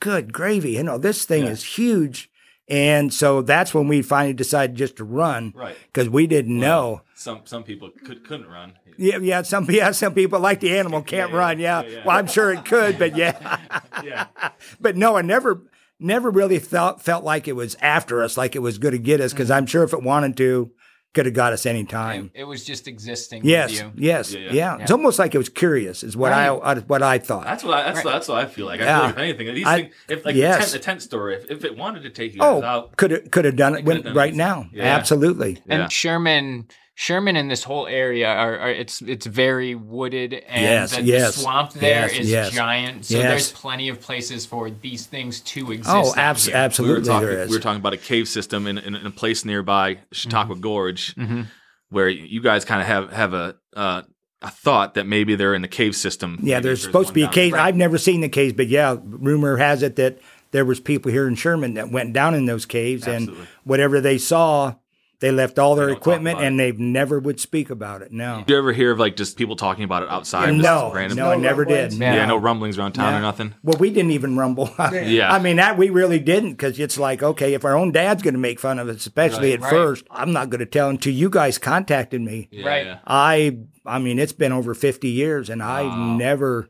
good 0.00 0.32
gravy, 0.32 0.72
you 0.72 0.82
know, 0.82 0.98
this 0.98 1.24
thing 1.24 1.44
Yeah. 1.44 1.50
is 1.50 1.64
huge. 1.64 2.28
And 2.68 3.12
so 3.12 3.42
that's 3.42 3.74
when 3.74 3.88
we 3.88 4.02
finally 4.02 4.32
decided 4.34 4.76
just 4.76 4.96
to 4.96 5.04
run 5.04 5.52
Right. 5.56 5.76
because 5.92 6.08
we 6.08 6.26
didn't 6.26 6.58
know. 6.58 7.02
Some 7.14 7.40
some 7.44 7.62
people 7.64 7.90
could 8.04 8.24
couldn't 8.26 8.48
run. 8.48 8.74
Yeah, 8.98 9.16
yeah. 9.18 9.42
Some 9.42 9.66
yeah, 9.70 9.90
some 9.92 10.12
people 10.14 10.38
like 10.40 10.60
the 10.60 10.76
animal 10.78 11.00
can't 11.14 11.30
Yeah, 11.32 11.36
run. 11.38 11.58
yeah, 11.58 11.82
Yeah. 11.82 11.88
yeah, 11.88 11.96
yeah. 11.98 12.02
well, 12.06 12.18
I'm 12.18 12.26
sure 12.26 12.52
it 12.52 12.64
could, 12.66 12.98
but 12.98 13.16
yeah, 13.16 13.58
Yeah. 14.04 14.26
but 14.80 14.96
no, 14.96 15.16
I 15.16 15.22
never, 15.22 15.62
never 15.98 16.30
really 16.30 16.58
felt 16.58 17.00
felt 17.00 17.24
like 17.24 17.48
it 17.48 17.56
was 17.56 17.76
after 17.80 18.22
us, 18.22 18.36
like 18.36 18.54
it 18.54 18.60
was 18.60 18.78
going 18.78 18.92
to 18.92 18.98
get 18.98 19.20
us, 19.22 19.32
because 19.32 19.48
Mm-hmm. 19.48 19.56
I'm 19.58 19.66
sure 19.66 19.82
if 19.84 19.92
it 19.94 20.02
wanted 20.02 20.36
to, 20.36 20.70
could 21.14 21.26
have 21.26 21.34
got 21.34 21.52
us 21.52 21.66
any 21.66 21.84
time. 21.84 22.30
It 22.34 22.44
was 22.44 22.64
just 22.64 22.88
existing 22.88 23.44
Yes, 23.44 23.70
with 23.70 23.80
you. 23.80 23.92
yes, 23.96 24.32
Yeah, 24.32 24.40
yeah, 24.40 24.52
yeah. 24.52 24.78
It's 24.78 24.90
almost 24.90 25.18
like 25.18 25.34
it 25.34 25.38
was 25.38 25.48
curious, 25.48 26.02
is 26.02 26.16
what 26.16 26.32
I, 26.32 26.46
I 26.48 26.78
what 26.80 27.02
I 27.02 27.18
thought. 27.18 27.44
That's 27.44 27.62
what 27.64 27.74
I, 27.78 27.92
that's 27.92 28.02
that's 28.02 28.28
what 28.28 28.38
I 28.38 28.46
feel 28.46 28.66
like. 28.66 28.80
I 28.80 28.84
Yeah. 28.84 28.98
feel 28.98 29.06
like 29.06 29.14
if 29.14 29.18
anything, 29.20 29.54
these 29.54 29.66
I- 29.66 29.76
things, 29.82 29.94
if 30.08 30.24
like 30.24 30.34
yes. 30.34 30.56
the, 30.56 30.62
tent, 30.62 30.72
the 30.72 30.78
tent 30.84 31.02
story, 31.02 31.34
if, 31.36 31.50
if 31.50 31.64
it 31.64 31.76
wanted 31.76 32.02
to 32.04 32.10
take 32.10 32.34
you 32.34 32.40
oh, 32.42 32.62
out, 32.62 32.96
could 32.96 33.10
have 33.10 33.30
could 33.30 33.44
have 33.44 33.56
done 33.56 33.74
it 33.74 33.78
could 33.78 33.86
when, 33.86 34.02
done 34.02 34.14
right 34.14 34.32
it. 34.32 34.36
now. 34.36 34.68
Yeah. 34.72 34.84
Absolutely. 34.84 35.60
Yeah. 35.66 35.82
And 35.82 35.92
Sherman, 35.92 36.68
Sherman, 36.94 37.36
and 37.36 37.50
this 37.50 37.64
whole 37.64 37.86
area 37.86 38.28
are, 38.28 38.58
are 38.58 38.70
it's 38.70 39.00
it's 39.02 39.24
very 39.26 39.74
wooded, 39.74 40.34
and 40.34 40.62
Yes, 40.62 40.94
the, 40.96 41.02
yes, 41.02 41.34
the 41.36 41.40
swamp 41.40 41.72
there 41.72 42.06
yes, 42.08 42.18
is 42.18 42.30
yes, 42.30 42.50
giant. 42.52 43.06
So 43.06 43.16
yes. 43.16 43.28
there's 43.28 43.52
plenty 43.52 43.88
of 43.88 44.00
places 44.00 44.44
for 44.44 44.68
these 44.70 45.06
things 45.06 45.40
to 45.40 45.72
exist. 45.72 45.88
Oh, 45.90 46.10
out 46.10 46.18
abs- 46.18 46.44
here. 46.46 46.52
we 46.54 46.58
were 46.60 46.64
absolutely, 46.64 47.04
talking 47.08 47.28
there 47.28 47.38
is. 47.42 47.50
we 47.50 47.56
were 47.56 47.62
talking 47.62 47.80
about 47.80 47.94
a 47.94 47.98
cave 47.98 48.28
system 48.28 48.66
in, 48.66 48.76
in, 48.78 48.94
in 48.94 49.06
a 49.06 49.10
place 49.10 49.44
nearby 49.44 49.98
Chautauqua 50.12 50.56
Gorge, 50.56 51.14
Mhm. 51.14 51.46
where 51.88 52.08
you 52.10 52.42
guys 52.42 52.64
kind 52.66 52.82
of 52.82 52.86
have 52.86 53.10
have 53.12 53.32
a 53.32 53.56
uh, 53.74 54.02
a 54.42 54.50
thought 54.50 54.94
that 54.94 55.06
maybe 55.06 55.34
they're 55.34 55.54
in 55.54 55.62
the 55.62 55.68
cave 55.68 55.96
system. 55.96 56.38
Yeah, 56.42 56.56
Maybe 56.56 56.64
there's 56.64 56.82
supposed 56.82 57.08
to 57.08 57.14
be 57.14 57.22
a 57.22 57.26
down 57.26 57.32
cave. 57.32 57.52
there. 57.52 57.60
I've 57.62 57.76
never 57.76 57.96
seen 57.96 58.20
the 58.20 58.28
caves, 58.28 58.52
but 58.52 58.68
yeah, 58.68 58.96
rumor 59.02 59.56
has 59.56 59.82
it 59.82 59.96
that 59.96 60.18
there 60.50 60.64
was 60.66 60.78
people 60.78 61.10
here 61.10 61.26
in 61.26 61.36
Sherman 61.36 61.74
that 61.74 61.90
went 61.90 62.12
down 62.12 62.34
in 62.34 62.44
those 62.44 62.66
caves, 62.66 63.08
Absolutely. 63.08 63.38
and 63.40 63.48
whatever 63.64 64.00
they 64.02 64.18
saw, 64.18 64.74
they 65.22 65.30
left 65.32 65.58
all 65.58 65.74
their 65.74 65.88
equipment, 65.88 66.38
and 66.40 66.60
they 66.60 66.72
never 66.72 67.18
would 67.18 67.40
speak 67.40 67.70
about 67.70 68.02
it. 68.02 68.12
No, 68.12 68.42
Do 68.46 68.52
you 68.52 68.58
ever 68.58 68.72
hear 68.72 68.90
of 68.92 68.98
like 68.98 69.16
just 69.16 69.38
people 69.38 69.56
talking 69.56 69.84
about 69.84 70.02
it 70.02 70.10
outside? 70.10 70.50
just 70.50 70.62
no, 70.62 70.92
random- 70.92 71.16
no, 71.16 71.30
I 71.30 71.36
never 71.36 71.64
did. 71.64 71.94
Yeah. 71.94 72.14
Yeah, 72.16 72.26
no 72.26 72.36
rumblings 72.36 72.76
around 72.78 72.92
town 72.92 73.12
Yeah. 73.12 73.18
or 73.18 73.22
nothing. 73.22 73.54
Well, 73.62 73.78
we 73.78 73.88
didn't 73.90 74.10
even 74.10 74.36
rumble. 74.36 74.68
Yeah. 74.92 75.32
I 75.32 75.38
mean, 75.38 75.56
that 75.56 75.78
we 75.78 75.88
really 75.88 76.18
didn't 76.18 76.50
because 76.52 76.78
it's 76.78 76.98
like, 76.98 77.22
okay, 77.22 77.54
if 77.54 77.64
our 77.64 77.76
own 77.76 77.92
dad's 77.92 78.22
going 78.22 78.34
to 78.34 78.40
make 78.40 78.60
fun 78.60 78.78
of 78.78 78.88
us, 78.88 78.96
especially 78.96 79.50
Right. 79.50 79.54
at 79.54 79.60
Right. 79.62 79.70
first, 79.70 80.04
I'm 80.10 80.32
not 80.34 80.50
going 80.50 80.58
to 80.60 80.66
tell 80.66 80.90
until 80.90 81.14
you 81.14 81.30
guys 81.30 81.56
contacted 81.56 82.20
me. 82.20 82.48
Yeah, 82.50 82.68
Right. 82.68 82.86
yeah. 82.86 82.98
I, 83.06 83.58
I 83.86 83.98
mean, 84.00 84.18
it's 84.18 84.32
been 84.32 84.52
over 84.52 84.74
50 84.74 85.08
years 85.08 85.48
and 85.48 85.62
I 85.62 85.82
Wow. 85.84 86.16
never, 86.16 86.68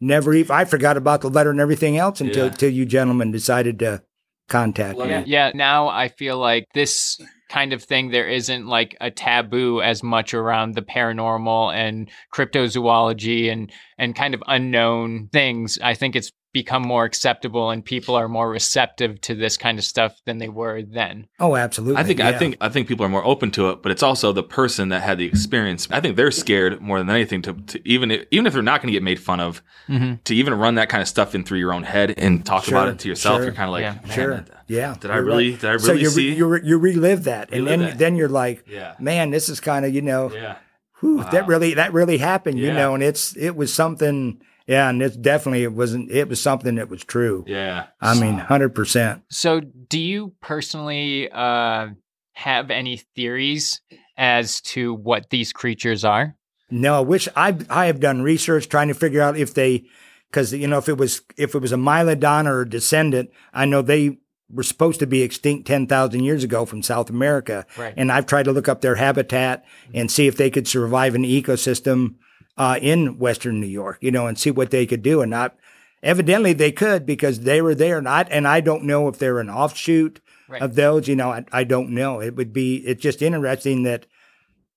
never 0.00 0.34
even, 0.34 0.54
I 0.54 0.64
forgot 0.64 0.96
about 0.96 1.20
the 1.20 1.30
letter 1.30 1.50
and 1.50 1.60
everything 1.60 1.96
else 1.96 2.20
until, 2.20 2.46
Yeah. 2.46 2.50
until 2.50 2.70
you 2.70 2.84
gentlemen 2.84 3.30
decided 3.30 3.78
to 3.78 4.02
contact 4.48 4.96
Well, 4.98 5.06
me. 5.06 5.12
Yeah, 5.12 5.22
yeah. 5.26 5.50
Now 5.54 5.88
I 5.88 6.08
feel 6.08 6.38
like 6.38 6.66
this 6.74 7.18
kind 7.54 7.72
of 7.72 7.84
thing, 7.84 8.10
there 8.10 8.28
isn't 8.28 8.66
like 8.66 8.96
a 9.00 9.12
taboo 9.12 9.80
as 9.80 10.02
much 10.02 10.34
around 10.34 10.74
the 10.74 10.82
paranormal 10.82 11.72
and 11.72 12.10
cryptozoology 12.34 13.50
and 13.50 13.70
and 13.96 14.16
kind 14.16 14.34
of 14.34 14.42
unknown 14.48 15.28
things. 15.32 15.78
I 15.80 15.94
think 15.94 16.16
it's 16.16 16.32
become 16.54 16.80
more 16.82 17.04
acceptable 17.04 17.68
and 17.68 17.84
people 17.84 18.14
are 18.14 18.28
more 18.28 18.48
receptive 18.48 19.20
to 19.20 19.34
this 19.34 19.58
kind 19.58 19.78
of 19.78 19.84
stuff 19.84 20.18
than 20.24 20.38
they 20.38 20.48
were 20.48 20.80
then. 20.80 21.26
Oh, 21.38 21.56
absolutely. 21.56 22.00
I 22.00 22.04
think 22.04 22.20
I 22.20 22.32
think 22.38 22.56
I 22.62 22.70
think 22.70 22.88
people 22.88 23.04
are 23.04 23.10
more 23.10 23.24
open 23.26 23.50
to 23.50 23.68
it, 23.68 23.82
but 23.82 23.92
it's 23.92 24.02
also 24.02 24.32
the 24.32 24.42
person 24.42 24.88
that 24.88 25.02
had 25.02 25.18
the 25.18 25.26
experience. 25.26 25.86
I 25.90 26.00
think 26.00 26.16
they're 26.16 26.30
scared 26.30 26.80
more 26.80 26.98
than 26.98 27.10
anything 27.10 27.42
to, 27.42 27.52
to 27.52 27.86
even 27.86 28.10
if, 28.10 28.26
even 28.30 28.46
if 28.46 28.54
they're 28.54 28.62
not 28.62 28.80
going 28.80 28.86
to 28.88 28.92
get 28.92 29.02
made 29.02 29.20
fun 29.20 29.40
of, 29.40 29.60
Mm-hmm. 29.88 30.14
to 30.24 30.34
even 30.34 30.54
run 30.54 30.76
that 30.76 30.88
kind 30.88 31.02
of 31.02 31.08
stuff 31.08 31.34
in 31.34 31.44
through 31.44 31.58
your 31.58 31.74
own 31.74 31.82
head 31.82 32.14
and 32.16 32.46
talk 32.46 32.64
Sure, 32.64 32.78
about 32.78 32.88
it 32.88 32.98
to 33.00 33.08
yourself. 33.08 33.36
sure. 33.36 33.44
You're 33.44 33.52
kind 33.54 33.68
of 33.68 33.72
like, 33.72 33.82
Yeah. 33.82 33.94
man, 34.06 34.10
Sure. 34.14 34.44
Yeah. 34.66 34.96
Did 34.98 35.10
I 35.10 35.16
you're 35.16 35.24
really? 35.24 35.50
right. 35.50 35.60
Did 35.60 35.70
I 35.70 35.76
so 35.76 35.88
really 35.88 36.00
you, 36.02 36.08
see? 36.10 36.34
you, 36.34 36.46
re- 36.46 36.60
you 36.64 36.78
relive 36.78 37.24
that, 37.24 37.52
and 37.52 37.66
then 37.66 37.80
that. 37.80 37.98
then 37.98 38.16
you're 38.16 38.30
like, 38.30 38.64
yeah, 38.66 38.94
man, 38.98 39.28
this 39.30 39.50
is 39.50 39.60
kind 39.60 39.84
of 39.84 39.92
you 39.94 40.00
know, 40.00 40.32
yeah, 40.32 40.56
whew, 41.00 41.18
Wow. 41.18 41.28
that 41.30 41.46
really 41.46 41.74
that 41.74 41.92
really 41.92 42.16
happened, 42.16 42.58
you 42.58 42.72
know, 42.72 42.94
and 42.94 43.02
it's 43.02 43.36
it 43.36 43.54
was 43.56 43.74
something, 43.74 44.40
yeah, 44.66 44.88
and 44.88 45.02
it's 45.02 45.16
definitely 45.16 45.62
it 45.62 45.72
wasn't 45.72 46.10
it 46.10 46.28
was 46.28 46.40
something 46.40 46.76
that 46.76 46.88
was 46.88 47.04
true. 47.04 47.44
yeah. 47.46 47.86
I 48.00 48.18
mean, 48.18 48.38
hundred 48.38 48.74
percent. 48.74 49.22
So, 49.30 49.60
do 49.60 49.98
you 49.98 50.32
personally 50.40 51.30
uh, 51.30 51.88
have 52.32 52.70
any 52.70 52.98
theories 53.14 53.80
as 54.16 54.60
to 54.62 54.94
what 54.94 55.30
these 55.30 55.52
creatures 55.52 56.04
are? 56.04 56.36
No, 56.70 56.96
I 56.96 57.00
wish 57.00 57.28
I 57.36 57.56
I 57.68 57.86
have 57.86 58.00
done 58.00 58.22
research 58.22 58.68
trying 58.68 58.88
to 58.88 58.94
figure 58.94 59.20
out 59.20 59.36
if 59.36 59.54
they, 59.54 59.84
because 60.30 60.52
you 60.52 60.66
know 60.66 60.78
if 60.78 60.88
it 60.88 60.96
was 60.98 61.20
if 61.36 61.54
it 61.54 61.58
was 61.60 61.72
a 61.72 61.76
Mylodon 61.76 62.46
or 62.46 62.62
a 62.62 62.68
descendant, 62.68 63.30
I 63.52 63.64
know 63.66 63.82
they 63.82 64.18
were 64.50 64.62
supposed 64.62 65.00
to 65.00 65.06
be 65.06 65.22
extinct 65.22 65.66
ten 65.66 65.86
thousand 65.86 66.24
years 66.24 66.42
ago 66.44 66.64
from 66.64 66.82
South 66.82 67.10
America, 67.10 67.66
Right. 67.76 67.94
and 67.96 68.10
I've 68.10 68.26
tried 68.26 68.44
to 68.44 68.52
look 68.52 68.68
up 68.68 68.80
their 68.80 68.94
habitat 68.96 69.64
and 69.92 70.10
see 70.10 70.26
if 70.26 70.36
they 70.36 70.50
could 70.50 70.66
survive 70.68 71.14
an 71.14 71.22
ecosystem 71.24 72.14
uh, 72.56 72.78
in 72.80 73.18
Western 73.18 73.60
New 73.60 73.66
York, 73.66 73.98
you 74.00 74.10
know, 74.10 74.26
and 74.26 74.38
see 74.38 74.50
what 74.50 74.70
they 74.70 74.86
could 74.86 75.02
do, 75.02 75.20
and 75.20 75.30
not. 75.30 75.56
Evidently, 76.02 76.52
they 76.52 76.70
could 76.70 77.06
because 77.06 77.40
they 77.40 77.62
were 77.62 77.74
there, 77.74 77.96
and 77.96 78.06
I 78.08 78.22
and 78.30 78.46
I 78.46 78.60
don't 78.60 78.84
know 78.84 79.08
if 79.08 79.18
they're 79.18 79.40
an 79.40 79.48
offshoot 79.50 80.20
Right. 80.46 80.60
of 80.60 80.74
those. 80.74 81.08
You 81.08 81.16
know, 81.16 81.30
I, 81.30 81.46
I 81.50 81.64
don't 81.64 81.88
know. 81.90 82.20
It 82.20 82.36
would 82.36 82.52
be. 82.52 82.76
It's 82.86 83.00
just 83.02 83.22
interesting 83.22 83.84
that 83.84 84.04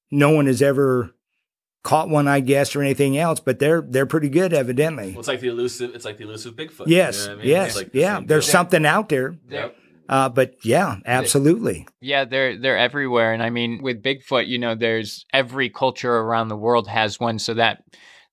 no 0.09 0.31
one 0.31 0.45
has 0.47 0.61
ever 0.61 1.13
caught 1.83 2.07
one, 2.09 2.27
I 2.29 2.39
guess, 2.39 2.73
or 2.75 2.81
anything 2.81 3.17
else, 3.17 3.41
but 3.41 3.59
they're 3.59 3.81
they're 3.81 4.05
pretty 4.05 4.29
good, 4.29 4.53
evidently. 4.53 5.09
Well, 5.11 5.19
it's 5.19 5.27
like 5.27 5.41
the 5.41 5.49
elusive. 5.49 5.93
It's 5.93 6.05
like 6.05 6.15
the 6.17 6.23
elusive 6.23 6.55
Bigfoot. 6.55 6.85
yes, 6.87 7.23
You 7.23 7.27
know 7.27 7.33
I 7.33 7.35
mean? 7.39 7.47
yes, 7.47 7.75
like 7.75 7.91
the 7.91 7.99
yeah. 7.99 8.21
There's 8.25 8.45
deal. 8.45 8.51
something 8.53 8.85
out 8.85 9.09
there, 9.09 9.35
Yep. 9.49 9.75
Uh, 10.09 10.29
but 10.29 10.55
yeah, 10.63 10.97
absolutely. 11.05 11.87
Yeah, 12.01 12.25
they're 12.25 12.57
they're 12.57 12.77
everywhere, 12.77 13.33
and 13.33 13.43
I 13.43 13.49
mean, 13.49 13.81
with 13.81 14.03
Bigfoot, 14.03 14.47
you 14.47 14.57
know, 14.57 14.75
there's 14.75 15.25
every 15.33 15.69
culture 15.69 16.13
around 16.13 16.47
the 16.47 16.55
world 16.57 16.87
has 16.87 17.19
one, 17.19 17.39
so 17.39 17.53
that 17.55 17.83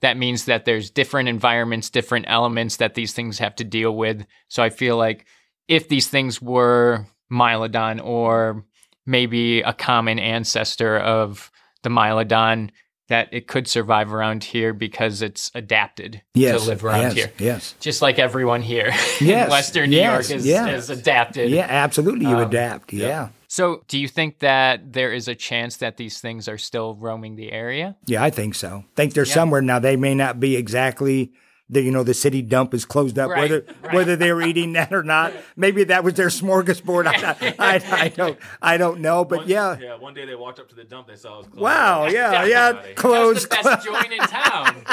that 0.01 0.17
means 0.17 0.45
that 0.45 0.65
there's 0.65 0.91
different 0.91 1.29
environments, 1.29 1.91
different 1.91 2.27
elements 2.29 2.77
that 2.77 2.95
these 2.95 3.13
things 3.13 3.39
have 3.39 3.55
to 3.57 3.65
deal 3.65 3.97
with. 3.97 4.27
So 4.49 4.63
I 4.63 4.71
feel 4.71 4.97
like 4.97 5.27
if 5.67 5.89
these 5.89 6.09
things 6.09 6.43
were 6.43 7.07
Mylodon 7.33 8.05
or 8.05 8.65
maybe 9.07 9.63
a 9.63 9.73
common 9.73 10.19
ancestor 10.19 10.99
of 10.99 11.51
the 11.83 11.89
Mylodon, 11.89 12.71
that 13.09 13.29
it 13.33 13.47
could 13.47 13.69
survive 13.69 14.12
around 14.14 14.45
here 14.45 14.73
because 14.73 15.21
it's 15.23 15.51
adapted 15.55 16.23
Yes, 16.35 16.62
to 16.62 16.69
live 16.71 16.85
around 16.85 17.03
yes, 17.03 17.12
here. 17.14 17.33
yes, 17.38 17.75
Just 17.81 18.01
like 18.03 18.19
everyone 18.19 18.62
here 18.62 18.93
Yes, 19.21 19.45
in 19.47 19.51
Western 19.51 19.90
New 19.90 19.97
yes, 19.97 20.29
York 20.31 20.38
is, 20.40 20.47
yes. 20.47 20.85
is 20.85 20.90
adapted. 20.99 21.51
yeah, 21.51 21.67
absolutely. 21.69 22.27
You 22.27 22.37
Um, 22.37 22.43
adapt, 22.49 22.93
yeah, 22.93 23.29
So, 23.47 23.83
do 23.88 23.99
you 23.99 24.09
think 24.09 24.38
that 24.40 24.93
there 24.95 25.12
is 25.12 25.29
a 25.29 25.35
chance 25.35 25.77
that 25.77 25.97
these 25.99 26.19
things 26.21 26.49
are 26.49 26.59
still 26.59 26.95
roaming 26.95 27.37
the 27.37 27.53
area? 27.53 27.95
yeah. 28.07 28.23
I 28.23 28.31
think 28.31 28.55
so. 28.55 28.85
think 28.97 29.12
they're 29.14 29.27
Yeah. 29.27 29.35
somewhere 29.35 29.61
now. 29.62 29.79
They 29.79 29.97
may 29.97 30.14
not 30.14 30.40
be 30.40 30.57
exactly. 30.57 31.33
The, 31.70 31.81
you 31.81 31.90
know 31.90 32.03
the 32.03 32.12
city 32.12 32.42
dump 32.42 32.74
is 32.74 32.85
closed 32.85 33.18
up. 33.18 33.31
Right, 33.31 33.40
whether 33.40 33.64
right. 33.83 33.94
whether 33.94 34.16
they 34.16 34.33
were 34.33 34.42
eating 34.42 34.74
that 34.74 34.92
or 34.92 35.03
not, 35.03 35.33
maybe 35.57 35.85
that 35.85 36.05
was 36.05 36.12
their 36.14 36.29
smorgasbord. 36.29 37.07
I, 37.07 37.55
I, 37.59 38.05
I 38.05 38.09
don't 38.11 38.38
I 38.61 38.77
don't 38.77 39.00
know, 39.00 39.24
but 39.24 39.40
One- 39.40 39.48
yeah. 39.48 39.79
yeah. 39.81 39.94
One 39.96 40.12
day 40.12 40.27
they 40.27 40.35
walked 40.35 40.61
up 40.61 40.68
to 40.68 40.74
the 40.74 40.85
dump. 40.85 41.09
They 41.09 41.16
saw 41.16 41.37
it 41.37 41.38
was 41.38 41.46
closed. 41.46 41.62
Wow, 41.62 42.07
yeah, 42.09 42.44
yeah, 42.44 42.72
That 42.72 42.96
closed. 42.96 43.50
That's 43.50 43.62
the 43.62 43.70
best 43.70 43.87
joint 43.87 44.12
in 44.12 44.18
town. 44.20 44.85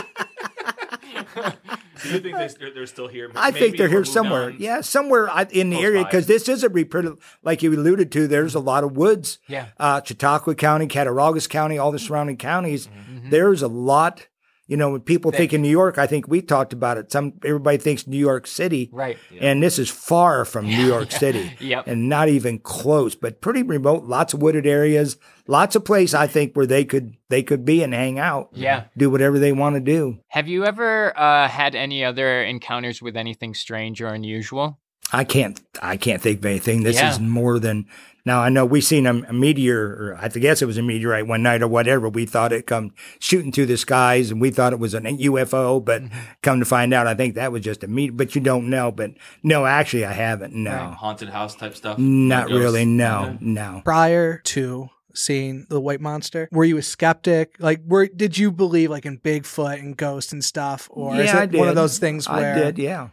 Do 2.03 2.09
you 2.09 2.19
think 2.19 2.35
they, 2.35 2.47
they're, 2.59 2.73
they're 2.73 2.87
still 2.87 3.07
here? 3.07 3.31
I 3.35 3.51
think 3.51 3.77
they're 3.77 3.87
here 3.87 4.03
somewhere. 4.05 4.45
on? 4.45 4.55
Yeah, 4.59 4.81
somewhere 4.81 5.27
in 5.51 5.69
the 5.69 5.75
Close 5.75 5.85
area 5.85 6.03
because 6.03 6.25
this 6.27 6.49
is 6.49 6.63
a 6.63 6.69
re- 6.69 6.83
pretty, 6.83 7.09
like 7.43 7.61
you 7.61 7.71
alluded 7.73 8.11
to. 8.13 8.27
There's 8.27 8.55
a 8.55 8.59
lot 8.59 8.83
of 8.83 8.97
woods. 8.97 9.37
Yeah. 9.47 9.67
uh, 9.77 10.01
Chautauqua 10.01 10.55
County, 10.55 10.87
Cattaraugus 10.87 11.47
County, 11.47 11.77
all 11.77 11.91
the 11.91 11.99
surrounding 11.99 12.37
counties. 12.37 12.87
Mm-hmm. 12.87 13.29
There's 13.29 13.61
a 13.61 13.67
lot. 13.67 14.27
You 14.71 14.77
know, 14.77 14.91
when 14.91 15.01
people 15.01 15.31
think 15.31 15.51
in 15.51 15.61
New 15.61 15.67
York, 15.69 15.97
I 15.97 16.07
think 16.07 16.29
we 16.29 16.41
talked 16.41 16.71
about 16.71 16.97
it. 16.97 17.11
Some 17.11 17.33
everybody 17.43 17.77
thinks 17.77 18.07
New 18.07 18.15
York 18.17 18.47
City, 18.47 18.89
Right. 18.93 19.17
and 19.41 19.61
this 19.61 19.77
is 19.77 19.89
far 19.89 20.45
from 20.45 20.65
New 20.65 20.85
York 20.87 21.11
City, 21.23 21.51
Yep. 21.59 21.87
and 21.87 22.07
not 22.07 22.29
even 22.29 22.57
close. 22.57 23.13
But 23.13 23.41
pretty 23.41 23.63
remote. 23.63 24.05
Lots 24.05 24.33
of 24.33 24.41
wooded 24.41 24.65
areas. 24.65 25.17
Lots 25.45 25.75
of 25.75 25.83
place 25.83 26.13
I 26.13 26.25
think 26.27 26.55
where 26.55 26.65
they 26.65 26.85
could 26.85 27.15
they 27.27 27.43
could 27.43 27.65
be 27.65 27.83
and 27.83 27.93
hang 27.93 28.17
out. 28.17 28.47
Yeah. 28.53 28.85
do 28.95 29.09
whatever 29.09 29.39
they 29.39 29.51
want 29.51 29.75
to 29.75 29.81
do. 29.81 30.19
Have 30.29 30.47
you 30.47 30.63
ever 30.63 31.11
uh, 31.19 31.49
had 31.49 31.75
any 31.75 32.05
other 32.05 32.41
encounters 32.41 33.01
with 33.01 33.17
anything 33.17 33.53
strange 33.53 34.01
or 34.01 34.07
unusual? 34.07 34.79
I 35.11 35.25
can't 35.25 35.59
I 35.81 35.97
can't 35.97 36.21
think 36.21 36.39
of 36.39 36.45
anything. 36.45 36.83
This 36.83 36.95
Yeah. 36.95 37.11
is 37.11 37.19
more 37.19 37.59
than 37.59 37.87
now. 38.25 38.41
I 38.41 38.49
know 38.49 38.65
we 38.65 38.81
seen 38.81 39.05
a, 39.05 39.13
a 39.27 39.33
meteor, 39.33 39.81
or 39.81 40.17
I 40.21 40.27
guess 40.29 40.61
it 40.61 40.65
was 40.65 40.77
a 40.77 40.81
meteorite 40.81 41.27
one 41.27 41.43
night 41.43 41.61
or 41.61 41.67
whatever. 41.67 42.09
We 42.09 42.25
thought 42.25 42.51
it 42.53 42.67
come 42.67 42.93
shooting 43.19 43.51
through 43.51 43.67
the 43.67 43.77
skies, 43.77 44.31
and 44.31 44.39
we 44.41 44.51
thought 44.51 44.73
it 44.73 44.79
was 44.79 44.93
an 44.93 45.05
UFO. 45.05 45.83
But 45.83 46.01
Mm-hmm. 46.03 46.19
come 46.41 46.59
to 46.59 46.65
find 46.65 46.93
out, 46.93 47.07
I 47.07 47.13
think 47.15 47.35
that 47.35 47.51
was 47.51 47.61
just 47.63 47.83
a 47.83 47.87
meteor. 47.87 48.13
But 48.13 48.35
you 48.35 48.41
don't 48.41 48.69
know. 48.69 48.91
But 48.91 49.11
no, 49.43 49.65
actually, 49.65 50.05
I 50.05 50.13
haven't. 50.13 50.53
No, 50.53 50.71
haunted 50.97 51.29
house 51.29 51.55
type 51.55 51.75
stuff. 51.75 51.97
not 51.97 52.47
Ghosts. 52.47 52.59
really. 52.63 52.85
No, 52.85 53.23
Yeah. 53.31 53.37
no. 53.41 53.81
Prior 53.83 54.37
to 54.39 54.89
seeing 55.13 55.65
the 55.69 55.79
white 55.81 55.99
monster? 56.01 56.47
Were 56.51 56.63
you 56.63 56.77
a 56.77 56.81
skeptic? 56.81 57.55
Like, 57.59 57.81
were 57.85 58.07
did 58.07 58.37
you 58.37 58.51
believe 58.51 58.89
like 58.89 59.05
in 59.05 59.19
Bigfoot 59.19 59.79
and 59.79 59.95
ghosts 59.97 60.31
and 60.31 60.43
stuff, 60.43 60.87
or 60.91 61.15
is 61.17 61.25
Yeah, 61.25 61.43
it 61.43 61.53
I 61.53 61.57
one 61.57 61.67
of 61.67 61.75
those 61.75 61.99
things 61.99 62.29
where 62.29 62.53
I 62.55 62.57
did, 62.57 62.77
yeah. 62.77 63.09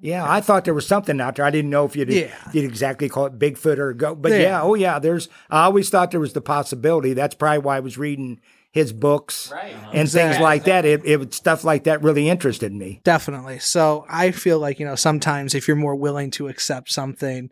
Yeah, 0.00 0.30
I 0.30 0.40
thought 0.40 0.64
there 0.64 0.74
was 0.74 0.86
something 0.86 1.20
out 1.20 1.36
there. 1.36 1.44
I 1.44 1.50
didn't 1.50 1.70
know 1.70 1.84
if 1.84 1.96
you'd, 1.96 2.08
Yeah. 2.10 2.28
you'd 2.52 2.64
exactly 2.64 3.08
call 3.08 3.26
it 3.26 3.38
Bigfoot 3.38 3.78
or 3.78 3.92
go, 3.94 4.14
but 4.14 4.32
Yeah. 4.32 4.38
yeah. 4.38 4.62
oh 4.62 4.74
yeah. 4.74 4.98
There's. 4.98 5.28
I 5.50 5.64
always 5.64 5.88
thought 5.90 6.10
there 6.10 6.20
was 6.20 6.32
the 6.34 6.40
possibility. 6.40 7.12
That's 7.14 7.34
probably 7.34 7.58
why 7.60 7.76
I 7.76 7.80
was 7.80 7.96
reading 7.98 8.40
his 8.72 8.92
books 8.92 9.50
Right. 9.50 9.74
and 9.94 10.10
things 10.10 10.38
like 10.38 10.64
that. 10.64 10.84
It, 10.84 11.00
it 11.06 11.32
stuff 11.32 11.64
like 11.64 11.84
that 11.84 12.02
really 12.02 12.28
interested 12.28 12.72
me. 12.72 13.00
Definitely. 13.04 13.58
So 13.60 14.04
I 14.08 14.32
feel 14.32 14.58
like, 14.58 14.78
you 14.78 14.84
know, 14.84 14.96
sometimes 14.96 15.54
if 15.54 15.66
you're 15.66 15.78
more 15.78 15.96
willing 15.96 16.30
to 16.32 16.48
accept 16.48 16.90
something 16.92 17.48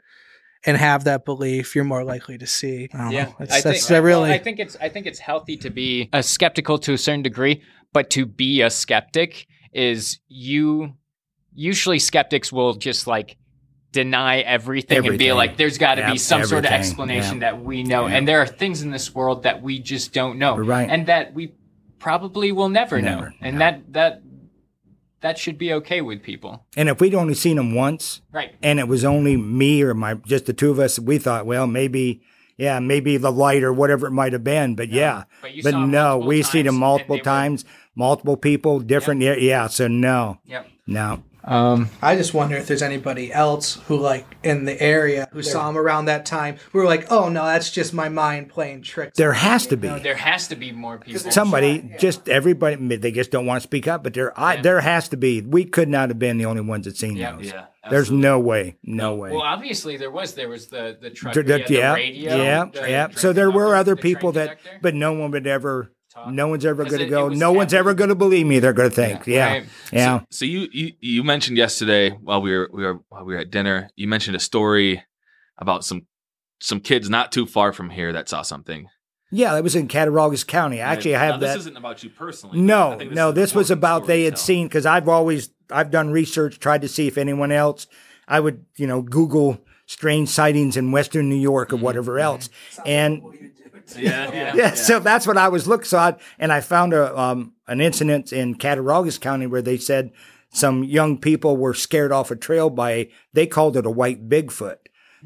and 0.67 0.77
have 0.77 1.05
that 1.05 1.25
belief, 1.25 1.75
you're 1.75 1.85
more 1.85 2.05
likely 2.05 2.37
to 2.39 2.47
see. 2.47 2.89
I 2.93 2.99
don't 2.99 3.11
Yeah, 3.13 3.25
know. 3.25 3.35
That's, 3.39 3.53
I 3.55 3.61
that's 3.63 3.89
think, 3.89 4.05
really. 4.05 4.23
well, 4.29 4.33
I 4.33 4.39
think 4.39 4.59
it's 4.59 4.77
I 4.83 4.91
think 4.91 5.07
it's 5.07 5.19
healthy 5.19 5.57
to 5.59 5.71
be 5.71 6.11
a 6.13 6.23
skeptical 6.23 6.77
to 6.81 6.93
a 6.93 6.99
certain 6.99 7.23
degree, 7.23 7.63
but 7.95 8.11
to 8.11 8.27
be 8.27 8.61
a 8.61 8.69
skeptic 8.69 9.47
is 9.73 10.21
you. 10.29 10.93
Usually, 11.55 11.99
skeptics 11.99 12.53
will 12.53 12.75
just 12.75 13.07
like 13.07 13.37
deny 13.93 14.41
everything, 14.41 15.07
and 15.07 15.19
be 15.19 15.33
like, 15.33 15.57
"There's 15.57 15.79
got 15.79 15.95
to 15.97 16.03
be 16.03 16.09
Yep, 16.13 16.19
some 16.19 16.45
sort 16.45 16.65
of 16.65 16.71
explanation 16.73 17.35
Yeah. 17.37 17.53
that 17.53 17.63
we 17.65 17.83
know," 17.85 18.07
Yeah. 18.09 18.17
and 18.17 18.27
there 18.29 18.41
are 18.41 18.47
things 18.47 18.83
in 18.83 18.91
this 18.91 19.15
world 19.15 19.45
that 19.45 19.63
we 19.63 19.79
just 19.79 20.13
don't 20.13 20.39
know, 20.39 20.57
Right. 20.57 20.89
and 20.91 21.07
that 21.07 21.33
we 21.33 21.53
probably 22.01 22.51
will 22.53 22.69
never, 22.69 23.01
know, 23.01 23.29
and 23.41 23.55
no. 23.55 23.59
that 23.61 23.93
that 23.93 24.23
that 25.21 25.39
should 25.39 25.57
be 25.57 25.73
okay 25.73 26.03
with 26.03 26.23
people, 26.23 26.67
And 26.77 26.89
if 26.91 27.01
we'd 27.01 27.15
only 27.15 27.33
seen 27.33 27.57
him 27.57 27.75
once, 27.75 28.21
right? 28.31 28.53
and 28.63 28.79
it 28.79 28.89
was 28.89 29.05
only 29.07 29.37
me 29.39 29.81
or 29.83 29.95
my 29.95 30.15
just 30.27 30.45
the 30.47 30.53
two 30.53 30.71
of 30.71 30.79
us, 30.79 30.99
we 30.99 31.19
thought, 31.19 31.47
well, 31.47 31.67
maybe. 31.67 32.21
Yeah, 32.57 32.79
maybe 32.79 33.17
the 33.17 33.33
light 33.33 33.65
or 33.65 33.73
whatever 33.73 34.07
it 34.07 34.13
might 34.13 34.33
have 34.33 34.45
been, 34.45 34.77
but 34.77 34.89
yeah, 34.89 35.25
But 35.43 35.55
you 35.57 35.65
but 35.65 35.77
no, 35.77 36.19
we 36.19 36.41
seen 36.43 36.67
times, 36.67 36.75
him 36.77 36.79
multiple 36.81 37.17
they 37.17 37.21
were- 37.21 37.25
times, 37.25 37.65
multiple 37.97 38.37
people, 38.37 38.79
different. 38.79 39.23
Yeah, 39.23 39.35
yeah. 39.35 39.67
So 39.67 39.89
no, 39.89 40.39
Yep. 40.47 40.67
no. 40.87 41.25
Um, 41.47 41.91
I 42.01 42.17
just 42.17 42.33
wonder 42.33 42.57
if 42.57 42.67
there's 42.67 42.83
anybody 42.83 43.33
else 43.33 43.75
who, 43.87 43.99
like, 43.99 44.27
in 44.43 44.65
the 44.65 44.81
area 44.81 45.29
who 45.33 45.43
saw 45.43 45.69
him 45.69 45.77
around 45.77 46.07
that 46.07 46.25
time. 46.25 46.57
We 46.73 46.81
were 46.81 46.87
like, 46.87 47.11
oh 47.13 47.29
no, 47.29 47.45
that's 47.45 47.71
just 47.71 47.93
my 47.93 48.09
mind 48.09 48.49
playing 48.49 48.83
tricks. 48.83 49.19
There 49.19 49.33
has 49.35 49.67
to 49.69 49.77
be. 49.77 49.89
there 49.89 50.15
has 50.17 50.49
to 50.49 50.57
be 50.57 50.73
more 50.73 50.99
people. 50.99 51.31
somebody 51.31 51.95
just 51.99 52.29
everybody 52.29 52.97
they 52.97 53.11
just 53.13 53.31
don't 53.31 53.47
want 53.47 53.61
to 53.63 53.67
speak 53.67 53.87
up 53.89 54.03
but 54.03 54.15
there 54.15 54.39
I, 54.39 54.57
there 54.57 54.81
has 54.81 55.09
to 55.11 55.17
be 55.17 55.41
we 55.43 55.65
could 55.65 55.89
not 55.89 56.09
have 56.11 56.19
been 56.19 56.39
the 56.39 56.47
only 56.47 56.63
ones 56.63 56.85
that 56.87 56.97
seen 56.97 57.17
Yeah. 57.17 57.33
those 57.37 57.47
Yeah, 57.47 57.67
there's 57.91 58.11
no 58.11 58.39
way 58.41 58.77
no 58.83 59.15
way 59.17 59.31
Well, 59.33 59.43
obviously 59.43 59.97
there 59.97 60.11
was. 60.11 60.35
There 60.35 60.49
was 60.49 60.69
the 60.69 60.97
the 61.01 61.11
truck. 61.11 61.35
D- 61.35 61.43
the, 61.43 61.59
d- 61.59 61.65
the 61.69 61.75
yeah 61.75 61.95
radio, 61.95 62.37
yeah 62.37 62.65
the 62.73 62.81
yeah 62.91 63.07
train 63.07 63.17
so 63.17 63.33
there 63.33 63.51
were 63.51 63.75
other 63.75 63.95
the 63.95 64.03
people 64.03 64.33
that 64.33 64.59
conductor. 64.59 64.79
but 64.83 64.95
no 64.95 65.13
one 65.13 65.31
would 65.33 65.47
ever 65.47 65.93
no 66.31 66.49
one's 66.49 66.65
ever 66.65 66.85
going 66.85 66.99
to 66.99 67.07
go 67.07 67.27
it 67.27 67.31
was 67.31 67.39
no 67.39 67.53
one's 67.53 67.75
ever 67.75 67.95
going 67.95 68.09
to 68.09 68.15
believe 68.15 68.47
me 68.47 68.59
they're 68.59 68.73
going 68.73 68.89
to 68.89 68.95
think 68.95 69.27
yeah 69.27 69.47
right. 69.53 69.67
yeah 69.93 70.21
So 70.31 70.45
you, 70.45 70.69
you 70.73 70.93
you 71.01 71.23
mentioned 71.25 71.57
yesterday 71.59 72.11
while 72.11 72.41
we 72.41 72.57
were 72.57 72.71
we 72.73 72.83
were 72.85 73.01
while 73.09 73.25
we 73.25 73.35
were 73.35 73.41
at 73.41 73.51
dinner, 73.51 73.91
you 73.97 74.07
mentioned 74.09 74.37
a 74.37 74.41
story 74.41 75.05
about 75.59 75.85
some 75.85 76.07
some 76.61 76.81
kids 76.81 77.11
not 77.11 77.33
too 77.33 77.47
far 77.47 77.73
from 77.73 77.91
here 77.91 78.13
that 78.13 78.29
saw 78.29 78.43
something. 78.43 78.89
yeah 79.31 79.55
that 79.55 79.63
was 79.63 79.75
in 79.77 79.89
Cattaraugus 79.89 80.45
County 80.45 80.81
actually 80.81 81.17
I 81.17 81.27
Now, 81.27 81.33
have 81.33 81.41
this 81.41 81.51
that 81.53 81.59
isn't 81.59 81.77
about 81.77 82.03
you 82.05 82.11
personally. 82.11 82.61
No, 82.61 82.93
I 82.93 82.99
think 82.99 83.13
no, 83.13 83.33
this 83.33 83.55
was 83.55 83.71
about 83.71 84.07
they 84.07 84.25
had 84.25 84.35
tell. 84.37 84.45
seen 84.45 84.67
because 84.69 84.87
I've 84.87 85.09
always 85.09 85.51
I've 85.71 85.91
done 85.91 86.11
research, 86.11 86.59
tried 86.59 86.83
to 86.83 86.89
see 86.89 87.07
if 87.09 87.17
anyone 87.19 87.51
else. 87.53 87.87
I 88.29 88.39
would 88.41 88.65
you 88.77 88.87
know 88.87 89.03
Google 89.03 89.59
strange 89.87 90.29
sightings 90.31 90.77
in 90.77 90.93
Western 90.93 91.29
New 91.29 91.37
York 91.37 91.69
Mm-hmm. 91.69 91.83
or 91.83 91.85
whatever 91.85 92.19
else, 92.19 92.49
and 92.87 93.21
Yeah, 93.97 94.33
yeah, 94.33 94.55
yeah, 94.55 94.75
so 94.75 94.99
that's 94.99 95.27
what 95.27 95.37
I 95.37 95.49
was 95.49 95.67
looking. 95.69 95.85
So 95.85 95.99
I, 95.99 96.17
and 96.39 96.53
I 96.53 96.61
found 96.61 96.93
a 96.93 97.17
um, 97.19 97.53
an 97.67 97.81
incident 97.81 98.33
in 98.33 98.55
Cattaraugus 98.57 99.19
County 99.19 99.47
where 99.47 99.63
they 99.63 99.77
said 99.77 100.13
some 100.53 100.85
young 100.85 101.19
people 101.19 101.57
were 101.57 101.75
scared 101.75 102.11
off 102.13 102.31
a 102.31 102.37
trail 102.37 102.71
by 102.71 103.09
they 103.33 103.47
called 103.47 103.77
it 103.77 103.87
a 103.87 103.91
white 103.91 104.29
Bigfoot. 104.29 104.77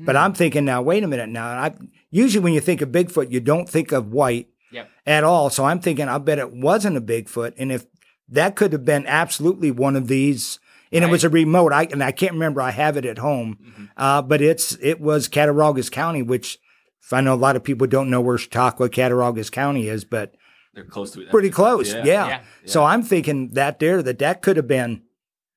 But 0.00 0.16
I'm 0.16 0.32
thinking 0.32 0.64
now, 0.64 0.80
wait 0.80 1.02
a 1.02 1.08
minute 1.08 1.28
now. 1.28 1.46
I 1.48 1.74
usually 2.10 2.42
when 2.44 2.52
you 2.52 2.60
think 2.60 2.80
of 2.82 2.90
Bigfoot, 2.90 3.32
you 3.32 3.40
don't 3.40 3.68
think 3.68 3.90
of 3.92 4.12
white 4.12 4.48
Yep. 4.70 4.90
at 5.06 5.24
all. 5.24 5.48
So 5.50 5.64
I'm 5.64 5.80
thinking, 5.80 6.08
I 6.08 6.18
bet 6.18 6.38
it 6.38 6.52
wasn't 6.52 6.96
a 6.96 7.00
Bigfoot, 7.00 7.54
and 7.58 7.72
if 7.72 7.86
that 8.28 8.54
could 8.54 8.72
have 8.72 8.84
been 8.84 9.06
absolutely 9.06 9.70
one 9.70 9.96
of 9.96 10.08
these. 10.08 10.58
And 10.92 11.04
it 11.04 11.10
was 11.10 11.22
a 11.24 11.28
remote. 11.28 11.72
I 11.72 11.82
and 11.84 12.02
I 12.02 12.12
can't 12.12 12.32
remember. 12.32 12.62
I 12.62 12.70
have 12.70 12.96
it 12.96 13.04
at 13.04 13.18
home, 13.18 13.90
uh, 13.96 14.22
but 14.22 14.40
it's 14.40 14.76
it 14.80 15.00
was 15.00 15.28
Cattaraugus 15.28 15.90
County, 15.90 16.22
which 16.22 16.58
I 17.12 17.20
know 17.20 17.34
a 17.34 17.36
lot 17.36 17.56
of 17.56 17.64
people 17.64 17.86
don't 17.86 18.10
know 18.10 18.20
where 18.20 18.38
Chautauqua, 18.38 18.88
Cattaraugus 18.88 19.50
County 19.50 19.88
is, 19.88 20.04
but 20.04 20.34
They're 20.74 20.84
close 20.84 21.10
to 21.12 21.22
it. 21.22 21.30
pretty 21.30 21.50
close. 21.50 21.92
Yeah. 21.94 22.04
Yeah. 22.04 22.40
So 22.66 22.84
I'm 22.84 23.02
thinking 23.02 23.50
that 23.54 23.78
there 23.78 24.02
that 24.02 24.18
that 24.18 24.42
could 24.42 24.56
have 24.56 24.66
been 24.68 25.02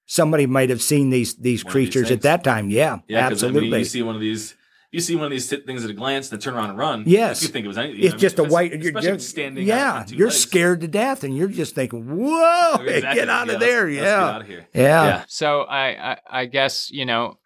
somebody 0.05 0.45
might 0.45 0.69
have 0.69 0.81
seen 0.81 1.09
these 1.09 1.35
these 1.35 1.63
One 1.63 1.71
of 1.71 1.75
these 1.75 1.89
creatures 1.93 2.11
at 2.11 2.21
that 2.23 2.43
time. 2.43 2.69
Yeah, 2.69 2.99
Yeah, 3.07 3.29
'cause, 3.29 3.43
I 3.43 3.47
mean, 3.47 3.55
absolutely. 3.57 3.79
you 3.79 3.85
see 3.85 4.01
one 4.01 4.15
of 4.15 4.21
these. 4.21 4.55
You 4.93 4.99
see 4.99 5.15
one 5.15 5.23
of 5.23 5.31
these 5.31 5.47
t- 5.47 5.55
things 5.65 5.85
at 5.85 5.89
a 5.89 5.93
glance, 5.93 6.27
then 6.27 6.39
turn 6.41 6.53
around 6.53 6.71
and 6.71 6.77
run. 6.77 7.03
Yes. 7.07 7.41
you 7.41 7.47
think 7.47 7.63
it 7.63 7.67
was 7.69 7.77
anything. 7.77 8.03
it's 8.03 8.15
just 8.21 8.39
a 8.39 8.43
white. 8.43 8.71
You're, 8.71 8.79
Especially 8.89 9.01
you're- 9.03 9.11
if 9.15 9.21
it's 9.21 9.27
standing. 9.29 9.65
yeah, 9.65 9.93
on 9.99 10.05
two 10.05 10.15
you're 10.17 10.27
legs. 10.27 10.39
scared 10.41 10.81
to 10.81 10.87
death, 10.89 11.23
and 11.23 11.37
you're 11.37 11.47
just 11.47 11.75
thinking, 11.75 12.03
"Whoa, 12.17 12.73
Exactly. 12.83 13.01
get 13.21 13.29
out 13.29 13.47
Yeah, 13.47 13.53
of 13.53 13.59
there!" 13.61 13.83
let's- 13.85 13.95
yeah, 13.95 14.01
let's 14.01 14.11
get 14.27 14.35
out 14.35 14.41
of 14.41 14.47
here. 14.47 14.67
yeah. 14.73 15.05
Yeah. 15.05 15.23
So 15.29 15.61
I, 15.61 16.11
I 16.11 16.17
I 16.41 16.45
guess 16.45 16.91
you 16.91 17.05
know 17.05 17.37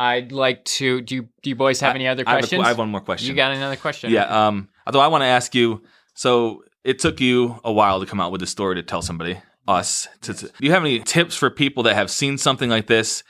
I'd 0.00 0.32
like 0.32 0.64
to. 0.64 1.02
Do 1.02 1.14
you 1.14 1.28
do 1.42 1.50
you 1.50 1.56
boys 1.56 1.78
have 1.80 1.94
any 1.94 2.08
other 2.08 2.24
I 2.26 2.30
have, 2.30 2.38
a, 2.38 2.40
questions? 2.40 2.64
I 2.64 2.68
have 2.68 2.78
one 2.78 2.88
more 2.88 3.02
question. 3.02 3.28
You 3.28 3.34
got 3.34 3.52
another 3.52 3.76
question? 3.76 4.10
Yeah. 4.10 4.46
Um. 4.46 4.70
Although 4.86 5.00
I 5.00 5.08
want 5.08 5.22
to 5.22 5.26
ask 5.26 5.54
you, 5.54 5.82
so 6.14 6.64
it 6.84 6.98
took 6.98 7.20
you 7.20 7.60
a 7.64 7.70
while 7.70 8.00
to 8.00 8.06
come 8.06 8.18
out 8.18 8.32
with 8.32 8.40
the 8.40 8.46
story 8.46 8.76
to 8.76 8.82
tell 8.82 9.02
somebody, 9.02 9.38
us. 9.68 10.08
To, 10.22 10.32
to- 10.32 10.46
do 10.46 10.52
you 10.66 10.72
have 10.72 10.82
any 10.82 11.00
tips 11.00 11.36
for 11.36 11.50
people 11.50 11.82
that 11.82 11.94
have 11.94 12.10
seen 12.10 12.38
something 12.38 12.70
like 12.70 12.86
this 12.86 13.22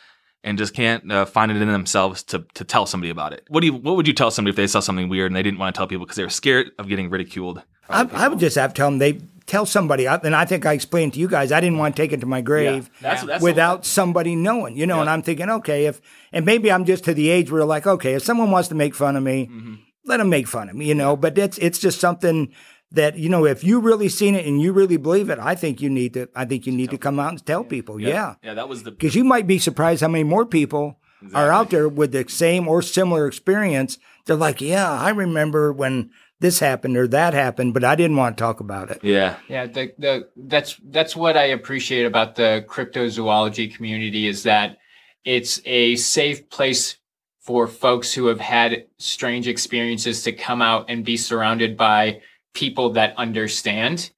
and 0.44 0.56
just 0.56 0.72
can't 0.72 1.11
uh, 1.11 1.24
find 1.24 1.50
it 1.50 1.61
in 1.61 1.66
themselves 1.66 2.22
to 2.24 2.44
to 2.54 2.62
tell 2.62 2.87
somebody 2.87 3.11
about 3.11 3.33
it? 3.33 3.44
What 3.48 3.62
do 3.62 3.66
you 3.66 3.74
What 3.74 3.96
would 3.96 4.06
you 4.06 4.14
tell 4.14 4.30
somebody 4.30 4.50
if 4.50 4.56
they 4.56 4.68
saw 4.68 4.78
something 4.78 5.09
weird 5.09 5.26
and 5.26 5.37
they 5.37 5.42
didn't 5.42 5.59
want 5.59 5.74
to 5.74 5.78
tell 5.78 5.88
people 5.88 6.06
because 6.06 6.16
they 6.16 6.24
were 6.24 6.30
scared 6.30 6.70
of 6.78 6.87
getting 6.87 7.11
ridiculed? 7.11 7.62
I, 7.88 8.09
I 8.12 8.28
would 8.28 8.38
just 8.38 8.56
have 8.56 8.74
to 8.74 8.76
tell 8.76 8.88
them 8.88 8.98
they 8.98 9.18
tell 9.50 9.66
somebody, 9.66 10.04
and 10.06 10.34
I 10.42 10.44
think 10.44 10.64
I 10.64 10.72
explained 10.72 11.12
to 11.14 11.20
you 11.20 11.28
guys, 11.28 11.50
I 11.52 11.60
didn't 11.60 11.78
want 11.78 11.96
to 11.96 12.02
take 12.02 12.12
it 12.12 12.20
to 12.20 12.26
my 12.26 12.40
grave. 12.40 12.88
That's, 13.00 13.22
that's 13.24 13.42
without 13.42 13.84
somebody 13.84 14.34
knowing, 14.36 14.76
you 14.76 14.86
know. 14.86 15.00
And 15.00 15.10
I'm 15.10 15.22
thinking, 15.22 15.50
okay, 15.50 15.86
if 15.90 16.00
and 16.32 16.44
maybe 16.46 16.70
I'm 16.72 16.84
just 16.84 17.04
to 17.04 17.14
the 17.14 17.28
age 17.36 17.50
where 17.50 17.64
like, 17.64 17.86
okay, 17.86 18.14
if 18.14 18.22
someone 18.22 18.50
wants 18.50 18.68
to 18.68 18.74
make 18.74 18.94
fun 18.94 19.16
of 19.16 19.22
me, 19.22 19.38
Mm-hmm. 19.50 19.74
let 20.10 20.18
them 20.18 20.28
make 20.30 20.46
fun 20.48 20.68
of 20.70 20.76
me, 20.76 20.84
you 20.86 20.94
know. 20.94 21.16
But 21.16 21.36
it's 21.38 21.58
it's 21.58 21.78
just 21.78 21.98
something 22.00 22.52
that 22.92 23.16
you 23.18 23.28
know, 23.28 23.44
if 23.46 23.62
you 23.64 23.80
really 23.80 24.08
seen 24.08 24.34
it 24.34 24.46
and 24.46 24.60
you 24.62 24.72
really 24.72 24.96
believe 24.96 25.28
it, 25.30 25.38
I 25.38 25.54
think 25.54 25.80
you 25.82 25.90
need 25.90 26.14
to. 26.14 26.28
I 26.34 26.44
think 26.44 26.66
you 26.66 26.72
need 26.72 26.90
to 26.90 26.98
come 26.98 27.18
out 27.20 27.30
and 27.32 27.44
tell 27.46 27.64
people, 27.64 28.00
yeah, 28.00 28.34
Yeah. 28.42 28.54
That 28.54 28.68
was 28.68 28.82
the. 28.84 28.90
because 28.92 29.14
you 29.14 29.24
might 29.24 29.46
be 29.46 29.58
surprised 29.58 30.00
how 30.02 30.08
many 30.08 30.24
more 30.24 30.46
people 30.46 30.98
are 31.34 31.52
out 31.52 31.68
there 31.70 31.88
with 31.88 32.12
the 32.12 32.24
same 32.28 32.66
or 32.68 32.82
similar 32.82 33.26
experience. 33.26 33.98
They're 34.24 34.36
like, 34.48 34.60
yeah, 34.60 34.90
I 34.90 35.10
remember 35.10 35.72
when 35.72 36.10
this 36.40 36.59
happened 36.59 36.96
or 36.96 37.07
that 37.09 37.35
happened, 37.35 37.74
but 37.74 37.85
I 37.85 37.94
didn't 37.94 38.16
want 38.16 38.37
to 38.37 38.42
talk 38.42 38.61
about 38.61 38.90
it. 38.90 39.00
Yeah. 39.03 39.37
Yeah, 39.48 39.66
the, 39.66 39.92
the 39.98 40.29
that's 40.37 40.76
that's 40.88 41.14
what 41.14 41.37
I 41.37 41.44
appreciate 41.44 42.07
about 42.07 42.35
the 42.35 42.64
cryptozoology 42.68 43.74
community 43.74 44.26
is 44.26 44.42
that 44.44 44.79
it's 45.24 45.61
a 45.66 45.96
safe 45.96 46.48
place 46.48 46.96
for 47.40 47.66
folks 47.66 48.12
who 48.12 48.26
have 48.26 48.40
had 48.40 48.87
strange 48.98 49.48
experiences 49.48 50.22
to 50.22 50.33
come 50.33 50.62
out 50.62 50.87
and 50.88 51.05
be 51.05 51.16
surrounded 51.16 51.76
by 51.76 52.20
people 52.55 52.90
that 52.90 53.16
understand. 53.16 54.11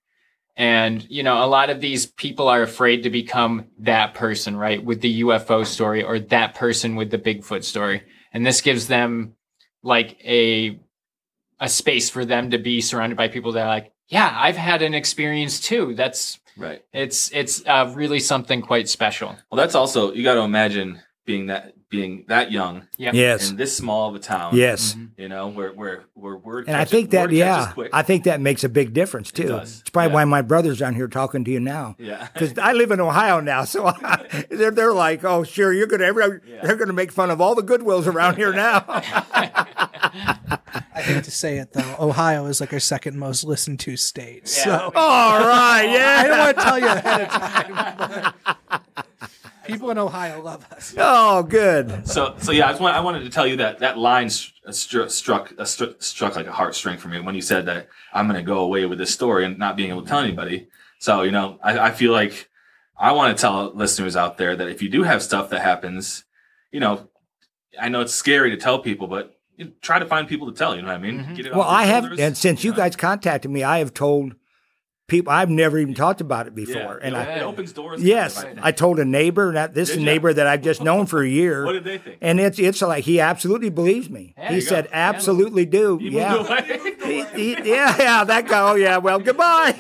And, 0.56 1.04
you 1.08 1.22
know, 1.22 1.42
a 1.42 1.46
lot 1.46 1.70
of 1.70 1.80
these 1.80 2.06
people 2.06 2.48
are 2.48 2.62
afraid 2.62 3.04
to 3.04 3.10
become 3.10 3.66
that 3.78 4.14
person, 4.14 4.56
right? 4.56 4.84
With 4.84 5.00
the 5.00 5.22
UFO 5.22 5.66
story 5.66 6.02
or 6.02 6.18
that 6.18 6.54
person 6.54 6.94
with 6.94 7.10
the 7.10 7.18
Bigfoot 7.18 7.64
story. 7.64 8.02
And 8.32 8.44
this 8.44 8.60
gives 8.60 8.86
them 8.86 9.34
like 9.82 10.18
a 10.24 10.78
a 11.62 11.68
space 11.68 12.10
for 12.10 12.24
them 12.24 12.50
to 12.50 12.58
be 12.58 12.80
surrounded 12.80 13.16
by 13.16 13.28
people 13.28 13.52
that 13.52 13.62
are 13.62 13.68
like, 13.68 13.92
yeah, 14.08 14.30
I've 14.36 14.56
had 14.56 14.82
an 14.82 14.92
experience 14.94 15.60
too. 15.60 15.94
That's 15.94 16.40
Right. 16.58 16.84
it's 16.92 17.30
it's 17.32 17.62
uh, 17.66 17.90
really 17.94 18.18
something 18.20 18.60
quite 18.60 18.88
special. 18.88 19.28
Well, 19.50 19.56
that's 19.56 19.74
also 19.74 20.12
you 20.12 20.22
got 20.22 20.34
to 20.34 20.40
imagine 20.40 21.00
being 21.24 21.46
that 21.46 21.72
being 21.88 22.24
that 22.28 22.50
young 22.50 22.88
Yeah. 22.96 23.12
Yes, 23.14 23.50
in 23.50 23.56
this 23.56 23.76
small 23.76 24.08
of 24.08 24.14
a 24.14 24.18
town. 24.18 24.56
yes. 24.56 24.96
You 25.16 25.28
know 25.28 25.48
where 25.48 25.70
where 25.72 26.04
where 26.14 26.36
word. 26.36 26.66
And 26.66 26.76
I 26.76 26.84
think 26.84 27.10
that, 27.10 27.30
yeah. 27.30 27.72
I 27.92 28.02
think 28.02 28.24
that 28.24 28.40
makes 28.40 28.64
a 28.64 28.68
big 28.68 28.92
difference 28.92 29.30
too. 29.30 29.48
does, 29.48 29.80
It's 29.80 29.90
probably 29.90 30.08
yeah. 30.10 30.14
why 30.14 30.24
my 30.24 30.42
brother's 30.42 30.78
down 30.78 30.94
here 30.94 31.08
talking 31.08 31.44
to 31.44 31.50
you 31.50 31.60
now. 31.60 31.96
yeah. 31.98 32.28
Because 32.32 32.58
I 32.58 32.72
live 32.72 32.90
in 32.90 33.00
Ohio 33.00 33.40
now, 33.40 33.64
so 33.64 33.86
I, 33.86 34.44
they're 34.50 34.70
they're 34.72 34.92
like, 34.94 35.22
oh, 35.24 35.44
sure, 35.44 35.72
you're 35.72 35.86
gonna 35.86 36.04
every, 36.04 36.40
they're 36.62 36.76
gonna 36.76 36.92
make 36.92 37.12
fun 37.12 37.30
of 37.30 37.40
all 37.40 37.54
the 37.54 37.62
Goodwills 37.62 38.06
around 38.06 38.36
here 38.36 38.52
now. 38.52 38.84
I 40.94 41.02
hate 41.02 41.24
to 41.24 41.30
say 41.30 41.58
it 41.58 41.72
though, 41.72 41.96
Ohio 41.98 42.46
is 42.46 42.60
like 42.60 42.72
our 42.72 42.80
second 42.80 43.18
most 43.18 43.44
listened 43.44 43.80
to 43.80 43.96
state. 43.96 44.48
So 44.48 44.92
all 44.94 45.40
right, 45.40 45.84
yeah. 45.84 45.88
I 46.18 46.22
yeah. 46.22 46.26
don't 46.26 46.38
want 46.38 46.56
to 46.56 46.62
tell 46.62 46.78
you 46.78 46.86
ahead 46.86 47.20
of 47.22 47.28
time. 47.28 48.34
People 49.64 49.74
people 49.74 49.90
in 49.90 49.98
Ohio 49.98 50.42
love 50.42 50.66
us. 50.72 50.92
Oh, 50.98 51.44
good. 51.44 52.06
So, 52.06 52.34
so 52.38 52.50
yeah, 52.50 52.66
I, 52.66 52.70
just 52.70 52.80
want, 52.80 52.96
I 52.96 53.00
wanted 53.00 53.22
to 53.22 53.30
tell 53.30 53.46
you 53.46 53.56
that 53.58 53.78
that 53.78 53.96
line 53.96 54.26
stru- 54.26 55.08
struck 55.08 55.52
uh, 55.52 55.62
stru- 55.62 56.02
struck 56.02 56.34
like 56.34 56.48
a 56.48 56.50
heartstring 56.50 56.98
for 56.98 57.06
me 57.06 57.20
when 57.20 57.36
you 57.36 57.42
said 57.42 57.66
that 57.66 57.88
I'm 58.12 58.26
going 58.26 58.40
to 58.40 58.46
go 58.46 58.58
away 58.58 58.86
with 58.86 58.98
this 58.98 59.14
story 59.14 59.44
and 59.44 59.58
not 59.58 59.76
being 59.76 59.90
able 59.90 60.02
to 60.02 60.08
tell 60.08 60.18
anybody. 60.18 60.66
So, 60.98 61.22
you 61.22 61.30
know, 61.30 61.60
I, 61.62 61.78
I 61.78 61.90
feel 61.92 62.10
like 62.10 62.50
I 62.98 63.12
want 63.12 63.36
to 63.36 63.40
tell 63.40 63.72
listeners 63.72 64.16
out 64.16 64.36
there 64.36 64.56
that 64.56 64.68
if 64.68 64.82
you 64.82 64.88
do 64.88 65.04
have 65.04 65.22
stuff 65.22 65.50
that 65.50 65.62
happens, 65.62 66.24
you 66.72 66.80
know, 66.80 67.08
I 67.80 67.88
know 67.88 68.00
it's 68.00 68.14
scary 68.14 68.50
to 68.50 68.56
tell 68.56 68.80
people, 68.80 69.06
but 69.06 69.38
you 69.56 69.72
try 69.80 69.98
to 69.98 70.06
find 70.06 70.28
people 70.28 70.50
to 70.50 70.56
tell. 70.56 70.74
You 70.74 70.82
know 70.82 70.88
what 70.88 70.94
I 70.94 70.98
mean? 70.98 71.20
Mm-hmm. 71.20 71.34
Get 71.34 71.46
it 71.46 71.54
Well, 71.54 71.62
I 71.62 71.84
have, 71.84 72.04
shoulders, 72.04 72.20
and 72.20 72.36
since 72.38 72.64
you 72.64 72.70
know? 72.70 72.76
guys 72.78 72.96
contacted 72.96 73.50
me, 73.50 73.62
I 73.62 73.78
have 73.78 73.94
told 73.94 74.34
people 75.08 75.30
I've 75.32 75.50
never 75.50 75.78
even 75.78 75.94
talked 75.94 76.20
about 76.20 76.46
it 76.46 76.54
yeah, 76.56 76.64
before, 76.64 76.96
and 76.98 77.14
it, 77.14 77.18
I. 77.18 77.22
it 77.34 77.42
opens 77.42 77.72
doors. 77.72 78.02
Yes, 78.02 78.38
I 78.38 78.42
think. 78.42 78.58
I 78.62 78.72
told 78.72 78.98
a 78.98 79.04
neighbor. 79.04 79.52
That 79.52 79.74
this 79.74 79.90
is 79.90 79.96
a 79.96 79.98
Did 79.98 80.04
ya? 80.06 80.12
neighbor 80.12 80.32
that 80.32 80.46
I've 80.46 80.62
just 80.62 80.82
known 80.82 81.06
for 81.06 81.22
a 81.22 81.28
year. 81.28 81.64
What 81.64 81.72
did 81.72 81.84
they 81.84 81.98
think? 81.98 82.18
And 82.20 82.40
it's 82.40 82.58
it's 82.58 82.80
like 82.82 83.04
he 83.04 83.20
absolutely 83.20 83.68
believes 83.68 84.08
me. 84.08 84.34
There 84.36 84.50
he 84.50 84.60
said, 84.60 84.84
go. 84.84 84.90
"Absolutely 84.92 85.66
do." 85.66 85.98
You 86.00 86.10
yeah. 86.10 86.34
moved 86.34 86.50
away. 86.50 86.96
He- 87.04 87.54
he- 87.54 87.70
yeah, 87.70 87.96
yeah, 87.98 88.24
that 88.24 88.48
guy. 88.48 88.70
Oh, 88.70 88.74
yeah. 88.74 88.96
Well, 88.96 89.18
goodbye. 89.18 89.74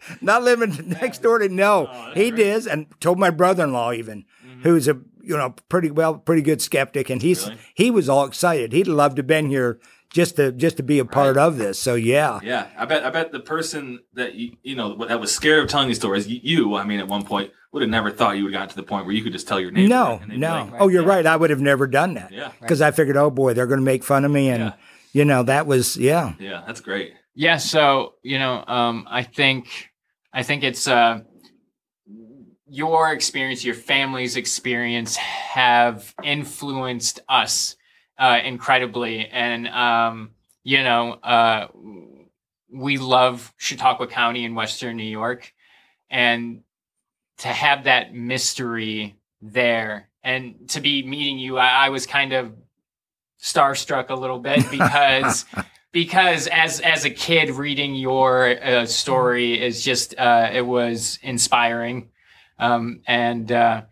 Not 0.20 0.42
living 0.42 0.96
next 1.00 1.22
door 1.22 1.38
to 1.38 1.48
no. 1.48 1.88
Oh, 1.90 2.12
he 2.14 2.30
did, 2.30 2.66
and 2.66 2.86
told 3.00 3.18
my 3.18 3.30
brother-in-law 3.30 3.92
even, 3.92 4.24
mm-hmm. 4.44 4.62
who's 4.62 4.88
a 4.88 4.94
you 5.22 5.36
know 5.36 5.54
pretty 5.68 5.90
well 5.90 6.16
pretty 6.18 6.42
good 6.42 6.60
skeptic, 6.62 7.10
and 7.10 7.22
he's. 7.22 7.46
Really? 7.46 7.58
he 7.74 7.90
was 7.90 8.08
all 8.08 8.24
excited. 8.24 8.72
He'd 8.72 8.86
love 8.88 9.14
to 9.16 9.22
been 9.22 9.46
here 9.46 9.78
just 10.10 10.36
to 10.36 10.52
just 10.52 10.76
to 10.78 10.82
be 10.82 10.98
a 10.98 11.04
part 11.04 11.36
of 11.38 11.56
this. 11.56 11.78
So 11.78 11.94
yeah, 11.94 12.40
Yeah, 12.42 12.66
I 12.76 12.84
bet. 12.84 13.04
I 13.04 13.10
bet 13.10 13.32
the 13.32 13.40
person 13.40 14.00
that 14.14 14.34
you, 14.34 14.56
you 14.62 14.74
know 14.76 15.04
that 15.06 15.20
was 15.20 15.32
scared 15.32 15.62
of 15.62 15.68
telling 15.68 15.88
these 15.88 15.98
stories, 15.98 16.26
you, 16.26 16.74
I 16.74 16.84
mean, 16.84 16.98
at 17.00 17.08
one 17.08 17.24
point 17.24 17.52
would 17.72 17.82
have 17.82 17.90
never 17.90 18.10
thought 18.10 18.36
you 18.36 18.44
would 18.44 18.52
have 18.52 18.60
gotten 18.62 18.70
to 18.70 18.76
the 18.76 18.82
point 18.82 19.06
where 19.06 19.14
you 19.14 19.22
could 19.22 19.32
just 19.32 19.46
tell 19.46 19.60
your 19.60 19.70
name. 19.70 19.88
no, 19.88 20.20
and 20.22 20.38
no. 20.38 20.64
like, 20.64 20.80
oh, 20.80 20.88
you're 20.88 21.04
right. 21.04 21.24
I 21.24 21.36
would 21.36 21.50
have 21.50 21.60
never 21.60 21.86
done 21.86 22.14
that. 22.14 22.32
Yeah. 22.32 22.50
because 22.60 22.82
I 22.82 22.90
figured, 22.90 23.16
oh 23.16 23.30
boy, 23.30 23.54
they're 23.54 23.68
going 23.68 23.78
to 23.80 23.84
make 23.84 24.02
fun 24.02 24.24
of 24.24 24.32
me, 24.32 24.48
and 24.50 24.64
Yeah. 24.64 24.72
you 25.12 25.24
know 25.24 25.44
that 25.44 25.66
was 25.66 25.96
yeah. 25.96 26.34
Yeah, 26.40 26.64
that's 26.66 26.80
great. 26.80 27.14
Yeah, 27.34 27.58
so 27.58 28.14
you 28.22 28.38
know, 28.38 28.64
um, 28.66 29.06
I 29.08 29.22
think 29.22 29.90
I 30.32 30.42
think 30.42 30.64
it's 30.64 30.88
uh, 30.88 31.20
your 32.70 33.12
experience, 33.12 33.64
your 33.64 33.74
family's 33.74 34.36
experience, 34.36 35.16
have 35.16 36.14
influenced 36.22 37.20
us 37.28 37.76
uh, 38.16 38.38
incredibly, 38.44 39.26
and 39.26 39.66
um, 39.68 40.30
you 40.62 40.84
know, 40.84 41.14
uh, 41.14 41.66
we 42.72 42.96
love 42.96 43.52
Chautauqua 43.56 44.06
County 44.06 44.44
in 44.44 44.54
Western 44.54 44.96
New 44.96 45.02
York, 45.02 45.52
and 46.08 46.62
to 47.38 47.48
have 47.48 47.84
that 47.84 48.14
mystery 48.14 49.16
there, 49.42 50.08
and 50.22 50.68
to 50.68 50.80
be 50.80 51.02
meeting 51.02 51.40
you, 51.40 51.58
I, 51.58 51.86
I 51.86 51.88
was 51.88 52.06
kind 52.06 52.32
of 52.32 52.52
starstruck 53.42 54.10
a 54.10 54.14
little 54.14 54.38
bit 54.38 54.64
because 54.70 55.44
because 55.90 56.46
as 56.46 56.78
as 56.78 57.04
a 57.04 57.10
kid 57.10 57.50
reading 57.50 57.96
your 57.96 58.62
uh, 58.62 58.86
story 58.86 59.60
is 59.60 59.82
just 59.82 60.16
uh, 60.16 60.50
it 60.52 60.62
was 60.62 61.18
inspiring 61.22 62.10
um, 62.60 63.00
and 63.06 63.50
uh, 63.52 63.82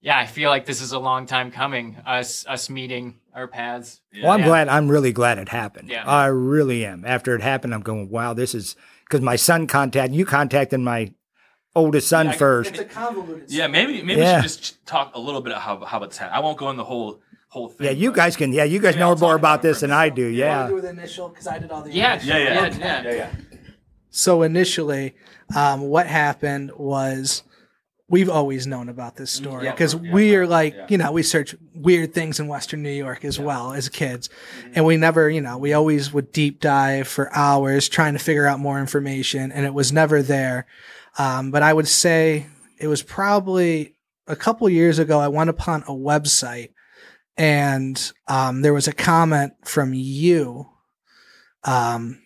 yeah 0.00 0.18
i 0.18 0.26
feel 0.26 0.50
like 0.50 0.64
this 0.66 0.80
is 0.80 0.92
a 0.92 0.98
long 0.98 1.26
time 1.26 1.50
coming 1.50 1.96
us 2.06 2.46
us 2.46 2.70
meeting 2.70 3.16
our 3.34 3.46
paths 3.48 4.00
Well, 4.22 4.32
I'm 4.32 4.40
Yeah. 4.40 4.46
glad. 4.46 4.68
I'm 4.68 4.88
really 4.88 5.12
glad 5.12 5.38
it 5.38 5.48
happened. 5.48 5.88
Yeah. 5.90 6.04
I 6.04 6.26
really 6.26 6.84
am. 6.84 7.04
After 7.06 7.36
it 7.36 7.42
happened, 7.42 7.72
I'm 7.72 7.82
going, 7.82 8.08
wow, 8.10 8.34
this 8.34 8.52
is 8.52 8.74
because 9.04 9.20
my 9.20 9.36
son 9.36 9.68
contacted 9.68 10.16
you. 10.16 10.24
Contacted 10.24 10.80
my 10.80 11.12
oldest 11.76 12.08
son 12.08 12.26
Yeah, 12.26 12.32
first. 12.32 12.70
It's 12.70 12.80
a 12.80 12.84
convoluted. 12.84 13.48
Yeah, 13.48 13.68
maybe 13.68 14.02
maybe 14.02 14.20
Yeah. 14.22 14.38
we 14.42 14.48
should 14.48 14.62
just 14.62 14.84
talk 14.86 15.14
a 15.14 15.20
little 15.20 15.40
bit 15.40 15.52
of 15.52 15.62
how 15.62 15.84
how 15.84 16.02
it's 16.02 16.16
happened. 16.18 16.34
I 16.36 16.40
won't 16.40 16.58
go 16.58 16.68
in 16.70 16.76
the 16.76 16.82
whole 16.84 17.20
whole 17.48 17.68
thing. 17.68 17.84
Yeah, 17.86 17.92
you 17.92 18.10
guys 18.10 18.34
can. 18.34 18.52
Yeah, 18.52 18.64
you 18.64 18.80
guys 18.80 18.96
know 18.96 19.14
more 19.14 19.36
about 19.36 19.60
about 19.60 19.62
this 19.62 19.80
than. 19.80 19.92
I 19.92 20.08
do. 20.08 20.22
You 20.26 20.38
Yeah. 20.44 20.66
do 20.66 20.74
with 20.74 20.84
initial 20.86 21.28
because 21.28 21.46
I 21.46 21.58
did 21.60 21.70
all 21.70 21.82
the 21.82 21.92
yeah 21.92 22.14
initial. 22.14 22.28
Yeah, 22.30 22.38
yeah, 22.38 22.54
yeah, 22.54 22.76
yeah, 22.78 23.02
yeah. 23.02 23.14
yeah. 23.14 23.30
So 24.10 24.42
initially, 24.42 25.14
um, 25.54 25.82
what 25.82 26.08
happened 26.08 26.72
was 26.76 27.44
we've 28.08 28.30
always 28.30 28.66
known 28.66 28.88
about 28.88 29.16
this 29.16 29.30
story 29.30 29.70
because 29.70 29.94
yeah, 29.94 30.12
we 30.12 30.34
are 30.34 30.46
like, 30.46 30.74
yeah. 30.74 30.86
you 30.88 30.98
know, 30.98 31.12
we 31.12 31.22
search 31.22 31.54
weird 31.74 32.14
things 32.14 32.40
in 32.40 32.48
Western 32.48 32.82
New 32.82 32.90
York 32.90 33.24
as 33.24 33.38
well 33.38 33.72
as 33.74 33.88
kids. 33.88 34.30
And 34.74 34.86
we 34.86 34.96
never, 34.96 35.28
you 35.28 35.42
know, 35.42 35.58
we 35.58 35.74
always 35.74 36.12
would 36.12 36.32
deep 36.32 36.60
dive 36.60 37.06
for 37.06 37.34
hours 37.36 37.88
trying 37.88 38.14
to 38.14 38.18
figure 38.18 38.46
out 38.46 38.60
more 38.60 38.80
information 38.80 39.52
and 39.52 39.66
it 39.66 39.74
was 39.74 39.92
never 39.92 40.22
there. 40.22 40.66
Um, 41.18 41.50
but 41.50 41.62
I 41.62 41.72
would 41.72 41.88
say 41.88 42.46
it 42.78 42.86
was 42.86 43.02
probably 43.02 43.94
a 44.26 44.36
couple 44.36 44.68
years 44.68 44.98
ago, 44.98 45.18
I 45.18 45.28
went 45.28 45.50
upon 45.50 45.82
a 45.82 45.92
website 45.92 46.70
and 47.36 48.12
um, 48.26 48.62
there 48.62 48.74
was 48.74 48.88
a 48.88 48.92
comment 48.92 49.52
from 49.64 49.92
you. 49.94 50.66
Um, 51.64 52.22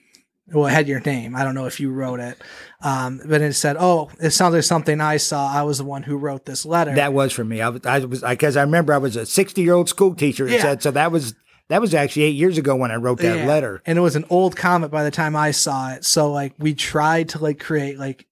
well, 0.52 0.66
it 0.66 0.72
had 0.72 0.88
your 0.88 1.00
name. 1.00 1.34
I 1.36 1.44
don't 1.44 1.54
know 1.54 1.66
if 1.66 1.80
you 1.80 1.90
wrote 1.90 2.20
it, 2.20 2.38
um, 2.82 3.20
but 3.24 3.40
it 3.40 3.52
said, 3.54 3.76
"Oh, 3.78 4.10
it 4.20 4.30
sounds 4.30 4.54
like 4.54 4.62
something 4.64 5.00
I 5.00 5.16
saw. 5.16 5.50
I 5.52 5.62
was 5.62 5.78
the 5.78 5.84
one 5.84 6.02
who 6.02 6.16
wrote 6.16 6.44
this 6.44 6.64
letter." 6.66 6.94
That 6.94 7.12
was 7.12 7.32
for 7.32 7.44
me. 7.44 7.60
I 7.60 7.68
was, 7.70 7.80
I 7.86 7.98
was, 8.00 8.20
because 8.22 8.56
I 8.56 8.62
remember 8.62 8.92
I 8.92 8.98
was 8.98 9.16
a 9.16 9.24
60 9.26 9.62
year 9.62 9.74
old 9.74 9.88
school 9.88 10.14
teacher. 10.14 10.46
It 10.46 10.52
Yeah. 10.52 10.62
said 10.62 10.82
so. 10.82 10.90
That 10.90 11.10
was 11.12 11.34
that 11.68 11.80
was 11.80 11.94
actually 11.94 12.24
eight 12.24 12.34
years 12.36 12.58
ago 12.58 12.76
when 12.76 12.90
I 12.90 12.96
wrote 12.96 13.18
that 13.18 13.38
Yeah. 13.38 13.46
letter. 13.46 13.80
and 13.86 13.96
it 13.96 14.02
was 14.02 14.14
an 14.16 14.24
old 14.28 14.56
comment 14.56 14.92
by 14.92 15.04
the 15.04 15.10
time 15.10 15.34
I 15.34 15.52
saw 15.52 15.92
it. 15.92 16.04
So 16.04 16.30
like 16.30 16.52
we 16.58 16.74
tried 16.74 17.30
to 17.30 17.38
like 17.38 17.58
create 17.60 17.98
like 17.98 18.26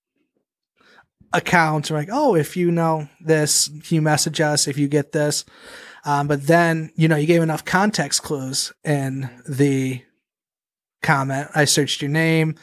accounts. 1.33 1.90
We're 1.90 1.98
like, 1.98 2.09
oh, 2.12 2.35
if 2.35 2.56
you 2.56 2.70
know 2.70 3.09
this, 3.20 3.70
you 3.90 4.02
message 4.02 4.40
us 4.40 4.66
if 4.68 4.76
you 4.78 4.88
get 4.88 5.12
this? 5.12 5.44
Um, 6.04 6.26
but 6.28 6.46
then 6.46 6.90
you 6.96 7.09
know 7.09 7.16
you 7.16 7.26
gave 7.26 7.42
enough 7.42 7.64
context 7.64 8.22
clues 8.22 8.72
in 8.85 9.28
the 9.48 10.02
comment. 11.03 11.49
I 11.55 11.65
searched 11.65 12.03
your 12.03 12.11
name. 12.11 12.57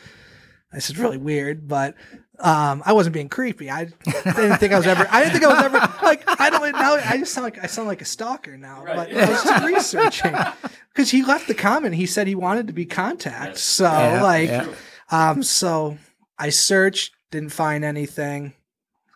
This 0.74 0.90
is 0.90 0.98
really 0.98 1.18
weird, 1.18 1.68
but 1.68 1.96
um, 2.40 2.84
I 2.86 2.94
wasn't 2.94 3.14
being 3.14 3.30
creepy. 3.30 3.72
I 3.72 3.86
didn't 3.86 4.58
think 4.58 4.74
I 4.74 4.78
was 4.78 4.86
ever. 4.86 5.08
I 5.10 5.22
didn't 5.22 5.34
think 5.34 5.46
I 5.46 5.54
was 5.54 5.64
ever 5.64 5.80
like. 6.04 6.24
I 6.40 6.50
don't 6.50 6.72
know. 6.74 7.02
I 7.04 7.18
just 7.18 7.34
sound 7.34 7.46
like 7.46 7.64
I 7.64 7.68
sound 7.68 7.88
like 7.88 8.02
a 8.02 8.06
stalker 8.06 8.58
now. 8.58 8.84
But 8.86 9.12
I 9.12 9.30
was 9.30 9.44
just 9.44 9.64
researching 9.64 10.36
because 10.94 11.10
he 11.10 11.24
left 11.24 11.48
the 11.48 11.56
comment. 11.56 11.96
He 11.96 12.06
said 12.06 12.28
he 12.28 12.36
wanted 12.36 12.68
to 12.68 12.74
be 12.74 12.86
contact. 12.86 13.58
So 13.58 13.86
Yeah, 13.86 14.22
like, 14.22 14.50
yeah. 14.50 14.68
um, 15.10 15.42
so 15.42 15.98
I 16.38 16.50
searched, 16.50 17.16
didn't 17.32 17.54
find 17.54 17.84
anything. 17.84 18.54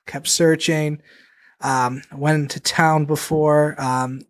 Kept 0.07 0.27
searching. 0.27 1.01
Um, 1.59 2.01
went 2.11 2.39
into 2.39 2.59
town 2.59 3.05
before, 3.05 3.79
um, 3.79 4.21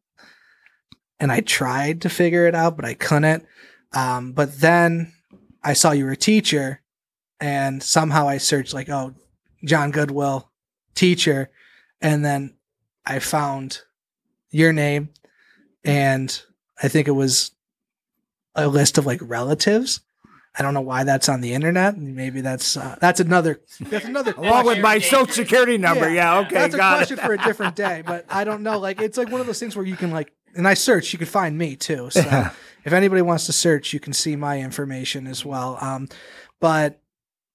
and 1.18 1.32
I 1.32 1.40
tried 1.40 2.02
to 2.02 2.10
figure 2.10 2.46
it 2.46 2.56
out, 2.56 2.76
but 2.76 2.84
I 2.84 2.94
couldn't. 2.94 3.46
Um, 3.94 4.32
but 4.32 4.60
then 4.60 5.14
I 5.64 5.74
saw 5.74 5.92
you 5.92 6.06
were 6.06 6.12
a 6.12 6.18
teacher, 6.18 6.82
and 7.40 7.82
somehow 7.84 8.28
I 8.28 8.38
searched 8.38 8.74
like, 8.74 8.90
oh, 8.90 9.14
John 9.66 9.92
Goodwill, 9.92 10.50
teacher, 10.96 11.50
and 12.02 12.24
then 12.26 12.56
I 13.06 13.20
found 13.20 13.82
your 14.50 14.74
name, 14.74 15.10
and 15.84 16.42
I 16.82 16.88
think 16.88 17.08
it 17.08 17.12
was 17.12 17.52
a 18.56 18.68
list 18.68 18.98
of 18.98 19.06
like 19.06 19.20
relatives. 19.22 20.02
I 20.58 20.64
don't 20.64 20.74
know 20.74 20.82
why 20.82 21.06
that's 21.06 21.30
on 21.30 21.40
the 21.40 21.54
internet. 21.54 21.98
Maybe 21.98 22.42
that's 22.42 22.76
uh, 22.76 22.98
that's 23.00 23.22
another 23.22 23.62
that's 23.80 24.06
another 24.06 24.34
Along 24.34 24.66
with 24.66 24.80
my 24.80 25.00
social 25.00 25.28
security 25.34 25.78
number. 25.78 26.10
Yeah. 26.10 26.34
Yeah, 26.34 26.40
okay, 26.40 26.56
that's 26.56 26.74
a 26.74 26.78
got 26.78 26.98
question 26.98 27.20
it. 27.20 27.22
for 27.22 27.34
a 27.34 27.38
different 27.38 27.76
day. 27.76 28.04
But 28.06 28.26
I 28.30 28.44
don't 28.44 28.62
know. 28.62 28.78
Like 28.78 29.00
it's 29.00 29.18
like 29.18 29.32
one 29.32 29.40
of 29.40 29.48
those 29.48 29.60
things 29.60 29.78
where 29.78 29.86
you 29.86 29.96
can 29.96 30.12
like, 30.12 30.34
and 30.54 30.68
I 30.68 30.74
search, 30.74 31.14
you 31.14 31.20
can 31.20 31.28
find 31.28 31.58
me 31.58 31.78
too. 31.78 32.10
So 32.10 32.50
if 32.84 32.94
anybody 32.94 33.22
wants 33.22 33.46
to 33.48 33.54
search, 33.54 33.94
you 33.94 34.00
can 34.00 34.14
see 34.14 34.36
my 34.36 34.60
information 34.60 35.28
as 35.28 35.46
well. 35.46 35.78
Um, 35.82 36.08
but 36.60 37.00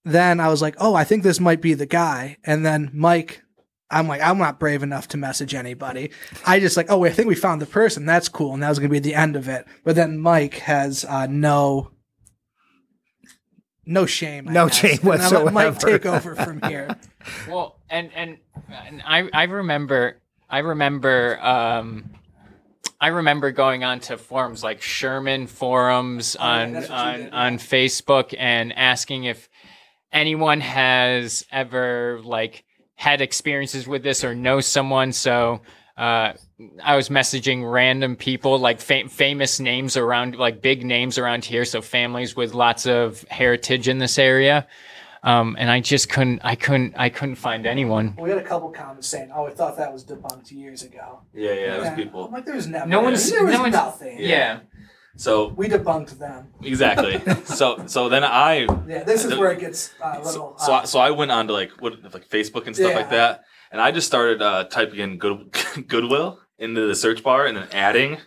then 0.05 0.41
I 0.41 0.49
was 0.49 0.63
like, 0.63 0.77
oh, 0.79 0.95
I 0.95 1.05
think 1.05 1.23
this 1.23 1.41
might 1.41 1.61
be 1.61 1.75
the 1.75 1.87
guy. 1.87 2.37
And 2.45 2.65
then 2.65 2.91
Mike, 2.93 3.43
I'm 3.91 4.07
like, 4.09 4.21
I'm 4.21 4.39
not 4.39 4.59
brave 4.61 4.83
enough 4.83 5.09
to 5.09 5.17
message 5.17 5.55
anybody. 5.55 6.11
I 6.47 6.61
just 6.61 6.77
like, 6.77 6.87
oh, 6.91 7.05
I 7.05 7.11
think 7.11 7.29
we 7.29 7.35
found 7.35 7.61
the 7.63 7.67
person. 7.67 8.05
That's 8.07 8.29
cool. 8.29 8.55
And 8.55 8.63
that 8.63 8.69
was 8.69 8.79
gonna 8.79 8.89
be 8.89 8.99
the 8.99 9.15
end 9.15 9.37
of 9.37 9.49
it. 9.49 9.65
But 9.85 9.97
then 9.97 10.19
Mike 10.19 10.55
has 10.61 11.05
uh, 11.05 11.27
no. 11.27 11.91
No 13.89 14.05
shame. 14.07 14.49
I 14.49 14.53
No 14.53 14.67
guess. 14.67 14.77
shame 14.79 14.99
And 15.13 15.23
I 15.23 15.29
let 15.29 15.53
Mike 15.53 15.73
whatsoever. 15.75 15.99
take 15.99 16.07
over 16.07 16.35
from 16.35 16.61
here. 16.63 16.97
well 17.49 17.79
and 17.91 18.11
and, 18.15 18.39
and 18.87 19.03
i 19.05 19.29
i 19.33 19.43
remember 19.45 20.17
i 20.51 20.59
remember 20.59 21.39
um 21.41 22.11
I 23.01 23.09
remember 23.09 23.51
going 23.51 23.85
on 23.85 24.01
to 24.01 24.17
forums 24.17 24.63
like 24.63 24.81
Sherman 24.81 25.47
forums 25.47 26.35
on 26.37 26.73
that's 26.73 26.89
what 26.89 26.97
you 26.97 27.03
on 27.05 27.19
did, 27.19 27.33
on 27.33 27.59
Facebook 27.59 28.35
and 28.39 28.73
asking 28.73 29.25
if 29.25 29.49
anyone 30.13 30.61
has 30.61 31.45
ever 31.51 32.21
like 32.25 32.65
had 32.95 33.21
experiences 33.21 33.87
with 33.87 34.03
this 34.03 34.25
or 34.25 34.35
know 34.35 34.61
someone. 34.61 35.13
So 35.13 35.61
uh, 35.97 36.33
I 36.83 36.97
was 36.97 37.09
messaging 37.09 37.71
random 37.71 38.17
people 38.17 38.59
like 38.59 38.81
fam- 38.81 39.09
famous 39.09 39.61
names 39.61 39.97
around 39.97 40.37
like 40.37 40.63
big 40.63 40.85
names 40.85 41.19
around 41.19 41.45
here. 41.45 41.65
So 41.65 41.83
families 41.83 42.35
with 42.35 42.55
lots 42.55 42.87
of 42.87 43.23
heritage 43.31 43.89
in 43.89 43.99
this 43.99 44.19
area. 44.19 44.67
Um, 45.27 45.57
and 45.59 45.69
I 45.69 45.81
just 45.81 46.09
couldn't, 46.09 46.41
I 46.45 46.55
couldn't, 46.55 46.95
I 46.97 47.09
couldn't 47.09 47.35
find 47.35 47.67
anyone. 47.67 48.15
We 48.17 48.31
had 48.31 48.39
a 48.39 48.45
couple 48.45 48.71
comments 48.71 49.09
saying, 49.09 49.33
"Oh, 49.35 49.47
I 49.47 49.51
thought 49.51 49.77
that 49.77 49.93
was 49.93 50.05
debunked 50.05 50.53
years 50.53 50.85
ago." 50.85 51.21
Yeah, 51.35 51.53
yeah, 51.53 51.75
it 51.75 51.79
was 51.81 51.89
And 51.89 51.97
people. 51.97 52.27
I'm 52.27 52.33
like, 52.33 52.47
"There's 52.47 52.69
never. 52.69 52.87
No 52.87 53.01
one's- 53.01 53.29
There 53.29 53.45
was 53.45 53.55
no 53.55 53.63
one's- 53.63 53.75
nothing. 53.75 54.19
Yeah. 54.21 54.61
So 55.17 55.49
We 55.49 55.67
debunked 55.69 56.19
them. 56.19 56.49
exactly. 56.63 57.21
so 57.45 57.83
so 57.87 58.09
then 58.09 58.23
I 58.23 58.67
Yeah, 58.87 59.03
this 59.03 59.25
is 59.25 59.35
where 59.37 59.51
it 59.51 59.59
gets 59.59 59.93
uh, 60.01 60.13
a 60.15 60.19
little. 60.19 60.55
so, 60.59 60.65
so, 60.67 60.73
I, 60.73 60.79
uh, 60.79 60.87
so 60.87 60.99
I 61.01 61.11
went 61.11 61.33
on 61.33 61.49
to 61.49 61.53
like 61.55 61.71
what 61.81 61.95
like 62.15 62.29
Facebook 62.29 62.67
and 62.69 62.77
stuff 62.77 62.95
like 62.95 63.11
that, 63.11 63.43
and 63.73 63.81
I 63.81 63.91
just 63.91 64.07
started 64.07 64.41
uh, 64.41 64.65
typing 64.65 65.01
in 65.01 65.19
good 65.19 65.51
Goodwill 65.89 66.39
into 66.59 66.87
the 66.87 66.95
search 66.95 67.23
bar 67.25 67.47
and 67.47 67.57
then 67.57 67.69
adding 67.73 68.19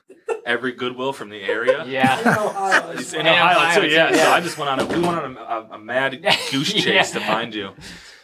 every 0.49 0.71
Goodwill 0.73 1.13
from 1.13 1.29
the 1.29 1.41
area. 1.41 1.85
Yeah. 1.88 2.19
in 2.19 2.27
Ohio, 2.27 2.89
It's 2.91 3.01
it's 3.01 3.13
in 3.13 3.21
In 3.21 3.27
Ohio, 3.27 3.57
Ohio, 3.57 3.81
too, 3.81 3.88
too, 3.88 3.93
yeah. 3.93 4.13
So. 4.15 4.31
I 4.31 4.41
just 4.41 4.57
went 4.57 4.69
on 4.69 4.79
a 4.79 4.85
we 4.85 4.95
went 4.95 5.17
on 5.19 5.38
a, 5.38 5.39
a, 5.39 5.67
a 5.73 5.79
mad 5.79 6.21
goose 6.51 6.73
chase 6.73 6.85
Yeah. 6.85 7.03
to 7.03 7.19
find 7.21 7.53
you. 7.53 7.71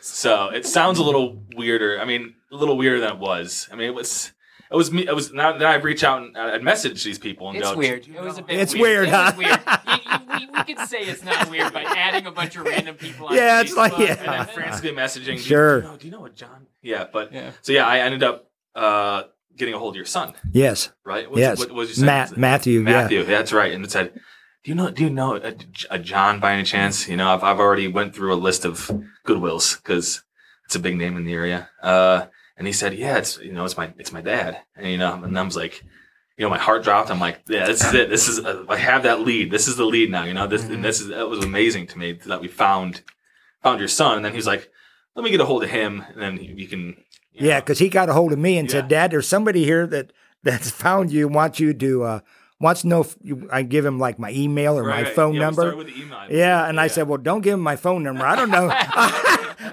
So 0.02 0.50
it 0.50 0.66
sounds 0.66 1.00
a 1.00 1.04
little 1.04 1.42
weirder. 1.56 2.00
I 2.00 2.06
mean, 2.06 2.36
a 2.52 2.56
little 2.56 2.78
weirder 2.78 3.00
than 3.00 3.14
it 3.14 3.20
was. 3.20 3.68
I 3.72 3.76
mean, 3.76 3.88
it 3.88 3.96
was. 3.96 4.32
It 4.72 4.76
was 4.76 4.92
me. 4.92 5.08
It 5.08 5.14
was 5.14 5.32
now. 5.32 5.54
Then 5.58 5.68
I 5.68 5.76
reach 5.76 6.04
out 6.04 6.22
and 6.24 6.36
I'd 6.38 6.64
message 6.64 7.04
these 7.04 7.20
people 7.20 7.50
and 7.50 7.58
It's 7.58 7.70
go, 7.72 7.78
weird. 7.78 8.02
"Do 8.04 8.12
you 8.12 8.18
It 8.18 8.24
was 8.24 8.38
a 8.40 8.42
bit 8.42 8.60
It's 8.60 8.74
weird. 8.74 8.84
weird, 8.84 9.08
It 9.08 9.14
huh? 9.14 9.34
weird. 9.38 9.60
You- 9.88 10.12
you- 10.12 10.48
we, 10.50 10.60
we 10.60 10.64
could 10.76 10.88
say 10.90 10.98
it's 11.04 11.24
not 11.24 11.50
weird 11.52 11.72
by 11.72 11.84
adding 11.84 12.26
a 12.26 12.32
bunch 12.32 12.56
of 12.56 12.66
random 12.66 12.96
people 12.96 13.28
on 13.28 13.36
Yeah, 13.36 13.62
it's 13.62 13.76
like- 13.76 13.98
yeah. 13.98 14.16
and 14.18 14.48
then- 14.48 14.54
frantically 14.56 14.92
messaging. 14.92 15.26
"Do 15.26 15.32
you- 15.34 15.38
Sure. 15.40 15.82
Do 15.82 15.86
you, 15.86 15.92
know, 15.92 15.98
do 15.98 16.06
you 16.08 16.12
know 16.14 16.20
what 16.22 16.36
John? 16.36 16.66
Yeah, 16.82 17.06
but 17.14 17.32
Yeah. 17.32 17.52
so 17.62 17.72
yeah, 17.74 17.86
I 17.86 18.00
ended 18.00 18.24
up 18.24 18.50
uh, 18.76 19.24
getting 19.58 19.74
a 19.74 19.80
hold 19.80 19.94
of 19.94 19.98
your 19.98 20.06
son, 20.06 20.34
Yes. 20.52 20.92
right? 21.04 21.30
What's, 21.30 21.40
Yes. 21.40 21.60
What, 21.60 21.72
was 21.72 21.96
son? 21.96 22.06
Matt, 22.06 22.38
Matthew. 22.38 22.82
Matthew. 22.82 23.24
That's 23.24 23.54
right. 23.54 23.74
And 23.74 23.84
it 23.86 23.92
said, 23.92 24.14
"Do 24.64 24.72
you 24.72 24.76
know? 24.76 24.92
Do 24.92 25.04
you 25.04 25.10
know 25.10 25.36
a, 25.38 25.54
a 25.90 26.00
John 26.00 26.40
by 26.40 26.54
any 26.54 26.64
chance? 26.64 27.08
You 27.08 27.18
know, 27.18 27.30
I've 27.34 27.44
I've 27.44 27.60
already 27.60 27.88
went 27.88 28.16
through 28.16 28.34
a 28.34 28.36
list 28.36 28.66
of 28.66 28.92
Goodwills 29.26 29.78
because 29.78 30.24
it's 30.66 30.76
a 30.76 30.80
big 30.80 30.98
name 30.98 31.18
in 31.18 31.26
the 31.26 31.34
area." 31.34 31.70
Uh, 31.82 32.26
and 32.58 32.68
he 32.68 32.74
said, 32.74 32.94
"Yeah, 32.94 33.18
it's 33.18 33.38
you 33.40 33.54
know, 33.54 33.66
it's 33.66 33.78
my 33.78 33.94
it's 33.98 34.12
my 34.12 34.22
dad." 34.22 34.62
And 34.76 34.88
you 34.88 34.98
know, 34.98 35.14
and 35.24 35.38
I 35.38 35.42
was 35.42 35.56
like. 35.56 35.84
You 36.38 36.44
know, 36.44 36.50
my 36.50 36.58
heart 36.58 36.84
dropped. 36.84 37.10
I'm 37.10 37.20
like, 37.22 37.44
yeah, 37.48 37.66
this 37.66 37.82
is 37.82 37.94
it. 37.94 38.10
This 38.10 38.28
is 38.28 38.40
uh, 38.40 38.66
I 38.68 38.76
have 38.76 39.04
that 39.04 39.22
lead. 39.22 39.52
This 39.52 39.70
is 39.70 39.78
the 39.78 39.86
lead 39.86 40.12
now. 40.12 40.26
You 40.26 40.34
know, 40.34 40.48
this 40.48 40.66
and 40.66 40.84
this 40.84 41.00
is 41.00 41.08
that 41.08 41.30
was 41.30 41.46
amazing 41.46 41.88
to 41.88 41.98
me 41.98 42.12
that 42.26 42.42
we 42.42 42.50
found 42.50 43.04
found 43.64 43.80
your 43.80 43.88
son. 43.88 44.18
And 44.18 44.26
then 44.26 44.34
he's 44.34 44.46
like, 44.46 44.70
let 45.16 45.24
me 45.24 45.32
get 45.32 45.40
a 45.40 45.46
hold 45.46 45.64
of 45.64 45.70
him, 45.70 46.04
and 46.12 46.22
then 46.22 46.38
you 46.44 46.68
can. 46.68 46.98
Yeah, 47.38 47.60
because 47.60 47.80
he 47.80 47.90
got 47.90 48.10
a 48.10 48.14
hold 48.14 48.34
of 48.34 48.40
me 48.40 48.58
and 48.58 48.70
said, 48.70 48.88
"Dad, 48.88 49.12
there's 49.12 49.28
somebody 49.28 49.64
here 49.64 49.86
that 49.88 50.12
that's 50.44 50.70
found 50.72 51.12
you 51.12 51.26
and 51.28 51.36
wants 51.36 51.60
you 51.60 51.74
to 51.74 52.04
uh, 52.04 52.20
wants 52.60 52.82
to 52.82 52.88
know 52.88 53.02
if 53.02 53.16
you, 53.22 53.50
I 53.52 53.64
give 53.64 53.86
him 53.86 54.00
like 54.00 54.18
my 54.20 54.32
email 54.32 54.78
or 54.80 54.84
Right, 54.84 55.04
my 55.06 55.10
phone 55.12 55.34
Yeah, 55.34 55.42
number." 55.42 55.62
started 55.64 55.78
with 55.78 55.88
the 55.88 56.02
email. 56.02 56.20
Yeah, 56.30 56.66
and 56.68 56.80
I 56.80 56.88
said, 56.88 57.08
"Well, 57.08 57.18
don't 57.18 57.42
give 57.42 57.54
him 57.56 57.62
my 57.62 57.76
phone 57.76 58.04
number. 58.04 58.26
I 58.26 58.36
don't 58.36 58.50
know. 58.52 58.70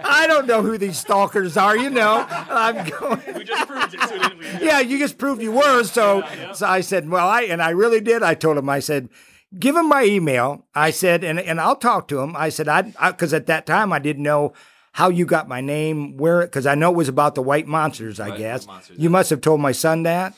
I 0.04 0.26
don't 0.26 0.46
know 0.46 0.62
who 0.62 0.78
these 0.78 0.98
stalkers 0.98 1.56
are. 1.56 1.76
You 1.76 1.90
know, 1.90 2.26
I'm 2.28 2.88
going." 3.00 3.20
we 3.34 3.44
just 3.44 3.68
proved 3.68 3.94
it, 3.94 4.00
too, 4.00 4.18
didn't 4.18 4.38
we? 4.38 4.66
yeah, 4.66 4.80
you 4.80 4.98
just 4.98 5.18
proved 5.18 5.42
you 5.42 5.52
were. 5.52 5.84
So, 5.84 6.18
Yeah, 6.18 6.34
yeah. 6.34 6.52
so 6.52 6.66
I 6.66 6.80
said, 6.80 7.08
well, 7.08 7.28
I 7.28 7.42
and 7.42 7.62
I 7.62 7.70
really 7.70 8.00
did. 8.00 8.22
I 8.22 8.34
told 8.34 8.56
him, 8.58 8.68
I 8.68 8.80
said, 8.80 9.08
give 9.58 9.76
him 9.76 9.88
my 9.88 10.04
email. 10.04 10.66
I 10.74 10.90
said, 10.90 11.24
and 11.24 11.38
and 11.38 11.60
I'll 11.60 11.76
talk 11.76 12.08
to 12.08 12.20
him. 12.20 12.34
I 12.36 12.48
said, 12.48 12.68
I 12.68 12.82
because 13.10 13.32
at 13.34 13.46
that 13.46 13.66
time 13.66 13.92
I 13.92 13.98
didn't 13.98 14.22
know 14.22 14.52
how 14.92 15.08
you 15.08 15.24
got 15.26 15.48
my 15.48 15.60
name, 15.60 16.16
where 16.16 16.42
because 16.42 16.66
I 16.66 16.74
know 16.74 16.90
it 16.90 16.96
was 16.96 17.08
about 17.08 17.34
the 17.34 17.42
white 17.42 17.66
monsters. 17.66 18.20
I 18.20 18.28
Right, 18.30 18.38
guess 18.38 18.66
Monsters, 18.66 18.98
you 18.98 19.04
yeah. 19.04 19.08
must 19.10 19.30
have 19.30 19.40
told 19.40 19.60
my 19.60 19.72
son 19.72 20.02
that. 20.04 20.34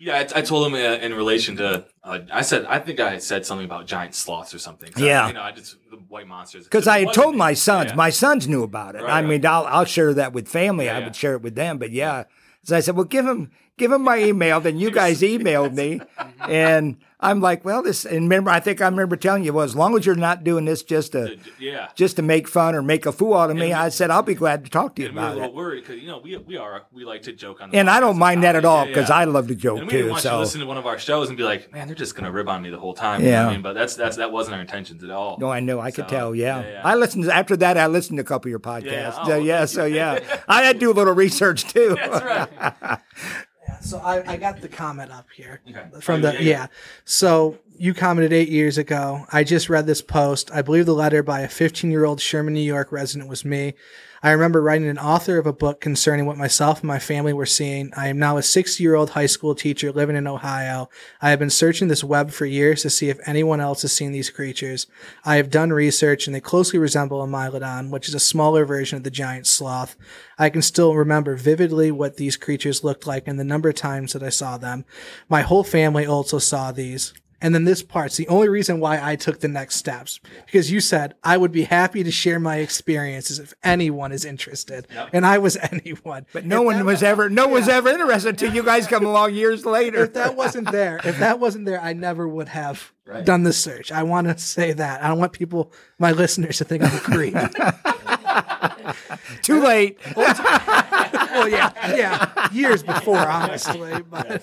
Yeah, 0.00 0.14
I, 0.16 0.38
I 0.38 0.42
told 0.42 0.66
him 0.68 0.74
uh, 0.74 0.78
in 1.04 1.12
relation 1.14 1.56
to. 1.56 1.84
Uh, 2.04 2.20
I 2.32 2.42
said 2.42 2.64
I 2.66 2.78
think 2.78 3.00
I 3.00 3.18
said 3.18 3.44
something 3.44 3.64
about 3.64 3.86
giant 3.86 4.14
sloths 4.14 4.54
or 4.54 4.58
something. 4.58 4.92
'Cause 4.92 5.02
I- 5.02 5.06
Yeah. 5.06 5.26
you 5.28 5.34
know, 5.34 5.42
I 5.42 5.50
just 5.52 5.76
the 5.90 5.96
white 5.96 6.26
monsters. 6.28 6.64
Because 6.64 6.86
I 6.86 7.00
had 7.04 7.12
told 7.12 7.34
my 7.36 7.52
sons, 7.54 7.90
Yeah. 7.90 7.96
my 7.96 8.10
sons 8.10 8.46
knew 8.48 8.62
about 8.62 8.94
it. 8.94 9.02
Right, 9.02 9.10
I 9.10 9.20
right. 9.20 9.26
mean, 9.28 9.44
I'll, 9.44 9.66
I'll 9.66 9.84
share 9.84 10.14
that 10.14 10.32
with 10.32 10.48
family. 10.48 10.84
Yeah, 10.86 10.96
I 10.96 10.98
yeah. 11.00 11.04
would 11.06 11.16
share 11.16 11.34
it 11.34 11.42
with 11.42 11.54
them. 11.56 11.78
But 11.78 11.90
yeah, 11.90 12.24
so 12.62 12.76
I 12.76 12.80
said, 12.80 12.94
well, 12.96 13.04
give 13.06 13.26
him, 13.26 13.50
give 13.76 13.90
him 13.92 14.02
my 14.02 14.18
email. 14.22 14.60
Then 14.60 14.78
you 14.78 14.90
guys 14.92 15.20
emailed 15.32 15.74
me, 15.74 16.00
and 16.38 16.96
I'm 17.20 17.40
like, 17.40 17.64
well, 17.64 17.82
this. 17.82 18.04
And 18.04 18.22
remember, 18.22 18.50
I 18.50 18.60
think 18.60 18.80
I 18.80 18.86
remember 18.86 19.16
telling 19.16 19.42
you, 19.44 19.52
well, 19.52 19.64
as 19.64 19.74
long 19.74 19.96
as 19.98 20.06
you're 20.06 20.14
not 20.14 20.44
doing 20.44 20.66
this 20.66 20.84
just 20.84 21.12
to 21.12 21.36
yeah. 21.58 21.88
just 21.96 22.14
to 22.16 22.22
make 22.22 22.46
fun 22.46 22.76
or 22.76 22.82
make 22.82 23.06
a 23.06 23.12
fool 23.12 23.34
out 23.34 23.50
of 23.50 23.56
me, 23.56 23.72
And 23.72 23.80
I 23.80 23.88
said 23.88 24.10
I'll 24.12 24.22
be 24.22 24.34
glad 24.34 24.64
to 24.64 24.70
talk 24.70 24.94
to 24.96 25.02
you 25.02 25.08
And 25.08 25.16
we 25.16 25.20
were 25.22 25.26
a 25.26 25.30
about 25.32 25.36
little 25.42 25.50
it. 25.50 25.56
worried 25.56 25.80
because 25.84 26.00
you 26.00 26.06
know 26.06 26.18
we 26.18 26.36
we 26.36 26.56
are 26.56 26.84
we 26.92 27.04
like 27.04 27.22
to 27.22 27.32
joke 27.32 27.60
on. 27.60 27.70
The 27.70 27.78
And 27.78 27.90
I 27.90 27.98
don't 27.98 28.18
mind 28.18 28.44
that 28.44 28.54
at 28.54 28.64
all 28.64 28.86
because 28.86 29.08
Yeah, 29.08 29.16
I 29.16 29.24
love 29.24 29.48
to 29.48 29.56
joke 29.56 29.78
And 29.80 29.88
we 29.88 29.94
too. 29.94 30.10
want 30.10 30.22
you 30.24 30.30
to 30.30 30.34
So 30.36 30.38
listen 30.38 30.60
to 30.60 30.66
one 30.66 30.76
of 30.78 30.86
our 30.86 30.98
shows 30.98 31.28
and 31.28 31.36
be 31.36 31.42
like, 31.42 31.72
"Man, 31.72 31.88
they're 31.88 31.96
just 31.96 32.14
gonna 32.14 32.30
rib 32.30 32.48
on 32.48 32.62
me 32.62 32.70
the 32.70 32.78
whole 32.78 32.94
time." 32.94 33.20
You 33.20 33.26
know 33.26 33.32
Yeah. 33.32 33.48
I 33.48 33.52
mean, 33.52 33.62
but 33.62 33.72
that's 33.72 33.96
that's 33.96 34.16
that 34.18 34.30
wasn't 34.30 34.54
our 34.54 34.60
intentions 34.60 35.02
at 35.02 35.10
all. 35.10 35.38
no, 35.40 35.50
I 35.50 35.58
know 35.58 35.80
I 35.80 35.90
could 35.90 36.06
tell. 36.06 36.36
Yeah. 36.36 36.60
yeah, 36.60 36.70
yeah. 36.70 36.80
I 36.84 36.94
listened 36.94 37.24
to, 37.24 37.34
after 37.34 37.56
that. 37.56 37.76
I 37.76 37.88
listened 37.88 38.18
to 38.18 38.22
a 38.22 38.24
couple 38.24 38.48
of 38.48 38.50
your 38.50 38.60
podcasts. 38.60 38.92
Yeah, 38.92 39.10
So, 39.24 39.32
oh, 39.32 39.38
yeah, 39.38 39.64
so 39.64 39.84
yeah, 39.86 40.20
I 40.48 40.62
had 40.62 40.74
to 40.74 40.78
do 40.78 40.92
a 40.92 40.94
little 40.94 41.14
research 41.14 41.64
too. 41.64 41.96
That's 41.96 42.24
right. 42.24 42.98
So 43.80 43.98
I, 43.98 44.32
I 44.32 44.36
got 44.36 44.60
the 44.60 44.68
comment 44.68 45.10
up 45.10 45.26
here 45.34 45.60
Okay. 45.68 45.82
from 46.00 46.20
the 46.22 46.32
yeah, 46.34 46.40
yeah, 46.40 46.48
yeah. 46.50 46.66
So 47.04 47.58
you 47.76 47.94
commented 47.94 48.32
eight 48.32 48.48
years 48.48 48.76
ago. 48.78 49.24
I 49.32 49.44
just 49.44 49.68
read 49.68 49.86
this 49.86 50.02
post. 50.02 50.50
I 50.52 50.62
believe 50.62 50.86
the 50.86 50.94
letter 50.94 51.22
by 51.22 51.40
a 51.40 51.48
15 51.48 51.90
year 51.90 52.04
old 52.04 52.20
Sherman, 52.20 52.54
New 52.54 52.60
York 52.60 52.90
resident 52.92 53.28
was 53.28 53.44
me. 53.44 53.74
I 54.22 54.32
remember 54.32 54.60
writing 54.60 54.88
an 54.88 54.98
author 54.98 55.38
of 55.38 55.46
a 55.46 55.52
book 55.52 55.80
concerning 55.80 56.26
what 56.26 56.36
myself 56.36 56.80
and 56.80 56.88
my 56.88 56.98
family 56.98 57.32
were 57.32 57.46
seeing. 57.46 57.92
I 57.96 58.08
am 58.08 58.18
now 58.18 58.36
a 58.36 58.42
60 58.42 58.82
year 58.82 58.96
old 58.96 59.10
high 59.10 59.26
school 59.26 59.54
teacher 59.54 59.92
living 59.92 60.16
in 60.16 60.26
Ohio. 60.26 60.88
I 61.22 61.30
have 61.30 61.38
been 61.38 61.50
searching 61.50 61.86
this 61.86 62.02
web 62.02 62.32
for 62.32 62.44
years 62.44 62.82
to 62.82 62.90
see 62.90 63.10
if 63.10 63.20
anyone 63.26 63.60
else 63.60 63.82
has 63.82 63.92
seen 63.92 64.10
these 64.10 64.30
creatures. 64.30 64.88
I 65.24 65.36
have 65.36 65.50
done 65.50 65.72
research 65.72 66.26
and 66.26 66.34
they 66.34 66.40
closely 66.40 66.80
resemble 66.80 67.22
a 67.22 67.28
Mylodon, 67.28 67.90
which 67.90 68.08
is 68.08 68.14
a 68.14 68.20
smaller 68.20 68.64
version 68.64 68.96
of 68.96 69.04
the 69.04 69.10
giant 69.10 69.46
sloth. 69.46 69.96
I 70.36 70.50
can 70.50 70.62
still 70.62 70.94
remember 70.94 71.36
vividly 71.36 71.92
what 71.92 72.16
these 72.16 72.36
creatures 72.36 72.82
looked 72.82 73.06
like 73.06 73.28
and 73.28 73.38
the 73.38 73.44
number 73.44 73.68
of 73.68 73.76
times 73.76 74.14
that 74.14 74.22
I 74.22 74.30
saw 74.30 74.58
them. 74.58 74.84
My 75.28 75.42
whole 75.42 75.64
family 75.64 76.06
also 76.06 76.38
saw 76.38 76.72
these. 76.72 77.12
And 77.40 77.54
then 77.54 77.64
this 77.64 77.82
part's 77.82 78.16
the 78.16 78.28
only 78.28 78.48
reason 78.48 78.80
why 78.80 78.98
I 79.00 79.16
took 79.16 79.40
the 79.40 79.48
next 79.48 79.76
steps 79.76 80.18
because 80.46 80.72
you 80.72 80.80
said 80.80 81.14
I 81.22 81.36
would 81.36 81.52
be 81.52 81.64
happy 81.64 82.02
to 82.02 82.10
share 82.10 82.40
my 82.40 82.56
experiences 82.56 83.38
if 83.38 83.54
anyone 83.62 84.10
is 84.10 84.24
interested, 84.24 84.88
and 85.12 85.24
I 85.24 85.38
was 85.38 85.56
anyone. 85.70 86.26
But 86.32 86.44
no 86.44 86.62
one 86.62 86.84
was 86.84 87.02
ever, 87.02 87.30
no 87.30 87.44
one 87.44 87.54
was 87.54 87.68
ever 87.68 87.88
interested 87.88 88.30
until 88.30 88.54
you 88.54 88.62
guys 88.62 88.86
come 88.86 89.06
along 89.06 89.34
years 89.34 89.64
later. 89.78 90.04
If 90.04 90.14
that 90.14 90.36
wasn't 90.36 90.72
there, 90.72 91.00
if 91.04 91.18
that 91.18 91.38
wasn't 91.38 91.66
there, 91.66 91.80
I 91.80 91.92
never 91.92 92.26
would 92.26 92.48
have 92.48 92.92
done 93.24 93.44
the 93.44 93.52
search. 93.52 93.92
I 93.92 94.02
want 94.02 94.26
to 94.26 94.36
say 94.38 94.72
that. 94.72 95.02
I 95.02 95.08
don't 95.08 95.18
want 95.18 95.32
people, 95.32 95.72
my 95.98 96.12
listeners, 96.12 96.58
to 96.58 96.64
think 96.64 96.82
I'm 96.82 96.96
a 96.96 97.00
creep. 97.00 97.34
Too 99.42 99.62
late. 99.62 99.98
well, 100.16 101.48
yeah, 101.48 101.72
yeah, 101.96 102.52
years 102.52 102.82
before, 102.82 103.18
honestly. 103.18 104.02
But, 104.02 104.42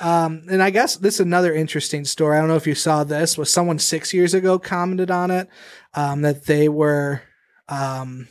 um, 0.00 0.42
and 0.50 0.62
I 0.62 0.70
guess 0.70 0.96
this 0.96 1.14
is 1.14 1.20
another 1.20 1.54
interesting 1.54 2.04
story. 2.04 2.36
I 2.36 2.40
don't 2.40 2.48
know 2.48 2.56
if 2.56 2.66
you 2.66 2.74
saw 2.74 3.04
this. 3.04 3.38
Was 3.38 3.52
someone 3.52 3.78
six 3.78 4.12
years 4.12 4.34
ago 4.34 4.58
commented 4.58 5.10
on 5.10 5.30
it 5.30 5.48
um, 5.94 6.22
that 6.22 6.46
they 6.46 6.68
were 6.68 7.22
um, 7.68 8.28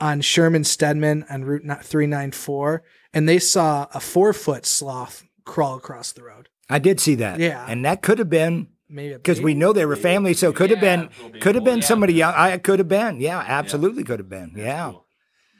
on 0.00 0.20
Sherman 0.20 0.64
Stedman 0.64 1.24
and 1.28 1.46
Route 1.46 1.84
three 1.84 2.06
nine 2.06 2.32
four, 2.32 2.82
and 3.12 3.28
they 3.28 3.38
saw 3.38 3.86
a 3.94 4.00
four 4.00 4.32
foot 4.32 4.66
sloth 4.66 5.24
crawl 5.44 5.76
across 5.76 6.12
the 6.12 6.22
road. 6.22 6.48
I 6.68 6.78
did 6.78 7.00
see 7.00 7.14
that. 7.16 7.38
Yeah. 7.38 7.64
and 7.68 7.84
that 7.84 8.02
could 8.02 8.18
have 8.18 8.30
been 8.30 8.68
Maybe 8.88 9.14
because 9.14 9.40
we 9.40 9.54
know 9.54 9.72
they 9.72 9.84
were 9.84 9.96
family, 9.96 10.32
so 10.34 10.50
it 10.50 10.56
could 10.56 10.70
have 10.70 10.80
been 10.80 11.08
little 11.22 11.40
could 11.40 11.54
have 11.56 11.64
been 11.64 11.78
yeah. 11.78 11.84
somebody 11.84 12.14
young. 12.14 12.34
I 12.34 12.56
could 12.58 12.78
have 12.78 12.88
been. 12.88 13.20
Yeah, 13.20 13.38
absolutely 13.38 14.04
could 14.04 14.20
have 14.20 14.28
been. 14.28 14.52
Yeah. 14.54 14.90
Cool. 14.90 15.04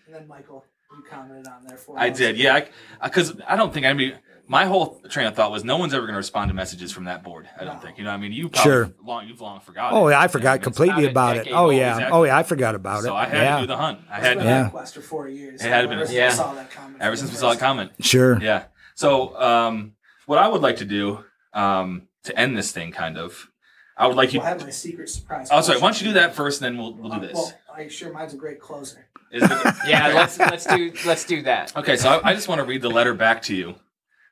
And 0.07 0.14
then 0.14 0.29
Michael, 0.29 0.64
you 0.97 1.03
commented 1.11 1.49
on 1.49 1.64
there 1.66 1.77
for 1.77 1.99
I 1.99 2.11
us. 2.11 2.19
did, 2.19 2.37
yeah, 2.37 2.66
because 3.03 3.35
I, 3.49 3.57
don't 3.57 3.75
think 3.75 3.85
I 3.85 3.95
mean 3.95 4.14
my 4.48 4.64
whole 4.66 5.00
train 5.09 5.26
of 5.26 5.35
thought 5.35 5.50
was 5.50 5.64
no 5.64 5.76
one's 5.76 5.92
ever 5.92 6.02
going 6.06 6.14
to 6.14 6.18
respond 6.18 6.48
to 6.50 6.54
messages 6.54 6.92
from 6.92 7.04
that 7.04 7.22
board. 7.24 7.48
I 7.59 7.64
don't 7.64 7.80
think 7.82 7.98
you 7.98 8.04
know. 8.04 8.11
I 8.11 8.16
mean, 8.16 8.32
you 8.32 8.48
probably 8.48 8.62
Sure. 8.70 8.94
long 9.04 9.26
you've 9.26 9.40
long 9.40 9.61
forgotten. 9.61 9.98
Oh, 9.98 10.06
it. 10.09 10.12
yeah, 10.12 10.18
I 10.18 10.22
You 10.22 10.26
know, 10.28 10.32
forgot 10.32 10.48
I 10.48 10.52
mean, 10.52 10.61
it's- 10.61 10.64
completely 10.76 11.06
about 11.06 11.37
it. 11.38 11.48
Oh 11.50 11.70
yeah. 11.70 11.94
exactly. 11.94 12.18
Oh 12.18 12.22
yeah, 12.24 12.37
I 12.38 12.42
forgot 12.42 12.74
about 12.74 13.00
it. 13.00 13.02
So 13.04 13.14
I 13.16 13.26
had 13.26 13.42
yeah. 13.42 13.54
to 13.56 13.61
do 13.62 13.66
the 13.66 13.76
hunt. 13.76 14.00
I 14.11 14.14
had 14.20 14.37
been 14.37 14.38
to, 14.38 14.44
Yeah. 14.44 14.62
my 14.64 14.68
quest 14.68 14.94
for 14.94 15.00
four 15.00 15.28
years. 15.28 15.61
It 15.62 15.68
had 15.68 15.88
been- 15.88 15.98
Ever 15.98 16.06
since 16.06 16.16
Yeah. 16.16 16.30
Saw 16.30 16.54
that 16.54 16.70
comment 16.70 16.96
ever 17.00 17.16
since 17.16 17.30
we 17.30 17.37
saw 17.37 17.50
that 17.50 17.59
comment. 17.59 17.92
Sure. 18.00 18.38
Yeah. 18.40 18.64
So, 18.94 19.38
um, 19.40 19.92
what 20.26 20.38
I 20.38 20.48
would 20.48 20.62
like 20.62 20.76
to 20.78 20.85
do 20.85 21.24
um, 21.52 22.09
to 22.24 22.38
end 22.38 22.56
this 22.56 22.70
thing, 22.72 22.92
kind 22.92 23.16
of, 23.18 23.48
I 23.96 24.06
would 24.06 24.16
like 24.16 24.33
you. 24.35 24.40
Well, 24.40 24.46
I 24.46 24.50
have 24.50 24.62
my 24.62 24.71
secret 24.71 25.08
surprise. 25.08 25.48
Oh, 25.50 25.60
sorry. 25.62 25.79
Why 25.81 25.88
don't 25.88 26.00
you 26.00 26.08
do 26.08 26.12
that 26.14 26.35
first, 26.35 26.60
and 26.60 26.66
then 26.66 26.83
we'll 26.83 26.94
we'll 26.94 27.10
do 27.18 27.21
this. 27.27 27.35
Well, 27.35 27.52
I 27.75 27.88
sure 27.88 28.12
mine's 28.12 28.35
a 28.35 28.37
great 28.37 28.60
closer. 28.60 29.06
Is 29.33 29.42
it- 29.42 29.50
Yeah, 29.88 30.08
let's 30.08 30.38
let's 30.38 30.66
do 30.66 30.92
let's 31.06 31.25
do 31.25 31.42
that. 31.42 31.75
Okay, 31.77 31.96
so 31.96 32.10
I, 32.10 32.31
I 32.31 32.35
just 32.35 32.46
want 32.48 32.58
to 32.60 32.64
read 32.64 32.83
the 32.83 32.90
letter 32.90 33.14
back 33.14 33.42
to 33.42 33.54
you 33.54 33.75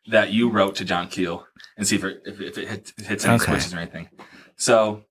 that 0.08 0.32
you 0.32 0.48
wrote 0.50 0.74
to 0.76 0.84
John 0.84 1.08
Keel 1.08 1.46
and 1.76 1.86
see 1.86 1.96
if 1.96 2.04
it, 2.04 2.22
if, 2.26 2.40
if 2.40 2.58
it 2.58 2.68
hits, 2.68 2.92
hits 3.06 3.24
any 3.24 3.34
Okay. 3.34 3.44
switches 3.44 3.74
or 3.74 3.78
anything. 3.78 4.08
So, 4.56 5.04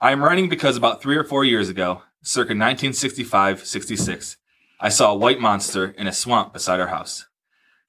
I 0.00 0.12
am 0.12 0.22
writing 0.22 0.48
because 0.48 0.76
about 0.76 1.02
three 1.02 1.16
or 1.16 1.24
four 1.24 1.44
years 1.44 1.68
ago, 1.68 2.02
circa 2.22 2.50
1965 2.50 3.64
66, 3.66 4.36
I 4.80 4.88
saw 4.88 5.12
a 5.12 5.16
white 5.16 5.40
monster 5.40 5.86
in 5.86 6.06
a 6.06 6.12
swamp 6.12 6.52
beside 6.52 6.80
our 6.80 6.88
house. 6.88 7.26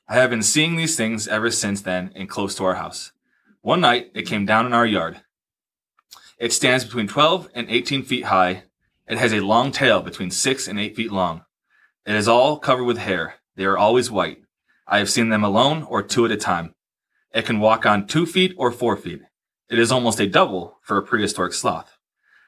I 0.08 0.16
have 0.16 0.32
been 0.32 0.42
seeing 0.42 0.76
these 0.76 0.96
things 0.96 1.28
ever 1.28 1.52
since 1.52 1.82
then 1.82 2.12
and 2.16 2.28
close 2.30 2.56
to 2.56 2.66
our 2.66 2.76
house. 2.76 3.12
One 3.62 3.82
night, 3.82 4.10
it 4.16 4.24
came 4.24 4.46
down 4.46 4.66
in 4.66 4.74
our 4.74 4.86
yard. 4.88 5.22
It 6.40 6.54
stands 6.54 6.86
between 6.86 7.08
12 7.08 7.50
and 7.54 7.70
18 7.70 8.04
feet 8.04 8.26
high 8.26 8.64
It 9.08 9.18
has 9.18 9.34
a 9.34 9.42
long 9.42 9.72
tail 9.72 10.02
between 10.02 10.32
six 10.32 10.68
and 10.68 10.80
eight 10.80 10.96
feet 10.96 11.12
long. 11.12 11.44
It 12.06 12.16
is 12.16 12.28
all 12.28 12.58
covered 12.58 12.86
with 12.86 12.98
hair. 13.00 13.36
They 13.56 13.66
are 13.66 13.78
always 13.78 14.10
white. 14.10 14.44
I 14.90 14.98
have 14.98 15.10
seen 15.10 15.30
them 15.30 15.44
alone 15.44 15.84
or 15.84 16.02
two 16.02 16.26
at 16.26 16.32
a 16.32 16.38
time. 16.38 16.74
It 17.34 17.46
can 17.46 17.60
walk 17.60 17.86
on 17.86 18.08
two 18.08 18.26
feet 18.26 18.54
or 18.58 18.72
four 18.72 18.98
feet. 18.98 19.22
It 19.70 19.78
is 19.78 19.92
almost 19.92 20.20
a 20.20 20.28
double 20.28 20.80
for 20.82 20.98
a 20.98 21.04
prehistoric 21.04 21.54
sloth. 21.54 21.96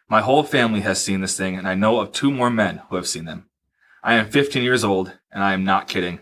My 0.10 0.22
whole 0.22 0.44
family 0.44 0.82
has 0.82 1.02
seen 1.02 1.22
this 1.22 1.38
thing, 1.38 1.56
and 1.56 1.68
I 1.68 1.76
know 1.76 2.00
of 2.00 2.12
two 2.12 2.32
more 2.32 2.50
men 2.50 2.82
who 2.90 2.96
have 2.96 3.08
seen 3.08 3.26
them. 3.26 3.46
I 4.04 4.16
am 4.16 4.28
15 4.28 4.64
years 4.64 4.84
old, 4.84 5.14
and 5.32 5.44
I 5.44 5.54
am 5.54 5.64
not 5.64 5.88
kidding. 5.88 6.20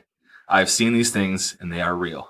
I 0.50 0.60
have 0.60 0.70
seen 0.70 0.94
these 0.94 1.10
things, 1.12 1.56
and 1.62 1.72
they 1.72 1.82
are 1.82 1.96
real. 1.96 2.28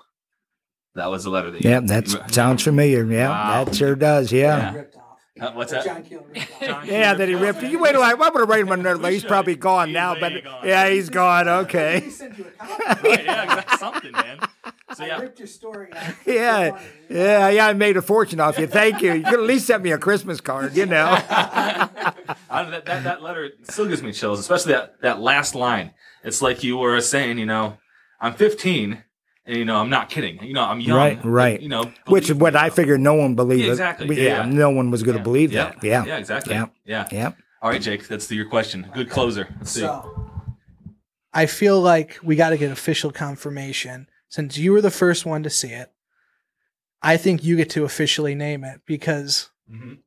That 0.94 1.10
was 1.10 1.24
the 1.24 1.30
letter 1.30 1.50
that 1.50 1.62
you 1.62 1.68
Yeah, 1.68 1.80
that 1.80 2.32
sounds 2.32 2.62
familiar. 2.62 3.04
Yeah, 3.04 3.28
Wow. 3.28 3.64
that 3.64 3.74
sure 3.74 3.96
does. 3.96 4.30
Yeah. 4.32 4.72
Ripped 4.74 4.96
off. 5.38 5.46
Uh, 5.48 5.52
what's 5.52 5.72
that? 5.72 5.84
John 5.84 6.02
Keel. 6.02 6.26
John 6.62 6.86
Yeah, 6.86 7.10
Keel 7.10 7.18
that 7.18 7.28
he 7.28 7.34
ripped 7.34 7.60
ripped. 7.62 7.72
You 7.72 7.78
wait 7.78 7.92
till 7.92 8.02
I, 8.02 8.10
I'm 8.12 8.18
going 8.18 8.32
to 8.34 8.44
write 8.44 8.60
him 8.60 8.72
another. 8.72 8.98
We 9.02 9.12
He's 9.12 9.24
probably 9.24 9.56
gone 9.56 9.88
He's 9.88 9.94
now, 9.94 10.14
but 10.18 10.42
gone. 10.44 10.66
yeah, 10.66 10.88
he's 10.88 11.08
gone. 11.10 11.46
He 11.46 11.52
Okay. 11.52 12.08
sent 12.10 12.36
you 12.38 12.46
a 12.46 12.66
copy. 12.66 13.08
Right, 13.08 13.24
yeah, 13.24 13.42
exactly. 13.44 13.78
something, 13.78 14.12
man. 14.12 14.38
So 14.96 15.04
I 15.04 15.06
yeah, 15.06 15.20
ripped 15.20 15.38
your 15.38 15.46
story 15.48 15.92
out. 15.92 16.14
Yeah, 16.26 16.80
yeah, 17.08 17.48
yeah. 17.48 17.66
I 17.68 17.72
made 17.74 17.96
a 17.96 18.02
fortune 18.02 18.40
off 18.40 18.58
you. 18.58 18.66
Thank 18.66 19.02
you. 19.02 19.12
You 19.14 19.22
could 19.22 19.34
at 19.34 19.46
least 19.46 19.66
send 19.68 19.82
me 19.84 19.92
a 19.92 19.98
Christmas 19.98 20.40
card, 20.40 20.76
you 20.76 20.86
know. 20.86 21.06
I, 21.30 21.88
that, 22.50 22.84
that 22.86 23.04
that 23.04 23.22
letter 23.22 23.50
still 23.64 23.86
gives 23.86 24.02
me 24.02 24.12
chills, 24.12 24.40
especially 24.40 24.72
that 24.72 25.00
that 25.02 25.20
last 25.20 25.54
line. 25.54 25.92
It's 26.24 26.42
like 26.42 26.62
you 26.64 26.76
were 26.76 27.00
saying, 27.00 27.38
you 27.38 27.46
know, 27.46 27.76
I'm 28.20 28.34
15, 28.34 29.02
and 29.50 29.58
you 29.58 29.64
know, 29.64 29.76
I'm 29.76 29.90
not 29.90 30.08
kidding. 30.08 30.42
You 30.42 30.54
know, 30.54 30.62
I'm 30.64 30.80
young. 30.80 30.96
Right, 30.96 31.18
right. 31.24 31.60
You 31.60 31.68
know, 31.68 31.92
Which 32.06 32.30
is 32.30 32.36
what 32.36 32.54
me. 32.54 32.60
I 32.60 32.70
figured 32.70 33.00
no 33.00 33.14
one 33.14 33.34
believed. 33.34 33.64
Yeah, 33.64 33.70
exactly. 33.70 34.06
We- 34.08 34.16
Yeah. 34.24 34.44
Yeah, 34.44 34.44
no 34.46 34.70
one 34.70 34.90
was 34.90 35.02
going 35.02 35.16
to 35.16 35.22
believe 35.22 35.52
Yeah. 35.52 35.70
that. 35.72 35.84
Yeah, 35.84 36.04
Yeah, 36.06 36.18
exactly. 36.18 36.54
Yeah. 36.54 36.66
Yeah. 36.84 37.08
yeah. 37.10 37.32
All 37.62 37.68
right, 37.70 37.82
Jake, 37.82 38.08
that's 38.08 38.26
the, 38.28 38.36
your 38.36 38.46
question. 38.48 38.88
Good 38.94 39.10
closer. 39.10 39.48
Let's 39.58 39.72
see. 39.72 39.80
So, 39.80 40.28
I 41.32 41.46
feel 41.46 41.80
like 41.80 42.18
we 42.22 42.34
got 42.36 42.50
to 42.50 42.56
get 42.58 42.70
official 42.70 43.10
confirmation 43.12 44.06
since 44.28 44.56
you 44.56 44.72
were 44.72 44.80
the 44.80 44.90
first 44.90 45.26
one 45.26 45.42
to 45.42 45.50
see 45.50 45.68
it. 45.68 45.92
I 47.02 47.16
think 47.16 47.44
you 47.44 47.56
get 47.56 47.70
to 47.70 47.84
officially 47.84 48.34
name 48.34 48.64
it 48.64 48.80
because 48.86 49.50
Mhm. 49.72 49.98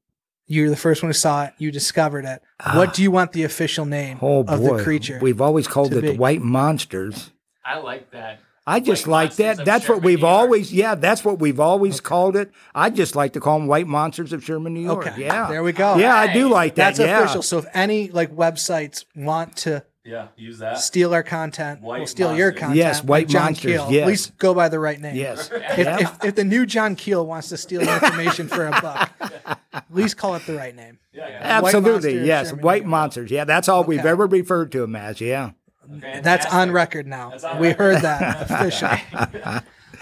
you're 0.47 0.69
the 0.69 0.75
first 0.75 1.01
one 1.03 1.09
who 1.09 1.13
saw 1.13 1.45
it. 1.45 1.53
You 1.57 1.71
discovered 1.71 2.25
it. 2.25 2.41
what 2.73 2.93
do 2.93 3.03
you 3.03 3.11
want 3.11 3.33
the 3.33 3.43
official 3.43 3.85
name 3.85 4.17
Oh 4.21 4.41
of 4.41 4.47
boy, 4.59 4.77
the 4.77 4.83
creature? 4.83 5.19
we've 5.21 5.41
always 5.41 5.67
called 5.67 5.91
to 5.91 5.97
it 5.99 6.01
the 6.01 6.13
white 6.15 6.41
monsters. 6.41 7.31
I 7.65 7.77
like 7.79 8.11
that. 8.11 8.39
I 8.65 8.79
just 8.79 9.07
White 9.07 9.11
like 9.11 9.35
that. 9.35 9.59
of 9.59 9.65
That's 9.65 9.89
what 9.89 10.03
we've 10.03 10.23
always, 10.23 10.71
yeah, 10.73 10.95
that's 10.95 11.25
what 11.25 11.39
we've 11.39 11.59
always 11.59 11.99
called 11.99 12.35
it. 12.37 12.51
I 12.73 12.89
just 12.89 13.15
like 13.15 13.33
to 13.33 13.39
call 13.41 13.59
them 13.59 13.67
white 13.67 13.87
monsters 13.87 14.31
of 14.31 14.43
Sherman, 14.43 14.73
New 14.73 14.81
York. 14.81 15.05
okay, 15.07 15.21
Yeah, 15.21 15.49
there 15.49 15.63
we 15.63 15.73
go. 15.73 15.97
Yeah, 15.97 16.15
I 16.15 16.31
do 16.31 16.47
like 16.49 16.75
that. 16.75 16.95
That's 16.95 16.99
yeah. 16.99 17.19
official. 17.23 17.41
So 17.41 17.57
if 17.57 17.65
any 17.73 18.09
like 18.09 18.33
websites 18.33 19.03
want 19.17 19.57
to 19.57 19.83
Yeah, 20.05 20.27
use 20.37 20.59
that. 20.59 20.79
steal 20.79 21.13
our 21.13 21.23
content, 21.23 21.81
White 21.81 21.97
we'll 21.99 22.07
steal 22.07 22.37
your 22.37 22.53
content. 22.53 22.77
Yes, 22.77 22.99
like 23.01 23.09
White 23.09 23.27
John 23.27 23.43
Monsters, 23.47 23.71
Keel. 23.81 23.91
yes. 23.91 24.01
At 24.03 24.07
least 24.07 24.37
go 24.37 24.53
by 24.53 24.69
the 24.69 24.79
right 24.79 24.99
name. 25.01 25.15
Yes. 25.17 25.49
If, 25.51 25.77
Yeah. 25.79 25.97
if, 25.99 26.23
if 26.23 26.35
the 26.35 26.45
new 26.45 26.65
John 26.65 26.95
Keel 26.95 27.25
wants 27.25 27.49
to 27.49 27.57
steal 27.57 27.81
information 27.81 28.47
for 28.47 28.65
a 28.67 28.71
buck, 28.81 29.11
at 29.73 29.83
least 29.91 30.15
call 30.15 30.35
it 30.35 30.45
the 30.45 30.55
right 30.55 30.73
name. 30.75 30.99
Yeah, 31.11 31.27
yeah. 31.27 31.39
Absolutely. 31.41 32.19
of 32.19 32.25
Yes. 32.25 32.47
Sherman, 32.47 32.61
New 32.61 32.65
White 32.65 32.85
monsters. 32.85 33.29
Yeah, 33.29 33.43
that's 33.43 33.67
all 33.67 33.83
we've 33.83 34.05
ever 34.05 34.25
referred 34.25 34.71
to 34.71 34.79
them 34.79 34.95
as. 34.95 35.19
Yeah. 35.19 35.51
That's 35.87 36.45
on 36.45 36.71
record 36.71 37.07
now. 37.07 37.29
That's 37.31 37.43
on 37.43 37.59
we 37.59 37.67
record. 37.69 37.93
heard 37.95 38.01
that 38.03 38.41
officially. 38.51 39.01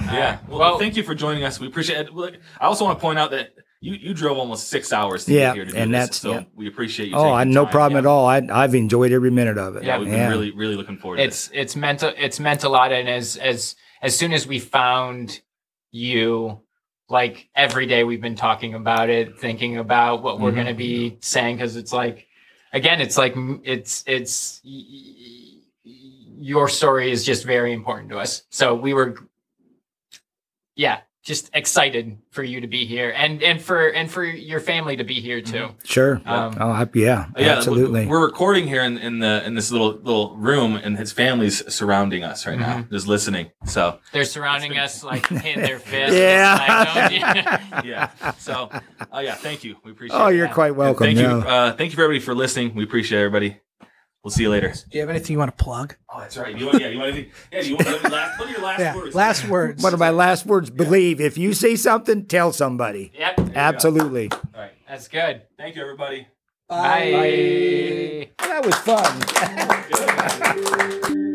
Yeah. 0.01 0.39
Well, 0.47 0.59
Well- 0.59 0.79
thank 0.79 0.95
you 0.95 1.03
for 1.03 1.15
joining 1.15 1.43
us. 1.43 1.59
We 1.59 1.67
appreciate 1.67 1.99
it. 2.07 2.13
Look, 2.13 2.35
I 2.59 2.65
also 2.65 2.85
want 2.85 2.97
to 2.97 3.01
point 3.01 3.19
out 3.19 3.31
that 3.31 3.53
you, 3.83 3.93
you 3.95 4.13
drove 4.13 4.37
almost 4.37 4.67
six 4.69 4.93
hours 4.93 5.25
to 5.25 5.33
Yeah, 5.33 5.49
get 5.49 5.55
here 5.55 5.65
to 5.65 5.71
do 5.71 5.77
and 5.77 5.93
this. 5.93 5.99
that's- 5.99 6.17
so 6.21 6.31
yeah. 6.33 6.43
we 6.55 6.67
appreciate 6.67 7.09
you. 7.09 7.15
Oh, 7.15 7.23
taking 7.23 7.33
I, 7.35 7.43
no 7.45 7.63
time. 7.63 7.71
problem 7.71 7.93
Yeah. 7.93 7.99
at 7.99 8.05
all. 8.13 8.25
I, 8.27 8.47
I've 8.51 8.75
enjoyed 8.75 9.11
every 9.11 9.31
minute 9.31 9.57
of 9.57 9.75
it. 9.75 9.83
Yeah, 9.83 9.97
we've 9.97 10.09
been 10.09 10.29
really, 10.29 10.51
really 10.51 10.75
looking 10.75 10.97
forward 10.97 11.17
to 11.17 11.23
It's 11.23 11.49
it's 11.53 11.75
meant 11.75 12.03
a, 12.03 12.23
it's 12.23 12.39
meant 12.39 12.63
a 12.63 12.69
lot, 12.69 12.91
and 12.91 13.09
as 13.09 13.37
as 13.37 13.75
as 14.03 14.15
soon 14.17 14.33
as 14.33 14.45
we 14.47 14.59
found 14.59 15.41
you, 15.91 16.61
like 17.09 17.49
every 17.55 17.85
day 17.87 18.03
we've 18.03 18.21
been 18.21 18.35
talking 18.35 18.73
about 18.75 19.09
it, 19.09 19.37
thinking 19.39 19.77
about 19.77 20.21
what 20.23 20.39
we're 20.39 20.51
Mhm. 20.51 20.55
gonna 20.55 20.73
be 20.75 21.17
saying, 21.21 21.57
because 21.57 21.75
it's 21.75 21.91
like, 21.91 22.27
again, 22.73 23.01
it's 23.01 23.17
like 23.17 23.33
it's 23.63 24.03
it's 24.07 24.61
y- 24.63 24.71
y- 24.87 25.13
your 26.41 26.67
story 26.67 27.11
is 27.11 27.23
just 27.23 27.45
very 27.45 27.71
important 27.71 28.09
to 28.09 28.17
us. 28.17 28.43
So 28.49 28.73
we 28.75 28.93
were, 28.93 29.15
yeah, 30.75 31.01
just 31.23 31.51
excited 31.53 32.17
for 32.31 32.41
you 32.41 32.61
to 32.61 32.67
be 32.67 32.83
here, 32.87 33.13
and 33.15 33.43
and 33.43 33.61
for 33.61 33.89
and 33.89 34.09
for 34.09 34.23
your 34.23 34.59
family 34.59 34.95
to 34.97 35.03
be 35.03 35.21
here 35.21 35.39
too. 35.39 35.69
Sure. 35.83 36.19
Um, 36.25 36.57
oh, 36.59 36.69
I, 36.71 36.87
yeah, 36.95 37.27
Yeah, 37.37 37.57
absolutely. 37.57 38.07
We're 38.07 38.25
recording 38.25 38.67
here 38.67 38.81
in, 38.81 38.97
in 38.97 39.19
the 39.19 39.45
in 39.45 39.53
this 39.53 39.71
little 39.71 39.91
little 40.01 40.35
room, 40.35 40.77
and 40.77 40.97
his 40.97 41.11
family's 41.11 41.63
surrounding 41.71 42.23
us 42.23 42.47
right 42.47 42.57
now, 42.57 42.77
Mm-hmm. 42.79 42.91
just 42.95 43.07
listening. 43.07 43.51
So 43.65 43.99
They're 44.11 44.25
surrounding 44.25 44.79
us 44.79 45.03
like 45.03 45.29
in 45.31 45.59
their 45.61 45.77
fists. 45.91 46.17
Yeah. 46.17 46.55
Like, 47.05 47.85
yeah, 47.85 48.31
so 48.39 48.71
uh, 49.13 49.19
yeah, 49.19 49.35
thank 49.35 49.63
you. 49.63 49.75
We 49.85 49.91
appreciate. 49.91 50.17
oh, 50.19 50.29
you're 50.29 50.47
quite 50.47 50.69
And 50.69 50.77
welcome. 50.77 51.05
Thank 51.05 51.19
yeah. 51.19 51.35
you. 51.37 51.41
Uh, 51.47 51.73
thank 51.73 51.91
you 51.91 51.97
for 51.97 52.03
everybody 52.03 52.25
for 52.25 52.33
listening. 52.33 52.73
We 52.73 52.83
appreciate 52.83 53.19
everybody. 53.19 53.59
We'll 54.23 54.29
see 54.31 54.43
you 54.43 54.49
later. 54.51 54.69
Do 54.69 54.97
you 54.97 54.99
have 55.01 55.09
anything 55.09 55.33
you 55.33 55.39
want 55.39 55.57
to 55.57 55.63
plug? 55.63 55.95
Oh, 56.07 56.19
that's 56.19 56.37
right. 56.37 56.55
You 56.55 56.67
want, 56.67 56.79
yeah, 56.79 56.89
you 56.89 56.99
want 56.99 57.11
anything? 57.13 57.31
Yeah, 57.51 57.61
you 57.61 57.75
want 57.75 57.87
any 57.87 58.09
last, 58.09 58.39
what 58.39 58.47
are 58.47 58.51
your 58.51 58.61
last 58.61 58.79
Yeah. 58.79 58.95
words? 58.95 59.15
Last 59.15 59.47
words. 59.47 59.83
One 59.83 59.93
of 59.95 59.99
my 59.99 60.11
last 60.11 60.45
words 60.45 60.69
believe 60.69 61.19
if 61.19 61.39
you 61.39 61.53
see 61.53 61.75
something, 61.75 62.25
tell 62.27 62.51
somebody. 62.51 63.11
Yep. 63.17 63.39
Absolutely. 63.55 64.29
All 64.31 64.39
right. 64.61 64.71
That's 64.87 65.07
good. 65.07 65.41
Thank 65.57 65.75
you, 65.75 65.81
everybody. 65.81 66.27
Bye. 66.69 68.29
That 68.37 68.63
was 68.63 68.75
fun. 68.75 69.19
Good. 71.09 71.27